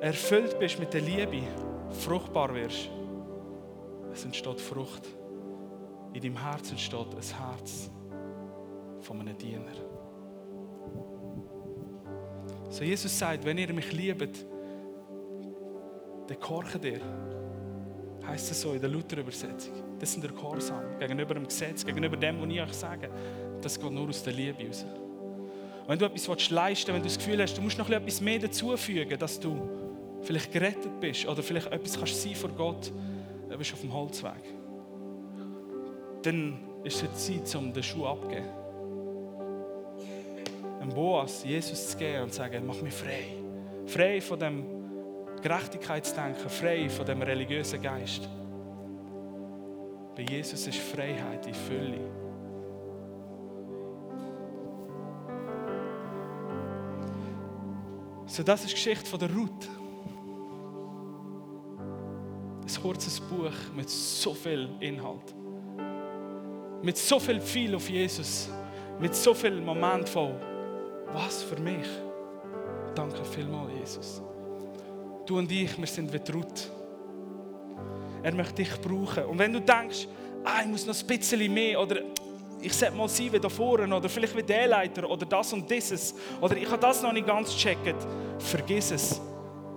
erfüllt 0.00 0.58
bist 0.58 0.78
mit 0.80 0.92
der 0.92 1.00
Liebe, 1.00 1.42
fruchtbar 1.90 2.52
wirst? 2.54 2.90
Es 4.12 4.24
entsteht 4.24 4.60
Frucht. 4.60 5.06
In 6.12 6.20
deinem 6.20 6.42
Herzen 6.42 6.72
entsteht 6.72 7.14
ein 7.14 7.38
Herz 7.46 7.90
von 9.00 9.20
einem 9.20 9.38
Diener. 9.38 9.97
So 12.78 12.84
Jesus 12.84 13.18
sagt, 13.18 13.44
wenn 13.44 13.58
ihr 13.58 13.72
mich 13.72 13.90
liebt, 13.90 14.46
dann 16.28 16.38
gehorcht 16.38 16.84
ihr. 16.84 17.00
Heißt 18.24 18.52
es 18.52 18.60
so 18.60 18.72
in 18.72 18.80
der 18.80 18.88
Luther-Übersetzung. 18.88 19.72
Das 19.98 20.12
sind 20.12 20.22
der 20.22 20.30
Gehorsam 20.30 20.96
gegenüber 20.96 21.34
dem 21.34 21.48
Gesetz, 21.48 21.84
gegenüber 21.84 22.16
dem, 22.16 22.40
was 22.40 22.48
ich 22.48 22.60
euch 22.60 22.72
sage. 22.74 23.10
Das 23.60 23.80
geht 23.80 23.90
nur 23.90 24.08
aus 24.08 24.22
der 24.22 24.32
Liebe 24.32 24.64
raus. 24.64 24.86
Wenn 25.88 25.98
du 25.98 26.04
etwas 26.04 26.28
willst, 26.28 26.50
leisten 26.52 26.94
wenn 26.94 27.02
du 27.02 27.08
das 27.08 27.18
Gefühl 27.18 27.42
hast, 27.42 27.58
du 27.58 27.62
musst 27.62 27.78
noch 27.78 27.90
etwas 27.90 28.20
mehr 28.20 28.38
dazufügen, 28.38 29.18
dass 29.18 29.40
du 29.40 29.60
vielleicht 30.22 30.52
gerettet 30.52 31.00
bist 31.00 31.26
oder 31.26 31.42
vielleicht 31.42 31.72
etwas 31.72 31.98
kannst 31.98 32.22
sein 32.22 32.36
vor 32.36 32.50
Gott, 32.50 32.92
dann 33.48 33.58
bist 33.58 33.72
du 33.72 33.74
auf 33.74 33.80
dem 33.80 33.92
Holzweg. 33.92 34.44
Dann 36.22 36.60
ist 36.84 37.02
es 37.02 37.26
Zeit, 37.26 37.56
um 37.56 37.72
den 37.72 37.82
Schuh 37.82 38.06
abzugeben. 38.06 38.67
Ein 40.88 40.94
Boas, 40.94 41.44
Jesus 41.44 41.90
zu 41.90 41.98
geben 41.98 42.22
und 42.22 42.30
zu 42.30 42.38
sagen, 42.38 42.66
mach 42.66 42.80
mich 42.80 42.94
frei. 42.94 43.26
Frei 43.84 44.22
von 44.22 44.38
dem 44.38 44.64
Gerechtigkeitsdenken, 45.42 46.48
frei 46.48 46.88
von 46.88 47.04
dem 47.04 47.20
religiösen 47.20 47.82
Geist. 47.82 48.26
Bei 50.16 50.22
Jesus 50.22 50.66
ist 50.66 50.78
Freiheit 50.78 51.46
in 51.46 51.52
Fülle. 51.52 52.00
So, 58.24 58.42
das 58.42 58.60
ist 58.60 58.70
die 58.70 58.74
Geschichte 58.74 59.10
von 59.10 59.18
der 59.18 59.30
Ruth. 59.30 59.68
Ein 62.62 62.82
kurzes 62.82 63.20
Buch 63.20 63.52
mit 63.76 63.90
so 63.90 64.32
viel 64.32 64.70
Inhalt. 64.80 65.34
Mit 66.82 66.96
so 66.96 67.20
viel 67.20 67.42
viel 67.42 67.74
auf 67.74 67.90
Jesus. 67.90 68.48
Mit 68.98 69.14
so 69.14 69.34
viel 69.34 69.60
Moment 69.60 70.08
von 70.08 70.47
was 71.12 71.42
für 71.42 71.60
mich. 71.60 71.86
Danke 72.94 73.24
vielmals, 73.24 73.72
Jesus. 73.78 74.22
Du 75.26 75.38
und 75.38 75.50
ich, 75.50 75.78
wir 75.78 75.86
sind 75.86 76.10
vertraut. 76.10 76.70
Er 78.22 78.34
möchte 78.34 78.54
dich 78.54 78.80
brauchen. 78.80 79.24
Und 79.24 79.38
wenn 79.38 79.52
du 79.52 79.60
denkst, 79.60 80.08
ah, 80.44 80.62
ich 80.62 80.68
muss 80.68 80.86
noch 80.86 80.98
ein 80.98 81.06
bisschen 81.06 81.52
mehr 81.52 81.80
oder 81.80 82.00
ich 82.60 82.72
sollte 82.72 82.96
mal 82.96 83.08
sein 83.08 83.32
wie 83.32 83.38
da 83.38 83.48
vorne 83.48 83.94
oder 83.94 84.08
vielleicht 84.08 84.36
wie 84.36 84.42
der 84.42 84.66
Leiter 84.66 85.08
oder 85.08 85.24
das 85.24 85.52
und 85.52 85.70
dieses 85.70 86.14
oder 86.40 86.56
ich 86.56 86.68
habe 86.68 86.80
das 86.80 87.02
noch 87.02 87.12
nicht 87.12 87.26
ganz 87.26 87.52
gecheckt, 87.52 88.06
vergiss 88.38 88.90
es. 88.90 89.20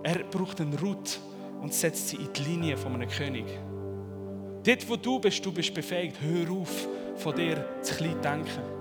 Er 0.04 0.24
braucht 0.24 0.60
einen 0.62 0.74
Route 0.80 1.20
und 1.62 1.74
setzt 1.74 2.10
sie 2.10 2.16
in 2.16 2.34
die 2.34 2.44
Linie 2.44 2.78
von 2.78 2.96
einem 2.96 3.10
König. 3.10 3.46
Dort, 4.64 4.90
wo 4.90 4.96
du 4.96 5.20
bist, 5.20 5.46
du 5.46 5.52
bist 5.52 5.74
befähigt. 5.74 6.18
Hör 6.22 6.52
auf, 6.52 6.88
von 7.18 7.36
dir 7.36 7.64
zu 7.82 7.96
klein 7.96 8.20
denken. 8.22 8.81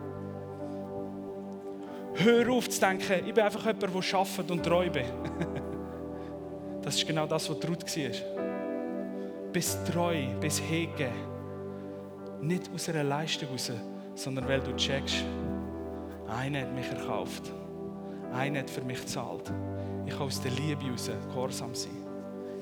Hör 2.22 2.50
auf 2.50 2.68
zu 2.68 2.78
denken, 2.80 3.26
ich 3.26 3.32
bin 3.32 3.42
einfach 3.42 3.64
jemand, 3.64 3.82
der 3.82 3.88
arbeitet 3.88 4.50
und 4.50 4.62
treu 4.62 4.90
bin. 4.90 5.06
Das 6.82 6.96
ist 6.96 7.06
genau 7.06 7.26
das, 7.26 7.48
was 7.50 7.56
Ruth 7.68 7.84
war. 7.84 9.52
Bist 9.52 9.78
treu, 9.92 10.26
bist 10.40 10.62
hege. 10.68 11.10
Nicht 12.40 12.70
aus 12.74 12.88
einer 12.88 13.04
Leistung 13.04 13.48
heraus, 13.48 13.72
sondern 14.14 14.48
weil 14.48 14.60
du 14.60 14.74
checkst, 14.76 15.24
einer 16.26 16.62
hat 16.62 16.74
mich 16.74 16.88
erkauft. 16.88 17.52
Einer 18.32 18.60
hat 18.60 18.70
für 18.70 18.80
mich 18.80 19.00
gezahlt. 19.00 19.52
Ich 20.06 20.12
kann 20.12 20.22
aus 20.22 20.40
der 20.40 20.52
Liebe 20.52 20.84
heraus 20.84 21.10
gehorsam 21.28 21.74
sein. 21.74 21.96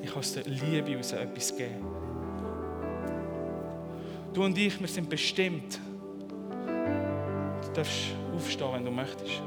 Ich 0.02 0.08
kann 0.08 0.18
aus 0.18 0.32
der 0.34 0.44
Liebe 0.44 0.90
heraus 0.90 1.12
etwas 1.12 1.56
geben. 1.56 1.86
Du 4.32 4.44
und 4.44 4.58
ich, 4.58 4.80
wir 4.80 4.88
sind 4.88 5.08
bestimmt. 5.08 5.78
Du 6.66 7.72
darfst 7.72 8.14
aufstehen, 8.38 8.72
wenn 8.72 8.84
du 8.84 8.90
möchtest. 8.90 9.42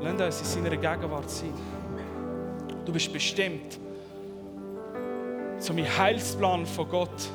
Lass 0.00 0.40
uns 0.40 0.56
in 0.56 0.64
seiner 0.64 0.76
Gegenwart 0.76 1.30
sein. 1.30 1.54
Du 2.84 2.92
bist 2.92 3.12
bestimmt, 3.12 3.78
zum 5.58 5.76
Heilsplan 5.78 6.66
von 6.66 6.88
Gott 6.88 7.30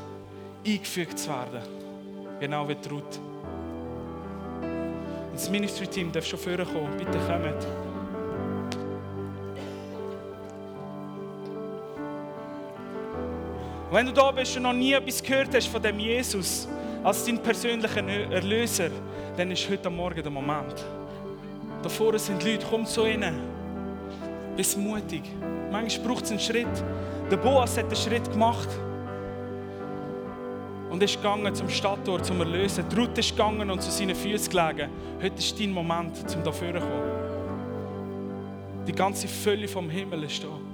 eingefügt 0.65 1.17
zu 1.17 1.29
werden. 1.29 1.61
Genau 2.39 2.67
wie 2.67 2.73
Ruth. 2.89 3.19
Und 4.61 5.33
das 5.33 5.49
Ministry-Team 5.49 6.11
darf 6.11 6.25
schon 6.25 6.39
vorkommen. 6.39 6.95
Bitte 6.97 7.17
kommt. 7.27 7.67
Wenn 13.91 14.05
du 14.05 14.13
da 14.13 14.29
bist 14.29 14.55
und 14.55 14.63
noch 14.63 14.73
nie 14.73 14.93
etwas 14.93 15.23
gehört 15.23 15.55
hast 15.55 15.67
von 15.67 15.81
dem 15.81 15.97
Jesus 15.97 16.67
als 17.03 17.25
dein 17.25 17.41
persönlicher 17.41 18.07
Erlöser, 18.07 18.91
dann 19.39 19.51
ist 19.51 19.69
heute 19.69 19.89
Morgen 19.89 20.21
der 20.21 20.31
Moment. 20.31 20.85
Da 21.81 21.87
vorne 21.87 22.19
sind 22.19 22.43
Leute, 22.43 22.65
komm 22.69 22.85
zu 22.85 23.05
ihnen. 23.05 23.39
Bist 24.57 24.77
mutig. 24.77 25.21
Manchmal 25.71 26.07
braucht 26.07 26.25
es 26.25 26.31
einen 26.31 26.41
Schritt. 26.41 26.83
Der 27.31 27.37
Boas 27.37 27.77
hat 27.77 27.85
einen 27.85 27.95
Schritt 27.95 28.29
gemacht. 28.29 28.67
Und 30.89 31.01
ist 31.01 31.15
gegangen 31.15 31.55
zum 31.55 31.69
Stadttor, 31.69 32.21
zum 32.21 32.41
Erlösen. 32.41 32.83
Die 32.91 32.95
Ruth 32.97 33.17
ist 33.17 33.31
gegangen 33.31 33.71
und 33.71 33.81
zu 33.81 33.89
seinen 33.91 34.13
Füßen 34.13 34.51
gelegen. 34.51 34.89
Heute 35.21 35.37
ist 35.37 35.57
dein 35.57 35.71
Moment, 35.71 36.17
um 36.35 36.43
da 36.43 36.51
vorne 36.51 36.81
zu 36.81 36.85
kommen. 36.85 37.11
Die 38.87 38.93
ganze 38.93 39.29
Fülle 39.29 39.69
vom 39.69 39.89
Himmel 39.89 40.23
ist 40.23 40.43
da. 40.43 40.68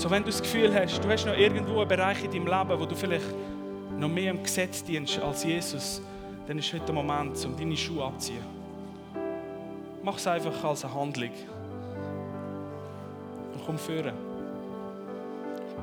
So, 0.00 0.10
wenn 0.10 0.22
du 0.22 0.30
das 0.30 0.40
Gefühl 0.40 0.74
hast, 0.74 1.04
du 1.04 1.10
hast 1.10 1.26
noch 1.26 1.36
irgendwo 1.36 1.80
einen 1.80 1.88
Bereich 1.88 2.24
in 2.24 2.30
deinem 2.30 2.46
Leben, 2.46 2.80
wo 2.80 2.86
du 2.86 2.96
vielleicht 2.96 3.34
noch 3.98 4.08
mehr 4.08 4.30
im 4.30 4.42
Gesetz 4.42 4.82
dienst 4.82 5.18
als 5.18 5.44
Jesus, 5.44 6.00
dann 6.48 6.56
ist 6.56 6.72
heute 6.72 6.86
der 6.86 6.94
Moment, 6.94 7.44
um 7.44 7.54
deine 7.54 7.76
Schuhe 7.76 8.04
abzuziehen. 8.06 8.42
Mach 10.02 10.16
es 10.16 10.26
einfach 10.26 10.64
als 10.64 10.86
eine 10.86 10.94
Handlung. 10.94 11.32
Und 13.52 13.66
komm 13.66 13.76
führen. 13.76 14.14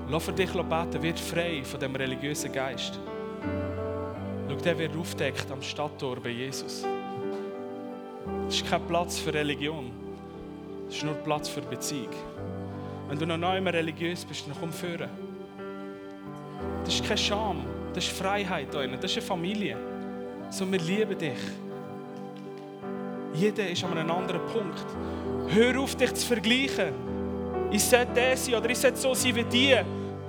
Lass 0.10 0.24
für 0.24 0.34
dich 0.34 0.52
beten, 0.52 1.04
wird 1.04 1.20
frei 1.20 1.62
von 1.64 1.80
dem 1.80 1.96
religiösen 1.96 2.52
Geist. 2.52 3.00
Schau, 4.50 4.56
der 4.56 4.80
wird 4.80 4.98
aufdeckt 4.98 5.52
am 5.52 5.62
Stadttor 5.62 6.20
bei 6.20 6.30
Jesus. 6.30 6.84
Es 8.48 8.56
ist 8.56 8.68
kein 8.68 8.82
Platz 8.88 9.20
für 9.20 9.32
Religion. 9.32 9.92
Es 10.90 10.96
ist 10.96 11.04
nur 11.04 11.14
Platz 11.14 11.48
für 11.48 11.62
Beziehung. 11.62 12.10
Wenn 13.08 13.18
du 13.18 13.26
noch 13.26 13.38
neu 13.38 13.60
religiös 13.60 14.26
bist, 14.26 14.48
dann 14.48 14.56
komm 14.60 14.72
führen. 14.72 15.10
Das 16.84 16.94
ist 16.94 17.04
keine 17.04 17.18
Scham. 17.18 17.66
Das 17.94 18.04
ist 18.04 18.18
Freiheit. 18.18 18.68
Das 18.74 18.84
ist 18.84 19.18
eine 19.18 19.26
Familie. 19.26 19.78
So, 20.50 20.70
wir 20.72 20.80
lieben 20.80 21.18
dich. 21.18 21.38
Jeder 23.34 23.70
ist 23.70 23.84
an 23.84 23.98
einem 23.98 24.12
anderen 24.12 24.42
Punkt. 24.46 24.86
Hör 25.50 25.80
auf, 25.80 25.96
dich 25.96 26.14
zu 26.14 26.28
vergleichen. 26.28 26.94
Ich 27.72 27.84
sollte 27.84 28.14
der 28.14 28.38
sein 28.38 28.56
oder 28.56 28.70
ich 28.70 28.78
sollte 28.78 28.98
so 28.98 29.14
sein 29.14 29.36
wie 29.36 29.44
die. 29.44 29.76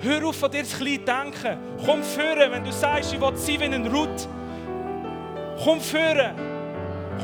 Hör 0.00 0.24
auf, 0.26 0.36
von 0.36 0.50
dir 0.50 0.64
zu 0.64 0.76
klein 0.76 1.04
denken. 1.04 1.58
Komm 1.84 2.02
führen, 2.02 2.52
wenn 2.52 2.64
du 2.64 2.72
sagst, 2.72 3.12
ich 3.12 3.20
will 3.20 3.36
sein 3.36 3.60
wie 3.60 3.64
ein 3.64 3.86
Ruth. 3.86 4.28
Komm 5.64 5.80
führen. 5.80 6.34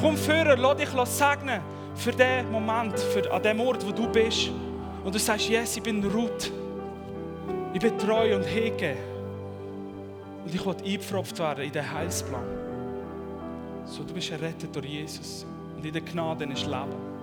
Komm 0.01 0.17
führen, 0.17 0.61
lass 0.61 0.77
dich 0.77 0.89
segnen 1.05 1.61
für 1.95 2.13
den 2.13 2.51
Moment, 2.51 2.99
für, 2.99 3.31
an 3.33 3.43
dem 3.43 3.61
Ort, 3.61 3.87
wo 3.87 3.93
du 3.93 4.09
bist. 4.09 4.51
Und 5.05 5.15
du 5.15 5.19
sagst, 5.19 5.49
yes, 5.49 5.77
ich 5.77 5.83
bin 5.83 6.03
Ruth. 6.05 6.51
Ich 7.75 7.81
betreue 7.81 8.37
und 8.37 8.45
hege. 8.45 8.97
Und 10.45 10.55
ich 10.55 10.65
will 10.65 10.75
eingepfropft 10.75 11.39
werden 11.39 11.65
in 11.65 11.73
den 11.73 11.93
Heilsplan. 11.93 12.45
So, 13.85 14.03
du 14.03 14.15
bist 14.15 14.31
errettet 14.31 14.75
durch 14.75 14.87
Jesus. 14.87 15.45
Und 15.77 15.85
in 15.85 15.93
der 15.93 16.03
Gnade 16.03 16.45
ist 16.45 16.65
Leben. 16.65 17.15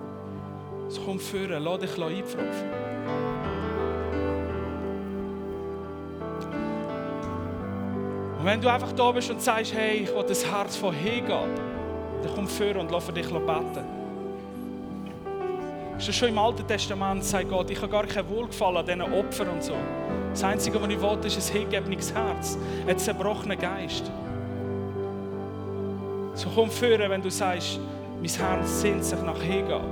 So 0.88 1.00
komm 1.02 1.18
führen, 1.18 1.62
lass 1.62 1.80
dich 1.80 1.90
einpfropfen. 1.90 2.70
Und 8.38 8.44
wenn 8.44 8.60
du 8.60 8.68
einfach 8.68 8.92
da 8.92 9.10
bist 9.12 9.30
und 9.30 9.40
sagst, 9.40 9.72
hey, 9.72 9.98
ich 9.98 10.14
will 10.14 10.24
das 10.28 10.44
Herz 10.44 10.76
von 10.76 10.92
Hingabe, 10.94 11.48
dann 12.22 12.32
komm 12.34 12.46
führen 12.46 12.78
und 12.78 12.90
lass 12.90 13.04
für 13.04 13.12
dich 13.12 13.28
beten. 13.28 14.01
Schon 15.98 16.28
im 16.30 16.38
Alten 16.38 16.66
Testament, 16.66 17.24
sagt 17.24 17.48
Gott, 17.48 17.70
ich 17.70 17.80
habe 17.80 17.88
gar 17.88 18.06
kein 18.06 18.28
Wohlgefallen 18.28 18.78
an 18.78 18.86
diesen 18.86 19.02
Opfern 19.02 19.48
und 19.48 19.62
so. 19.62 19.74
Das 20.30 20.42
Einzige, 20.42 20.80
was 20.80 20.88
ich 20.88 21.00
will, 21.00 21.18
ist 21.24 21.50
ein 21.50 21.58
hingegebenes 21.58 22.12
Herz, 22.12 22.58
ein 22.86 22.98
zerbrochener 22.98 23.56
Geist. 23.56 24.10
So 26.34 26.48
komm 26.54 26.70
führen, 26.70 27.10
wenn 27.10 27.22
du 27.22 27.30
sagst, 27.30 27.78
mein 28.20 28.30
Herz 28.30 28.80
sehnt 28.80 29.04
sich 29.04 29.20
nach 29.22 29.40
Hingabe. 29.40 29.84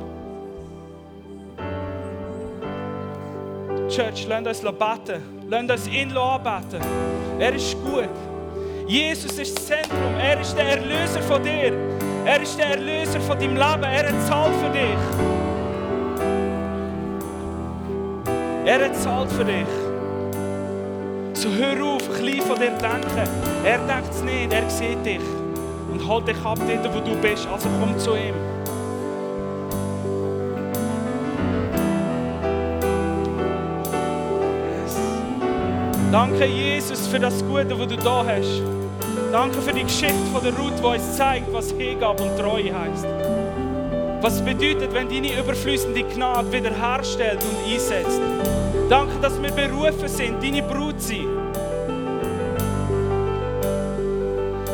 Church, 3.91 4.27
lasst 4.29 4.65
uns 4.65 4.79
beten. 4.79 5.21
Lasst 5.49 5.71
uns 5.71 5.89
ihn 5.89 6.17
anbeten. 6.17 6.81
Er 7.41 7.55
ist 7.55 7.77
gut. 7.85 8.09
Jesus 8.87 9.37
ist 9.39 9.57
das 9.57 9.67
Zentrum. 9.67 10.15
Er 10.19 10.41
ist 10.41 10.55
der 10.57 10.79
Erlöser 10.79 11.21
von 11.23 11.43
dir. 11.43 11.73
Er 12.25 12.41
ist 12.41 12.57
der 12.57 12.67
Erlöser 12.67 13.21
von 13.21 13.39
deinem 13.39 13.57
Leben. 13.57 13.83
Er 13.83 14.09
hat 14.09 14.27
zahlt 14.29 14.55
für 14.57 14.71
dich. 14.71 15.40
Er 18.71 18.85
hat 18.85 18.95
zahlt 18.95 19.33
für 19.33 19.45
dich. 19.45 19.67
So 21.33 21.49
hör 21.49 21.85
auf, 21.85 22.03
ein 22.09 22.25
bisschen 22.25 22.43
von 22.43 22.57
dir 22.57 22.71
denken. 22.71 23.29
Er 23.65 23.79
denkt 23.79 24.11
es 24.11 24.23
nicht, 24.23 24.53
er 24.53 24.71
sieht 24.71 25.05
dich. 25.05 25.19
Und 25.91 26.09
halt 26.09 26.29
dich 26.29 26.37
ab 26.45 26.57
dort, 26.57 26.95
wo 26.95 27.01
du 27.01 27.17
bist. 27.17 27.49
Also 27.53 27.69
komm 27.81 27.99
zu 27.99 28.15
ihm. 28.15 28.35
Danke, 36.13 36.45
Jesus, 36.45 37.09
für 37.09 37.19
das 37.19 37.45
Gute, 37.45 37.65
das 37.65 37.89
du 37.89 37.97
da 37.97 38.25
hast. 38.25 38.63
Danke 39.33 39.61
für 39.63 39.73
die 39.73 39.83
Geschichte 39.83 40.15
von 40.33 40.45
der 40.45 40.53
Ruth, 40.55 40.79
die 40.79 40.85
uns 40.85 41.17
zeigt, 41.17 41.53
was 41.53 41.73
Hingabe 41.73 42.23
und 42.23 42.39
Treue 42.39 42.73
heißt. 42.73 43.40
Was 44.23 44.43
bedeutet, 44.43 44.93
wenn 44.93 45.09
deine 45.09 45.41
überfließende 45.41 46.03
Gnade 46.03 46.53
wiederherstellt 46.53 47.39
und 47.43 47.73
einsetzt. 47.73 48.21
Danke, 48.91 49.15
dass 49.23 49.41
wir 49.41 49.51
berufen 49.51 50.09
sind, 50.09 50.43
deine 50.43 50.63
Brut 50.63 51.01
sein. 51.01 51.27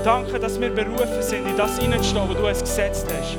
Danke, 0.03 0.41
dass 0.41 0.61
wir 0.61 0.71
berufen 0.71 1.21
sind, 1.21 1.47
in 1.49 1.57
das 1.57 1.79
hineinzustehen, 1.79 2.29
wo 2.29 2.35
du 2.35 2.49
es 2.49 2.61
gesetzt 2.61 3.07
hast. 3.09 3.39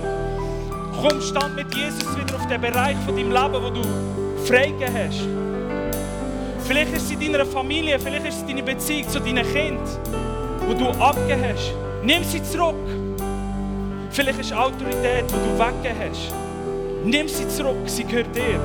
Komm, 1.01 1.21
stand 1.21 1.57
mit 1.57 1.75
Jesus 1.75 2.17
wieder 2.17 2.35
auf 2.35 2.47
den 2.47 2.61
Bereich 2.61 2.95
von 3.05 3.13
deinem 3.13 3.31
Leben, 3.31 3.65
wo 3.65 3.69
du 3.69 4.45
freigegeben 4.45 4.93
hast. 4.93 5.27
Vielleicht 6.65 6.93
ist 6.93 7.03
es 7.03 7.11
in 7.11 7.33
deiner 7.33 7.45
Familie, 7.45 7.99
vielleicht 7.99 8.27
ist 8.27 8.37
es 8.37 8.45
deine 8.45 8.63
Beziehung 8.63 9.09
zu 9.09 9.19
deinen 9.19 9.45
Kindern, 9.45 9.85
wo 10.65 10.73
du 10.73 10.89
abgegeben 11.01 11.43
hast. 11.53 11.73
Nimm 12.01 12.23
sie 12.23 12.41
zurück. 12.43 12.76
Vielleicht 14.17 14.39
ist 14.39 14.51
Autorität, 14.51 15.25
die 15.29 15.33
du 15.33 15.59
weggegeben 15.59 16.09
hast. 16.09 16.33
Nimm 17.05 17.27
sie 17.27 17.47
zurück, 17.49 17.77
sie 17.85 18.03
gehört 18.03 18.35
dir. 18.35 18.59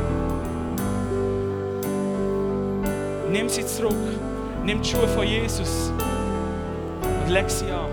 Nimm 3.30 3.50
sie 3.50 3.66
zurück. 3.66 3.92
Nimm 4.64 4.80
die 4.80 4.88
Schuhe 4.88 5.06
von 5.08 5.26
Jesus 5.26 5.92
und 7.02 7.30
leg 7.30 7.50
sie 7.50 7.70
an. 7.70 7.91